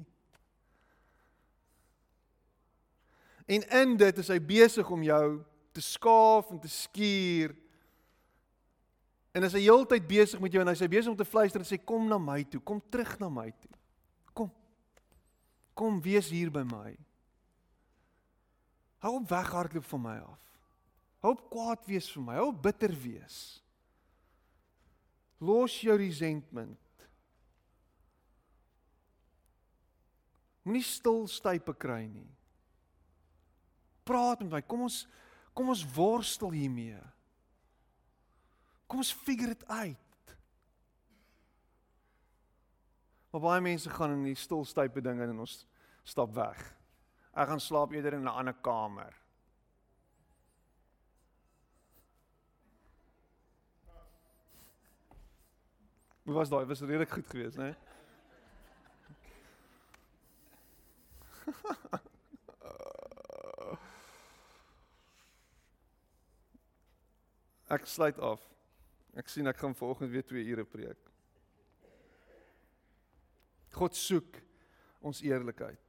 En 3.45 3.67
in 3.69 3.97
dit 4.01 4.19
is 4.19 4.31
hy 4.33 4.39
besig 4.41 4.91
om 4.91 5.03
jou 5.05 5.27
te 5.75 5.83
skaaf 5.85 6.51
en 6.51 6.61
te 6.61 6.71
skuur. 6.71 7.53
En 9.35 9.43
hy 9.45 9.65
heeltyd 9.67 10.07
besig 10.09 10.41
met 10.41 10.55
jou 10.55 10.63
en 10.63 10.71
hy 10.71 10.77
sê 10.79 10.89
besig 10.89 11.11
om 11.11 11.19
te 11.19 11.27
fluister 11.27 11.61
en 11.61 11.69
sê 11.69 11.81
kom 11.83 12.07
na 12.09 12.21
my 12.23 12.41
toe, 12.47 12.63
kom 12.63 12.81
terug 12.93 13.17
na 13.21 13.29
my 13.33 13.49
toe. 13.51 13.73
Kom. 14.33 14.53
Kom 15.75 15.99
wees 16.05 16.31
hier 16.31 16.53
by 16.55 16.63
my. 16.69 16.95
Hou 19.05 19.19
op 19.19 19.29
weghardloop 19.29 19.85
van 19.91 20.05
my 20.07 20.17
af. 20.23 20.41
Hou 21.25 21.35
op 21.35 21.43
kwaad 21.51 21.83
wees 21.89 22.07
vir 22.15 22.25
my. 22.25 22.39
Hou 22.39 22.49
op 22.53 22.63
bitter 22.63 22.95
wees. 23.03 23.41
Los 25.41 25.81
jou 25.81 25.97
resentment. 25.99 26.79
Moenie 30.65 30.85
stil 30.87 31.27
stype 31.29 31.75
kry 31.77 32.07
nie. 32.09 32.31
Praat 34.05 34.41
met 34.41 34.51
my. 34.51 34.63
Kom 34.65 34.87
ons 34.87 35.05
Kom 35.55 35.71
ons 35.71 35.85
worstel 35.95 36.51
hiermee. 36.51 36.99
Kom 38.91 39.01
ons 39.01 39.15
figure 39.25 39.55
dit 39.55 39.69
uit. 39.71 40.33
Maar 43.31 43.43
baie 43.43 43.63
mense 43.63 43.91
gaan 43.91 44.17
in 44.19 44.27
die 44.29 44.39
stilstype 44.39 45.03
dinge 45.03 45.27
en 45.27 45.45
ons 45.47 45.61
stap 46.07 46.35
weg. 46.35 46.59
Ek 47.35 47.49
gaan 47.51 47.63
slaap 47.63 47.95
eerder 47.95 48.19
in 48.19 48.27
'n 48.27 48.35
ander 48.35 48.55
kamer. 48.55 49.15
Hoe 56.25 56.35
was 56.35 56.49
daai? 56.49 56.65
Was 56.65 56.81
redelik 56.81 57.11
goed 57.11 57.31
geweest, 57.31 57.57
né? 57.57 57.65
Nee? 57.65 57.77
Ek 67.75 67.87
sluit 67.87 68.19
af. 68.19 68.43
Ek 69.19 69.29
sien 69.31 69.49
ek 69.51 69.59
gaan 69.59 69.75
vanoggend 69.75 70.13
weer 70.13 70.25
2 70.27 70.45
ure 70.53 70.65
preek. 70.69 71.11
God 73.75 73.97
soek 73.97 74.39
ons 75.05 75.23
eerlikheid. 75.25 75.81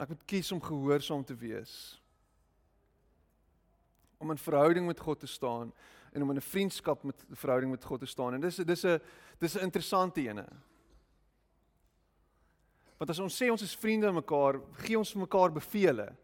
Ek 0.00 0.08
moet 0.08 0.24
kies 0.24 0.50
om 0.52 0.62
gehoorsaam 0.64 1.24
te 1.28 1.36
wees. 1.36 1.99
Om 4.20 4.30
in 4.34 4.38
verhouding 4.38 4.86
met 4.86 5.00
God 5.00 5.20
te 5.20 5.30
staan 5.30 5.72
en 6.12 6.22
om 6.22 6.30
in 6.30 6.36
'n 6.36 6.40
vriendskap 6.40 7.02
met 7.02 7.24
verhouding 7.30 7.70
met 7.70 7.84
God 7.84 8.00
te 8.00 8.06
staan. 8.06 8.34
En 8.34 8.40
dis 8.40 8.56
dis 8.56 8.84
'n 8.84 9.00
dis 9.38 9.54
'n 9.54 9.62
interessante 9.62 10.20
ene. 10.20 10.46
Want 12.98 13.10
as 13.10 13.18
ons 13.18 13.42
sê 13.42 13.50
ons 13.50 13.62
is 13.62 13.76
vriende 13.76 14.12
mekaar, 14.12 14.60
gee 14.72 14.98
ons 14.98 15.12
vir 15.12 15.20
mekaar 15.20 15.52
bevele. 15.52 16.16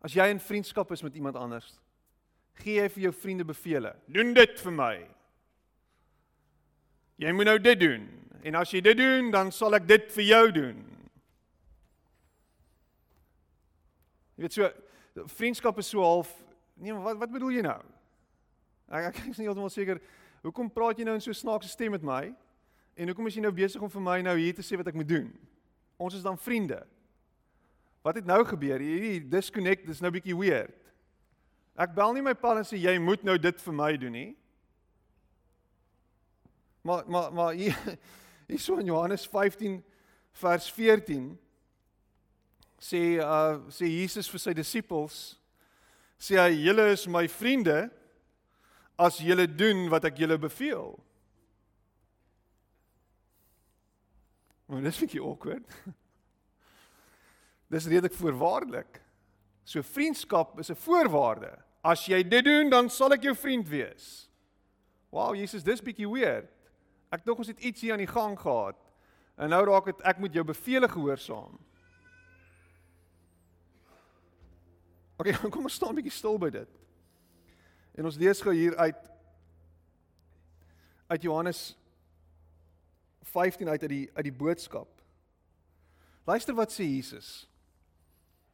As 0.00 0.14
jy 0.14 0.30
in 0.30 0.40
vriendskap 0.40 0.92
is 0.92 1.02
met 1.02 1.14
iemand 1.14 1.36
anders, 1.36 1.80
gee 2.54 2.80
jy 2.80 2.88
vir 2.88 3.02
jou 3.02 3.12
vriende 3.12 3.44
bevele. 3.44 3.96
Doen 4.06 4.34
dit 4.34 4.60
vir 4.60 4.72
my. 4.72 5.08
Jy 7.16 7.32
moet 7.32 7.44
nou 7.44 7.58
dit 7.58 7.80
doen. 7.80 8.08
En 8.42 8.54
as 8.54 8.70
jy 8.70 8.80
dit 8.80 8.96
doen, 8.96 9.30
dan 9.30 9.52
sal 9.52 9.74
ek 9.74 9.86
dit 9.88 10.12
vir 10.12 10.24
jou 10.24 10.52
doen. 10.52 10.82
Jy 14.36 14.42
weet 14.44 14.52
so 14.52 14.70
vriendskap 15.26 15.78
is 15.78 15.88
so 15.88 16.04
half 16.04 16.45
nee, 16.80 16.94
wat 16.94 17.18
wat 17.20 17.32
bedoel 17.32 17.58
jy 17.58 17.64
nou? 17.66 17.78
Ek 18.88 19.10
ek 19.10 19.22
is 19.30 19.40
nie 19.40 19.48
heeltemal 19.48 19.72
seker 19.72 20.00
hoekom 20.46 20.68
praat 20.70 21.00
jy 21.00 21.06
nou 21.08 21.16
in 21.18 21.24
so 21.24 21.34
snaakse 21.34 21.72
stem 21.72 21.96
met 21.96 22.04
my? 22.06 22.28
En 22.96 23.10
hoekom 23.10 23.26
is 23.28 23.36
jy 23.36 23.42
nou 23.44 23.52
besig 23.52 23.82
om 23.82 23.90
vir 23.92 24.04
my 24.04 24.20
nou 24.24 24.36
hier 24.38 24.54
te 24.56 24.64
sê 24.64 24.78
wat 24.78 24.88
ek 24.88 24.96
moet 24.96 25.08
doen? 25.10 25.30
Ons 26.00 26.16
is 26.16 26.24
dan 26.24 26.38
vriende. 26.38 26.78
Wat 28.06 28.16
het 28.20 28.28
nou 28.28 28.38
gebeur? 28.46 28.80
Hierdie 28.80 29.20
disconnect, 29.28 29.88
dis 29.88 30.00
nou 30.00 30.12
bietjie 30.14 30.36
weird. 30.38 30.76
Ek 31.76 31.92
bel 31.96 32.14
nie 32.16 32.24
my 32.24 32.32
pa 32.38 32.54
en 32.56 32.64
sê 32.64 32.78
jy 32.80 32.94
moet 33.02 33.24
nou 33.26 33.34
dit 33.36 33.64
vir 33.66 33.76
my 33.76 33.90
doen 34.00 34.14
nie. 34.16 34.30
Maar 36.86 37.04
maar 37.10 37.32
maar 37.32 37.52
hier 37.58 37.76
hier 38.48 38.62
so 38.62 38.78
in 38.78 38.86
Johannes 38.86 39.26
15 39.26 39.82
vers 40.40 40.70
14 40.72 41.34
sê 42.78 43.02
uh 43.18 43.58
sê 43.68 43.90
Jesus 43.90 44.30
vir 44.30 44.40
sy 44.40 44.54
disippels 44.54 45.18
sê 46.18 46.38
hy 46.40 46.52
julle 46.64 46.90
is 46.92 47.06
my 47.06 47.26
vriende 47.28 47.90
as 48.98 49.20
julle 49.20 49.46
doen 49.46 49.88
wat 49.92 50.04
ek 50.08 50.18
julle 50.18 50.38
beveel. 50.40 50.96
Maar 54.66 54.82
dis 54.82 54.96
'n 54.98 55.06
bietjie 55.06 55.22
awkward. 55.22 55.66
Dis 57.72 57.86
redelik 57.86 58.14
voorwaardelik. 58.14 59.00
So 59.64 59.82
vriendskap 59.82 60.58
is 60.58 60.70
'n 60.70 60.74
voorwaarde. 60.74 61.58
As 61.82 62.06
jy 62.06 62.22
dit 62.22 62.44
doen, 62.44 62.70
dan 62.70 62.90
sal 62.90 63.12
ek 63.12 63.22
jou 63.22 63.34
vriend 63.34 63.68
wees. 63.68 64.30
Wow, 65.10 65.34
Jesus, 65.34 65.62
dis 65.62 65.82
bietjie 65.82 66.08
weird. 66.10 66.50
Ek 67.10 67.24
dink 67.24 67.38
ons 67.38 67.46
het 67.46 67.60
iets 67.60 67.80
hier 67.80 67.92
aan 67.92 68.02
die 68.02 68.10
gang 68.10 68.38
gehad. 68.38 68.76
En 69.36 69.48
nou 69.48 69.64
raak 69.64 69.84
dit 69.84 70.02
ek 70.02 70.18
moet 70.18 70.34
jou 70.34 70.44
beveel 70.44 70.88
gehoorsaam. 70.88 71.58
Okay, 75.16 75.32
kom 75.52 75.64
ons 75.64 75.74
staan 75.74 75.94
'n 75.94 76.00
bietjie 76.00 76.12
stil 76.12 76.38
by 76.38 76.50
dit. 76.50 76.68
En 77.96 78.04
ons 78.04 78.18
lees 78.20 78.40
gou 78.40 78.54
hier 78.54 78.76
uit 78.76 79.12
uit 81.06 81.22
Johannes 81.22 81.76
15 83.22 83.68
uit 83.68 83.82
uit 83.82 83.90
die 83.90 84.10
uit 84.12 84.24
die 84.24 84.38
boodskap. 84.44 84.90
Luister 86.26 86.54
wat 86.54 86.72
sê 86.74 86.84
Jesus. 86.84 87.48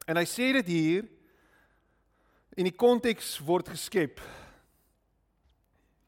En 0.06 0.16
hy 0.16 0.26
sê 0.28 0.52
dit 0.52 0.66
hier 0.66 1.08
in 2.54 2.68
die 2.68 2.76
konteks 2.76 3.38
word 3.40 3.70
geskep 3.72 4.20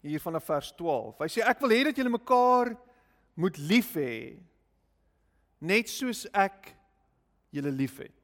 hier 0.04 0.20
vanaf 0.20 0.44
vers 0.44 0.72
12. 0.76 1.22
Hy 1.24 1.30
sê 1.32 1.44
ek 1.48 1.62
wil 1.64 1.72
hê 1.72 1.84
dat 1.88 1.96
julle 1.96 2.12
mekaar 2.12 2.74
moet 3.34 3.56
lief 3.58 3.94
hê 3.96 4.36
net 5.64 5.88
soos 5.88 6.26
ek 6.30 6.74
julle 7.54 7.72
liefhet. 7.72 8.23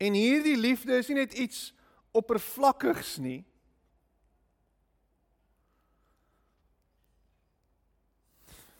En 0.00 0.12
hierdie 0.16 0.56
liefde 0.56 0.96
is 0.96 1.08
nie 1.10 1.18
net 1.20 1.34
iets 1.36 1.74
oppervlakkigs 2.16 3.18
nie. 3.20 3.44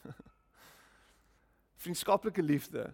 Vriendskaplike 1.83 2.41
liefde 2.41 2.89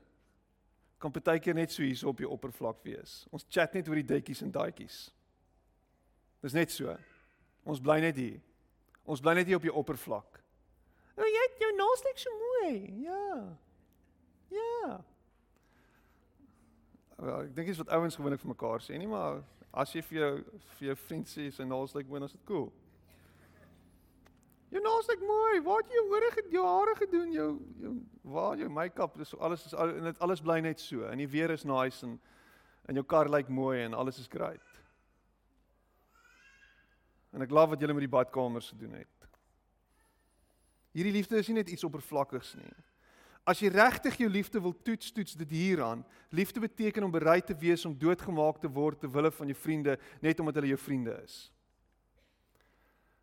kan 0.97 1.13
baie 1.13 1.39
keer 1.39 1.55
net 1.55 1.71
so 1.71 1.85
hier 1.85 2.07
op 2.09 2.17
die 2.19 2.27
oppervlak 2.27 2.83
wees. 2.83 3.25
Ons 3.31 3.45
chat 3.47 3.73
net 3.77 3.87
oor 3.87 3.95
die 3.99 4.11
ditjies 4.11 4.41
en 4.43 4.51
daadjies. 4.51 4.97
Dis 6.43 6.55
net 6.57 6.73
so. 6.73 6.91
Ons 7.67 7.79
bly 7.83 7.99
net 8.03 8.17
hier. 8.19 8.41
Ons 9.07 9.21
bly 9.23 9.33
net 9.37 9.47
hier 9.47 9.59
op 9.59 9.67
die 9.67 9.73
oppervlak. 9.73 10.41
O, 11.17 11.23
jy 11.23 11.43
het 11.45 11.61
jou 11.63 11.71
naaslik 11.77 12.19
so 12.21 12.29
mooi. 12.41 12.73
Ja. 13.05 13.27
Ja. 14.53 14.97
Ek 17.17 17.53
dink 17.55 17.71
dis 17.71 17.79
wat 17.81 17.93
ouens 17.97 18.15
gewoonlik 18.15 18.41
vir 18.43 18.53
mekaar 18.53 18.83
sê, 18.85 18.97
nie 18.97 19.09
maar 19.09 19.41
as 19.73 19.93
jy 19.93 20.03
vir 20.05 20.19
jou 20.19 20.33
vir 20.77 20.87
jou 20.91 20.95
vriend 21.07 21.29
sê 21.29 21.47
sy 21.53 21.65
naaslik 21.65 22.07
mooi, 22.09 22.21
dan 22.21 22.29
is 22.29 22.35
dit 22.37 22.45
cool. 22.49 22.69
Jou 24.73 24.81
naaslik 24.83 25.21
mooi. 25.23 25.59
Waar 25.65 25.81
het 25.81 25.91
jy 25.91 25.97
jou 25.97 26.07
hare 26.13 26.31
gedoen, 26.35 26.53
jou 26.53 26.65
hare 26.67 26.95
gedoen, 26.99 27.33
jou 27.33 27.49
jou 27.81 27.93
waar 28.27 28.57
jou 28.59 28.69
make-up, 28.69 29.17
dis 29.17 29.35
alles 29.39 29.65
is 29.65 29.73
al 29.73 29.95
en 29.95 30.09
dit 30.09 30.19
alles 30.25 30.43
bly 30.43 30.59
net 30.61 30.81
so. 30.83 31.07
En 31.07 31.21
die 31.21 31.29
weer 31.31 31.53
is 31.55 31.65
nice 31.65 32.05
en 32.05 32.17
en 32.87 32.95
jou 32.95 33.03
kar 33.03 33.27
lyk 33.27 33.49
mooi 33.51 33.81
en 33.83 33.93
alles 33.93 34.19
is 34.21 34.29
great. 34.31 34.63
En 37.35 37.43
ek 37.43 37.49
glo 37.51 37.67
wat 37.67 37.81
julle 37.83 37.95
met 37.97 38.05
die 38.05 38.13
badkamers 38.13 38.69
gedoen 38.71 38.93
het. 39.01 39.25
Hierdie 40.95 41.11
liefde 41.17 41.41
is 41.41 41.49
nie 41.51 41.57
net 41.59 41.69
iets 41.73 41.83
oppervlakkigs 41.83 42.53
nie. 42.55 42.71
As 43.47 43.61
jy 43.63 43.69
regtig 43.71 44.17
jou 44.19 44.27
liefde 44.27 44.59
wil 44.59 44.73
toets, 44.83 45.11
toets 45.15 45.37
dit 45.39 45.51
hieraan. 45.55 46.01
Liefde 46.35 46.59
beteken 46.59 47.05
om 47.07 47.11
bereid 47.11 47.45
te 47.47 47.55
wees 47.55 47.85
om 47.87 47.95
doodgemaak 47.95 48.59
te 48.59 48.67
word 48.67 48.99
ter 48.99 49.11
wille 49.11 49.31
van 49.31 49.47
jou 49.47 49.57
vriende 49.57 49.95
net 50.19 50.39
omdat 50.43 50.59
hulle 50.59 50.73
jou 50.73 50.79
vriende 50.83 51.15
is. 51.23 51.37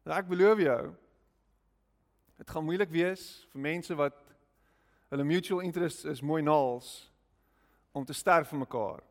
Nou 0.04 0.16
ek 0.16 0.28
belowe 0.28 0.64
jou, 0.64 0.82
dit 2.40 2.50
gaan 2.50 2.64
moeilik 2.64 2.92
wees 2.92 3.24
vir 3.52 3.64
mense 3.68 3.96
wat 3.96 4.16
hulle 5.12 5.28
mutual 5.28 5.60
interest 5.64 6.08
is 6.08 6.24
mooi 6.24 6.40
naals 6.42 6.88
om 7.92 8.04
te 8.04 8.16
sterf 8.16 8.48
vir 8.52 8.64
mekaar. 8.64 9.04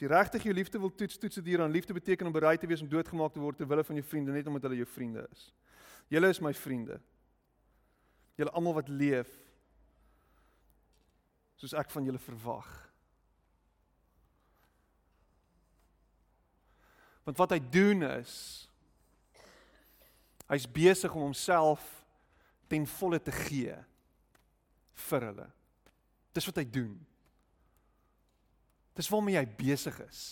As 0.00 0.06
jy 0.06 0.14
regtig 0.14 0.44
jou 0.48 0.52
liefde 0.56 0.78
wil 0.80 0.88
toets, 0.96 1.18
toets 1.20 1.36
dit 1.42 1.48
hier 1.50 1.60
aan. 1.60 1.68
Liefde 1.68 1.92
beteken 1.92 2.24
om 2.24 2.32
bereid 2.32 2.62
te 2.62 2.66
wees 2.66 2.80
om 2.80 2.88
doodgemaak 2.88 3.34
te 3.34 3.40
word 3.42 3.58
ter 3.60 3.66
wille 3.68 3.82
van 3.84 3.98
jou 3.98 4.04
vriende 4.08 4.32
net 4.32 4.46
omdat 4.48 4.62
hulle 4.64 4.78
jou 4.78 4.86
vriende 4.88 5.26
is. 5.28 5.42
Julle 6.08 6.30
is 6.32 6.40
my 6.40 6.54
vriende. 6.56 6.96
Julle 8.40 8.54
almal 8.56 8.78
wat 8.78 8.88
leef 8.88 9.28
soos 11.60 11.76
ek 11.76 11.92
van 11.92 12.08
julle 12.08 12.22
verwag. 12.24 12.70
Want 17.28 17.44
wat 17.44 17.52
hy 17.58 17.60
doen 17.60 18.08
is 18.08 18.38
hy's 20.48 20.64
besig 20.64 21.12
om 21.12 21.28
homself 21.28 21.84
ten 22.72 22.88
volle 22.96 23.20
te 23.20 23.36
gee 23.44 23.76
vir 25.10 25.28
hulle. 25.28 25.50
Dis 26.32 26.48
wat 26.48 26.64
hy 26.64 26.68
doen. 26.80 26.96
Dis 28.98 29.10
waarmee 29.10 29.38
hy 29.38 29.46
besig 29.58 29.96
is. 30.08 30.22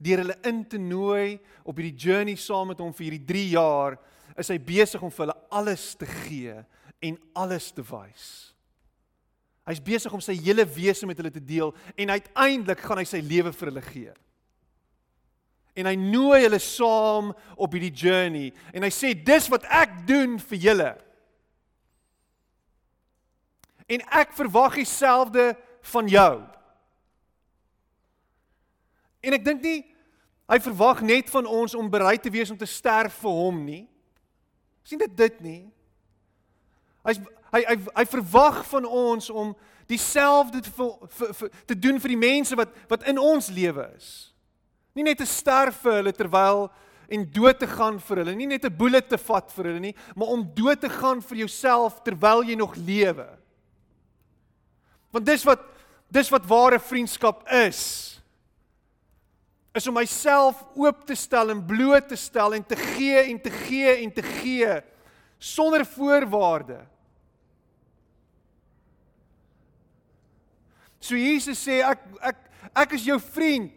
Deur 0.00 0.22
hulle 0.22 0.36
in 0.48 0.62
te 0.64 0.78
nooi 0.80 1.38
op 1.68 1.76
hierdie 1.76 2.08
journey 2.08 2.38
saam 2.40 2.72
met 2.72 2.80
hom 2.80 2.92
vir 2.96 3.10
hierdie 3.10 3.26
3 3.28 3.48
jaar, 3.52 3.98
is 4.40 4.48
hy 4.48 4.56
besig 4.62 5.02
om 5.04 5.12
vir 5.12 5.26
hulle 5.26 5.40
alles 5.52 5.90
te 6.00 6.08
gee 6.08 6.56
en 7.04 7.18
alles 7.36 7.68
te 7.76 7.84
wys. 7.84 8.30
Hy's 9.68 9.82
besig 9.84 10.12
om 10.16 10.22
sy 10.24 10.34
hele 10.40 10.64
wese 10.72 11.06
met 11.06 11.18
hulle 11.20 11.32
te 11.34 11.42
deel 11.44 11.74
en 12.00 12.14
uiteindelik 12.16 12.80
gaan 12.82 13.02
hy 13.02 13.06
sy 13.08 13.20
lewe 13.22 13.52
vir 13.54 13.70
hulle 13.70 13.84
gee. 13.90 14.14
En 15.78 15.86
hy 15.86 15.94
nooi 16.00 16.40
hulle 16.42 16.58
saam 16.62 17.30
op 17.54 17.76
hierdie 17.76 17.92
journey 17.94 18.48
en 18.72 18.86
hy 18.86 18.90
sê 18.94 19.12
dis 19.14 19.50
wat 19.52 19.68
ek 19.68 20.00
doen 20.08 20.38
vir 20.48 20.64
julle. 20.64 20.90
En 23.90 24.02
ek 24.22 24.32
verwag 24.38 24.80
dieselfde 24.80 25.52
van 25.92 26.10
jou. 26.10 26.34
En 29.20 29.36
ek 29.36 29.44
dink 29.44 29.62
nie 29.64 29.80
hy 30.50 30.58
verwag 30.58 31.02
net 31.06 31.30
van 31.30 31.46
ons 31.46 31.76
om 31.78 31.90
bereid 31.90 32.22
te 32.22 32.32
wees 32.32 32.50
om 32.50 32.58
te 32.58 32.66
sterf 32.66 33.20
vir 33.22 33.36
hom 33.36 33.64
nie. 33.64 33.84
sien 34.82 34.98
dit 34.98 35.16
dit 35.16 35.40
nie. 35.40 35.70
Hy's 37.06 37.20
hy 37.52 37.60
hy 37.68 37.76
hy 37.94 38.04
verwag 38.10 38.64
van 38.66 38.86
ons 38.86 39.30
om 39.30 39.52
dieselfde 39.90 40.62
te 40.62 41.50
te 41.66 41.76
doen 41.78 42.00
vir 42.00 42.14
die 42.14 42.20
mense 42.20 42.56
wat 42.58 42.74
wat 42.90 43.06
in 43.10 43.18
ons 43.18 43.50
lewe 43.54 43.86
is. 43.96 44.30
Nie 44.94 45.06
net 45.06 45.20
te 45.22 45.28
sterf 45.28 45.82
vir 45.84 46.00
hulle 46.00 46.14
terwyl 46.16 46.68
en 47.10 47.26
dood 47.34 47.58
te 47.58 47.66
gaan 47.66 47.98
vir 47.98 48.22
hulle, 48.22 48.34
nie 48.34 48.46
net 48.46 48.64
'n 48.64 48.76
bullet 48.76 49.08
te 49.08 49.18
vat 49.18 49.50
vir 49.52 49.64
hulle 49.64 49.80
nie, 49.80 49.94
maar 50.14 50.28
om 50.28 50.46
dood 50.54 50.80
te 50.80 50.88
gaan 50.88 51.20
vir 51.20 51.38
jouself 51.38 52.02
terwyl 52.02 52.42
jy 52.42 52.54
nog 52.54 52.76
lewe. 52.76 53.26
Want 55.10 55.26
dis 55.26 55.44
wat 55.44 55.60
dis 56.10 56.30
wat 56.30 56.46
ware 56.46 56.78
vriendskap 56.78 57.46
is 57.50 58.19
is 59.72 59.86
om 59.86 59.94
myself 59.94 60.62
oop 60.74 61.04
te 61.06 61.14
stel 61.14 61.52
en 61.52 61.62
bloot 61.66 62.08
te 62.10 62.18
stel 62.18 62.56
en 62.56 62.64
te 62.66 62.76
gee 62.76 63.22
en 63.22 63.40
te 63.40 63.50
gee 63.50 63.92
en 64.02 64.12
te 64.12 64.22
gee 64.22 64.80
sonder 65.38 65.84
voorwaarde. 65.86 66.80
So 71.00 71.16
Jesus 71.16 71.62
sê 71.62 71.80
ek 71.86 72.02
ek 72.20 72.46
ek 72.84 72.96
is 72.98 73.06
jou 73.08 73.16
vriend. 73.30 73.76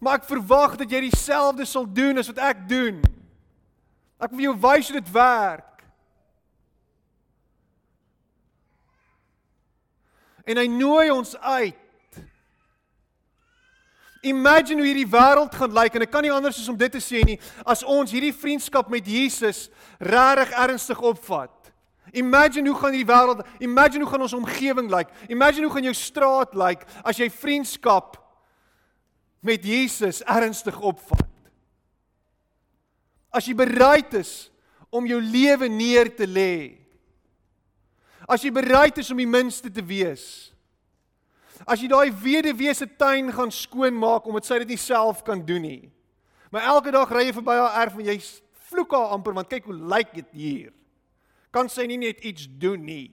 Maar 0.00 0.18
ek 0.18 0.30
verwag 0.30 0.78
dat 0.80 0.90
jy 0.90 1.04
dieselfde 1.06 1.66
sal 1.68 1.84
doen 1.84 2.18
as 2.18 2.30
wat 2.32 2.40
ek 2.50 2.64
doen. 2.68 3.02
Ek 4.20 4.32
wil 4.32 4.48
jou 4.48 4.56
wys 4.64 4.88
hoe 4.88 4.96
dit 4.96 5.12
werk. 5.12 5.84
En 10.48 10.58
hy 10.58 10.66
nooi 10.72 11.12
ons 11.12 11.36
uit 11.36 11.89
Imagine 14.22 14.82
hoe 14.82 14.88
hierdie 14.90 15.08
wêreld 15.08 15.54
gaan 15.56 15.72
lyk 15.72 15.94
en 15.96 16.04
ek 16.04 16.10
kan 16.12 16.24
nie 16.24 16.32
anders 16.32 16.58
as 16.60 16.68
om 16.68 16.76
dit 16.76 16.92
te 16.92 17.00
sê 17.00 17.22
nie 17.24 17.38
as 17.64 17.80
ons 17.88 18.10
hierdie 18.12 18.34
vriendskap 18.36 18.90
met 18.92 19.06
Jesus 19.08 19.68
regtig 19.96 20.52
ernstig 20.60 21.00
opvat. 21.00 21.54
Imagine 22.12 22.68
hoe 22.68 22.76
gaan 22.76 22.92
hierdie 22.92 23.08
wêreld, 23.08 23.40
imagine 23.64 24.04
hoe 24.04 24.10
gaan 24.12 24.26
ons 24.26 24.36
omgewing 24.36 24.90
lyk. 24.92 25.08
Imagine 25.32 25.64
hoe 25.64 25.74
gaan 25.76 25.88
jou 25.88 25.96
straat 25.96 26.52
lyk 26.58 26.84
as 27.00 27.20
jy 27.22 27.30
vriendskap 27.32 28.18
met 29.40 29.64
Jesus 29.64 30.20
ernstig 30.28 30.76
opvat. 30.76 31.28
As 33.32 33.46
jy 33.46 33.54
bereid 33.56 34.12
is 34.18 34.50
om 34.90 35.06
jou 35.06 35.20
lewe 35.22 35.70
neer 35.70 36.10
te 36.12 36.26
lê. 36.26 36.76
As 38.28 38.44
jy 38.44 38.52
bereid 38.52 38.98
is 39.00 39.10
om 39.14 39.20
die 39.22 39.30
minste 39.30 39.70
te 39.72 39.82
wees. 39.86 40.50
As 41.66 41.80
jy 41.82 41.88
daai 41.92 42.10
weduwee 42.12 42.72
se 42.74 42.86
tuin 42.86 43.32
gaan 43.32 43.52
skoonmaak 43.52 44.26
omdat 44.28 44.48
sy 44.48 44.60
dit 44.62 44.74
nie 44.74 44.80
self 44.80 45.24
kan 45.26 45.42
doen 45.46 45.64
nie. 45.66 45.90
Maar 46.50 46.68
elke 46.74 46.92
dag 46.94 47.10
ry 47.12 47.26
jy 47.28 47.36
verby 47.36 47.56
haar 47.60 47.78
erf 47.84 47.98
en 47.98 48.08
jy 48.08 48.18
vloek 48.70 48.94
haar 48.96 49.14
amper 49.14 49.36
want 49.36 49.50
kyk 49.50 49.68
hoe 49.68 49.78
lyk 49.92 50.14
dit 50.16 50.36
hier. 50.36 50.72
Kan 51.54 51.70
sy 51.70 51.86
nie 51.90 51.98
net 52.00 52.22
iets 52.26 52.46
doen 52.62 52.82
nie? 52.86 53.08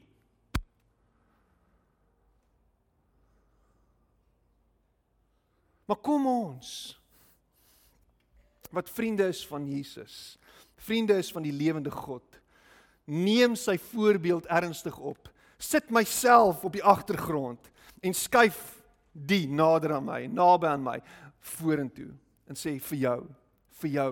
Maar 5.88 6.02
kom 6.04 6.28
ons 6.28 6.98
wat 8.76 8.90
vriende 8.92 9.30
is 9.32 9.46
van 9.48 9.64
Jesus. 9.66 10.36
Vriende 10.84 11.16
is 11.18 11.32
van 11.32 11.46
die 11.46 11.56
lewende 11.56 11.92
God. 11.92 12.26
Neem 13.08 13.56
sy 13.56 13.78
voorbeeld 13.80 14.50
ernstig 14.52 14.98
op. 15.00 15.30
Sit 15.58 15.90
myself 15.90 16.66
op 16.68 16.76
die 16.76 16.84
agtergrond 16.84 17.72
en 18.02 18.14
skuif 18.14 18.58
die 19.12 19.48
nader 19.50 19.96
aan 19.98 20.06
my, 20.06 20.22
naby 20.30 20.70
aan 20.70 20.84
my 20.86 20.98
vorentoe 21.58 22.12
en 22.48 22.56
sê 22.56 22.78
vir 22.90 23.00
jou, 23.02 23.20
vir 23.82 23.92
jou, 23.92 24.12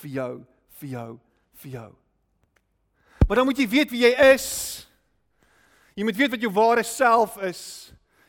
vir 0.00 0.10
jou, 0.10 0.32
vir 0.80 0.88
jou, 0.90 1.10
vir 1.62 1.72
jou. 1.76 1.90
Maar 3.26 3.40
dan 3.40 3.48
moet 3.48 3.58
jy 3.58 3.66
weet 3.68 3.90
wie 3.90 4.04
jy 4.04 4.12
is. 4.32 4.48
Jy 5.96 6.04
moet 6.04 6.18
weet 6.18 6.34
wat 6.34 6.42
jou 6.44 6.52
ware 6.52 6.84
self 6.86 7.38
is. 7.42 7.62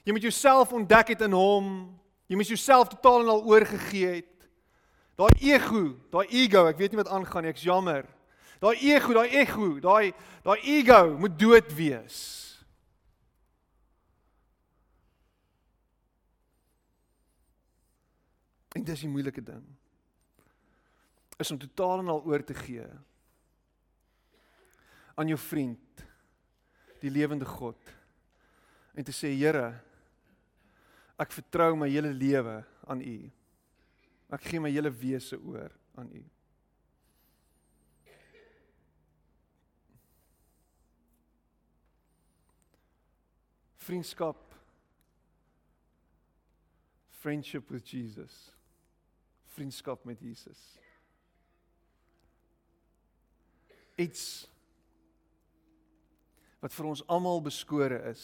Jy 0.07 0.15
moet 0.15 0.25
jouself 0.25 0.71
ontdek 0.73 1.13
het 1.13 1.25
in 1.27 1.35
hom. 1.35 1.67
Jy 2.31 2.39
moet 2.39 2.49
jouself 2.49 2.89
totaal 2.89 3.25
en 3.25 3.33
al 3.35 3.43
oorgegee 3.45 4.21
het. 4.21 4.33
Daai 5.17 5.33
ego, 5.49 5.95
daai 6.13 6.27
ego, 6.29 6.67
ek 6.69 6.77
weet 6.77 6.93
nie 6.93 7.01
wat 7.01 7.09
aangaan 7.09 7.47
nie, 7.47 7.51
ek's 7.51 7.65
jammer. 7.65 8.05
Daai 8.61 8.75
ego, 8.85 9.15
daai 9.17 9.31
ego, 9.41 9.69
daai 9.81 10.11
daai 10.45 10.59
ego 10.77 11.01
moet 11.17 11.37
dood 11.39 11.71
wees. 11.77 12.19
En 18.77 18.85
dis 18.85 19.01
die 19.01 19.09
moeilike 19.09 19.41
ding. 19.41 19.65
Is 21.41 21.51
om 21.53 21.57
totaal 21.61 22.03
en 22.03 22.13
al 22.13 22.25
oor 22.25 22.43
te 22.45 22.55
gee 22.57 22.85
aan 25.17 25.31
jou 25.31 25.37
vriend, 25.41 26.01
die 27.01 27.09
lewende 27.09 27.45
God 27.49 27.89
en 28.93 29.05
te 29.05 29.13
sê 29.13 29.31
Here, 29.33 29.71
ek 31.17 31.33
vertrou 31.33 31.71
my 31.77 31.87
hele 31.89 32.11
lewe 32.13 32.59
aan 32.85 33.01
U. 33.01 33.17
Ek 34.37 34.45
gee 34.45 34.61
my 34.61 34.69
hele 34.73 34.91
wese 34.93 35.37
oor 35.41 35.73
aan 35.97 36.11
U. 36.13 36.21
Vriendskap 43.87 44.43
Friendship 47.17 47.71
with 47.71 47.83
Jesus. 47.83 48.51
Vriendskap 49.57 50.03
met 50.05 50.21
Jesus. 50.21 50.59
Iets 53.97 54.45
wat 56.61 56.75
vir 56.75 56.89
ons 56.91 57.01
almal 57.09 57.41
beskore 57.41 57.97
is. 58.11 58.23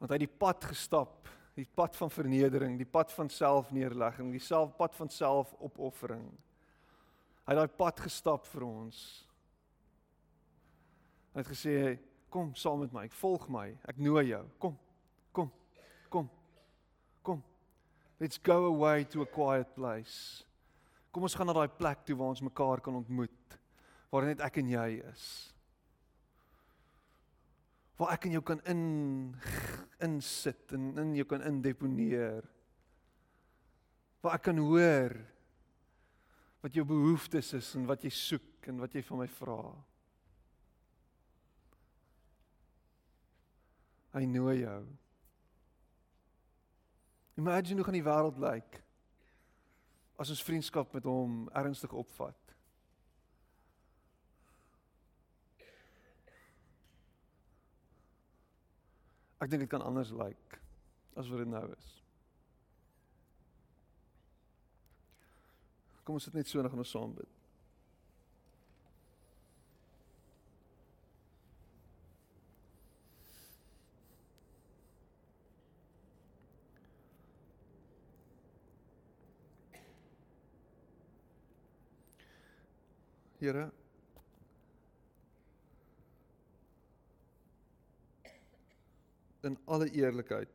Want 0.00 0.10
hy 0.10 0.18
het 0.18 0.24
die 0.24 0.38
pad 0.42 0.66
gestap, 0.72 1.30
die 1.54 1.68
pad 1.78 1.94
van 1.98 2.10
vernedering, 2.10 2.78
die 2.80 2.88
pad 2.88 3.12
van 3.14 3.30
selfneerlegging, 3.30 4.32
die 4.34 4.42
self 4.42 4.72
pad 4.78 4.96
van 4.98 5.12
selfopoffering. 5.12 6.26
Hy 7.44 7.54
het 7.54 7.60
daai 7.60 7.78
pad 7.78 8.02
gestap 8.02 8.50
vir 8.50 8.66
ons. 8.66 9.00
Hy 11.30 11.44
het 11.44 11.50
gesê, 11.52 11.98
"Kom 12.30 12.54
saam 12.54 12.80
met 12.80 12.92
my, 12.92 13.08
volg 13.08 13.48
my, 13.48 13.78
ek 13.86 13.98
nooi 13.98 14.26
jou. 14.26 14.44
Kom. 14.58 14.78
Kom. 15.32 15.52
Kom. 16.10 16.26
Kom. 16.26 16.39
Let's 18.20 18.38
go 18.38 18.66
away 18.66 19.04
to 19.10 19.22
a 19.22 19.26
quiet 19.26 19.74
place. 19.74 20.44
Kom 21.10 21.24
ons 21.24 21.34
gaan 21.34 21.48
na 21.48 21.56
daai 21.56 21.72
plek 21.72 22.04
toe 22.04 22.14
waar 22.14 22.34
ons 22.34 22.44
mekaar 22.44 22.82
kan 22.84 23.00
ontmoet, 23.00 23.56
waar 24.12 24.28
net 24.28 24.44
ek 24.44 24.60
en 24.60 24.68
jy 24.76 24.90
is." 25.10 25.24
waar 28.00 28.14
ek 28.16 28.30
in 28.30 28.38
jou 28.38 28.44
kan 28.48 28.62
in 28.70 28.84
insit 30.00 30.72
en 30.72 30.94
in 31.02 31.12
jou 31.18 31.26
kan 31.28 31.44
indeponeer. 31.44 32.46
Waar 34.24 34.38
ek 34.38 34.46
kan 34.48 34.60
hoor 34.60 35.12
wat 36.64 36.76
jou 36.76 36.84
behoeftes 36.88 37.52
is 37.56 37.68
en 37.76 37.84
wat 37.88 38.04
jy 38.04 38.12
soek 38.12 38.70
en 38.72 38.80
wat 38.80 38.96
jy 38.96 39.04
van 39.04 39.20
my 39.20 39.28
vra. 39.36 39.60
Hy 44.16 44.24
nooi 44.28 44.56
jou. 44.62 44.80
Imagine 47.40 47.80
hoe 47.80 47.84
gaan 47.84 47.96
die 47.96 48.04
wêreld 48.04 48.38
lyk 48.42 48.82
as 50.20 50.28
ons 50.28 50.42
vriendskap 50.44 50.92
met 50.92 51.06
hom 51.08 51.46
ernstig 51.56 51.92
opvat. 51.96 52.36
Ek 59.40 59.48
dink 59.48 59.64
dit 59.64 59.72
kan 59.72 59.86
anders 59.88 60.12
lyk 60.12 60.60
as 61.16 61.32
wat 61.32 61.40
dit 61.40 61.48
nou 61.48 61.64
is. 61.72 61.90
Kom 66.04 66.20
ons 66.20 66.28
sit 66.28 66.36
net 66.36 66.50
so 66.50 66.60
en 66.60 66.68
gaan 66.68 66.84
ons 66.84 66.92
saam 66.92 67.16
bid. 67.16 67.39
Here 83.40 83.70
in 89.40 89.58
alle 89.64 89.90
eerlikheid. 89.90 90.48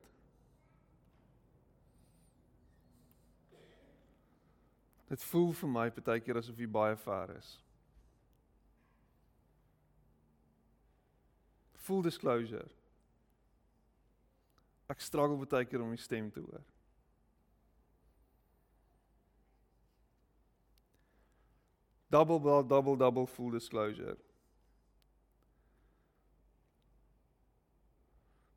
Dit 5.07 5.23
voel 5.23 5.53
vir 5.53 5.69
my 5.69 5.86
baie 5.95 6.21
keer 6.21 6.38
asof 6.41 6.59
jy 6.59 6.67
baie 6.69 6.97
ver 7.05 7.36
is. 7.38 7.51
Full 11.86 12.05
disclosure. 12.05 12.65
Ek 14.89 15.01
struggle 15.01 15.38
baie 15.49 15.65
keer 15.69 15.81
om 15.81 15.93
my 15.93 16.01
stem 16.01 16.31
te 16.33 16.41
hoor. 16.45 16.74
Double 22.09 22.39
double 22.63 22.95
double 22.95 23.25
full 23.27 23.51
disclosure. 23.51 24.17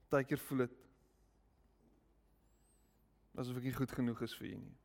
Partykeer 0.09 0.38
voel 0.38 0.64
dit 0.64 0.76
asof 3.38 3.59
ek 3.61 3.68
nie 3.68 3.76
goed 3.76 3.92
genoeg 3.94 4.22
is 4.26 4.34
vir 4.38 4.49
U 4.51 4.55
nie. 4.59 4.76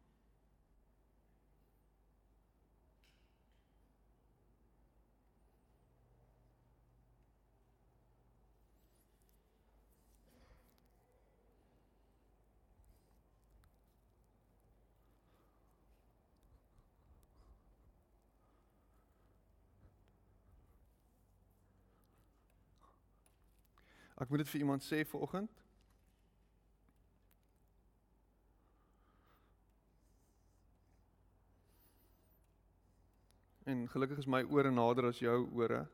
Ek 24.21 24.29
moet 24.29 24.43
dit 24.43 24.49
vir 24.49 24.59
iemand 24.59 24.85
sê 24.85 25.01
vanoggend. 25.05 25.63
En 33.63 33.89
gelukkig 33.89 34.17
is 34.17 34.29
my 34.29 34.43
ore 34.43 34.71
nader 34.71 35.07
as 35.09 35.19
jou 35.23 35.47
ore 35.55 35.85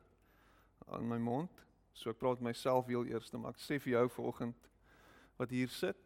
aan 0.90 1.08
my 1.08 1.18
mond. 1.18 1.64
So 1.92 2.10
ek 2.10 2.18
praat 2.18 2.42
myself 2.42 2.88
heel 2.90 3.06
eers, 3.08 3.32
maar 3.32 3.54
ek 3.54 3.62
sê 3.62 3.78
vir 3.80 3.96
jou 3.96 4.06
vanoggend 4.18 4.70
wat 5.40 5.52
hier 5.54 5.70
sit. 5.72 5.98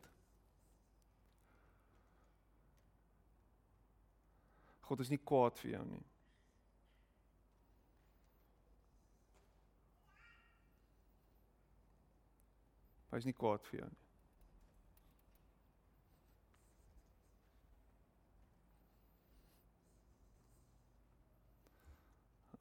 God 4.84 5.00
is 5.00 5.10
nie 5.10 5.18
kwaad 5.18 5.56
vir 5.62 5.78
jou 5.78 5.86
nie. 5.88 6.04
Hy's 13.14 13.28
nie 13.28 13.36
kwaad 13.38 13.62
vir 13.70 13.78
jou 13.78 13.90
nie. 13.90 14.00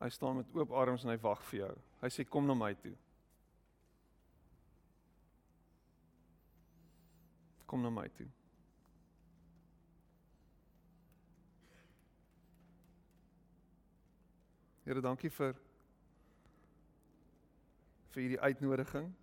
Hy 0.03 0.09
staan 0.09 0.35
met 0.35 0.49
oop 0.51 0.71
arms 0.75 1.05
en 1.05 1.13
hy 1.13 1.17
wag 1.23 1.41
vir 1.47 1.61
jou. 1.61 1.73
Hy 2.01 2.09
sê 2.11 2.25
kom 2.27 2.45
na 2.45 2.53
my 2.59 2.73
toe. 2.75 2.91
Kom 7.71 7.81
na 7.81 7.89
my 7.89 8.05
toe. 8.17 8.27
Here, 14.83 14.99
dankie 15.01 15.31
vir 15.31 15.55
vir 18.11 18.25
hierdie 18.25 18.43
uitnodiging. 18.43 19.13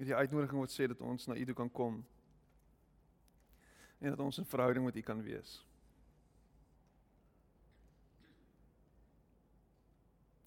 Hierdie 0.00 0.16
uitnodiging 0.16 0.62
wat 0.62 0.72
sê 0.72 0.86
dat 0.88 1.00
ons 1.04 1.26
na 1.28 1.34
U 1.36 1.42
toe 1.44 1.54
kan 1.54 1.68
kom. 1.76 1.98
En 4.00 4.14
dat 4.14 4.20
ons 4.24 4.38
in 4.40 4.46
verhouding 4.48 4.84
met 4.86 4.96
U 4.96 5.02
kan 5.04 5.18
wees. 5.20 5.58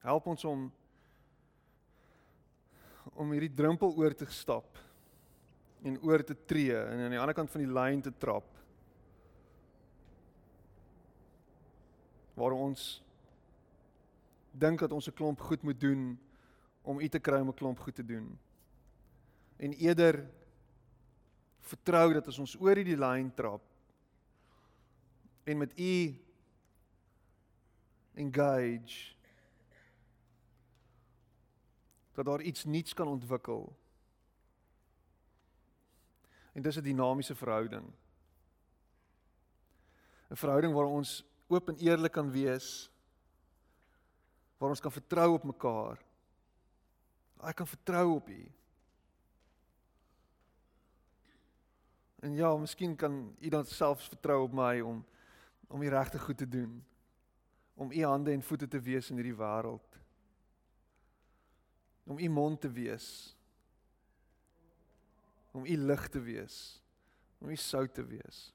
Help 0.01 0.25
ons 0.25 0.45
om 0.49 0.71
om 3.13 3.29
hierdie 3.35 3.53
drempel 3.53 3.93
oor 3.93 4.15
te 4.17 4.25
stap 4.33 4.79
en 5.85 5.99
oor 6.01 6.23
te 6.25 6.33
tree 6.49 6.73
en 6.73 7.03
aan 7.05 7.13
die 7.13 7.19
ander 7.21 7.35
kant 7.37 7.51
van 7.53 7.61
die 7.61 7.69
lyn 7.69 8.01
te 8.01 8.13
trap. 8.17 8.47
Waar 12.33 12.55
ons 12.57 13.03
dink 14.49 14.81
dat 14.81 14.97
ons 14.97 15.07
'n 15.07 15.13
klomp 15.13 15.45
goed 15.45 15.61
moet 15.61 15.79
doen 15.79 16.17
om 16.81 16.99
U 16.99 17.07
te 17.07 17.19
kry 17.19 17.37
om 17.37 17.53
'n 17.53 17.61
klomp 17.61 17.79
goed 17.79 17.95
te 17.95 18.05
doen 18.05 18.33
en 19.63 19.73
eerder 19.79 20.19
vertrou 21.63 22.13
dat 22.17 22.27
as 22.27 22.39
ons 22.43 22.55
oor 22.59 22.75
hierdie 22.75 22.99
lyn 22.99 23.29
trap 23.35 23.63
en 25.47 25.61
met 25.61 25.71
u 25.79 25.95
engage 28.19 29.13
dat 32.13 32.27
daar 32.27 32.41
iets 32.41 32.63
nuuts 32.63 32.93
kan 32.93 33.07
ontwikkel. 33.07 33.63
En 36.53 36.61
dis 36.61 36.77
'n 36.77 36.83
dinamiese 36.83 37.35
verhouding. 37.35 37.87
'n 40.29 40.35
Verhouding 40.35 40.73
waar 40.73 40.85
ons 40.85 41.23
oop 41.47 41.69
en 41.69 41.77
eerlik 41.77 42.11
kan 42.11 42.31
wees. 42.31 42.91
Waar 44.57 44.69
ons 44.69 44.79
kan 44.79 44.91
vertrou 44.91 45.33
op 45.33 45.43
mekaar. 45.43 46.05
Ek 47.43 47.55
kan 47.55 47.67
vertrou 47.67 48.15
op 48.15 48.29
U. 48.29 48.51
En 52.23 52.35
ja, 52.35 52.53
miskien 52.57 52.95
kan 52.95 53.35
u 53.39 53.49
dan 53.49 53.65
selfs 53.65 54.07
vertrou 54.07 54.43
op 54.43 54.53
my 54.55 54.79
om 54.81 55.03
om 55.67 55.81
die 55.81 55.89
regte 55.89 56.19
goed 56.19 56.37
te 56.37 56.47
doen. 56.47 56.85
Om 57.73 57.91
u 57.91 58.03
hande 58.03 58.31
en 58.31 58.43
voete 58.43 58.67
te 58.67 58.79
wees 58.79 59.09
in 59.09 59.17
hierdie 59.17 59.35
wêreld. 59.35 59.97
Om 62.03 62.19
u 62.19 62.27
mond 62.29 62.61
te 62.61 62.71
wees. 62.71 63.35
Om 65.51 65.65
u 65.65 65.77
lig 65.77 66.07
te 66.09 66.19
wees. 66.21 66.81
Om 67.37 67.49
u 67.49 67.55
sout 67.55 67.93
te 67.93 68.05
wees. 68.05 68.53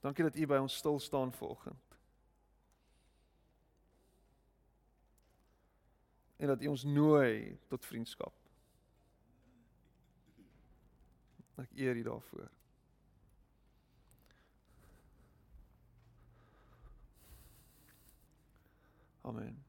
Dankie 0.00 0.24
dat 0.24 0.36
u 0.36 0.46
by 0.46 0.56
ons 0.60 0.76
stil 0.76 0.98
staan 1.00 1.32
vanoggend. 1.32 1.98
En 6.36 6.46
dat 6.46 6.62
u 6.62 6.66
ons 6.66 6.84
nooi 6.84 7.58
tot 7.68 7.86
vriendskap. 7.86 8.43
Ek 11.56 11.70
eer 11.78 11.96
U 11.96 12.02
daarvoor. 12.02 12.50
Amen. 19.24 19.63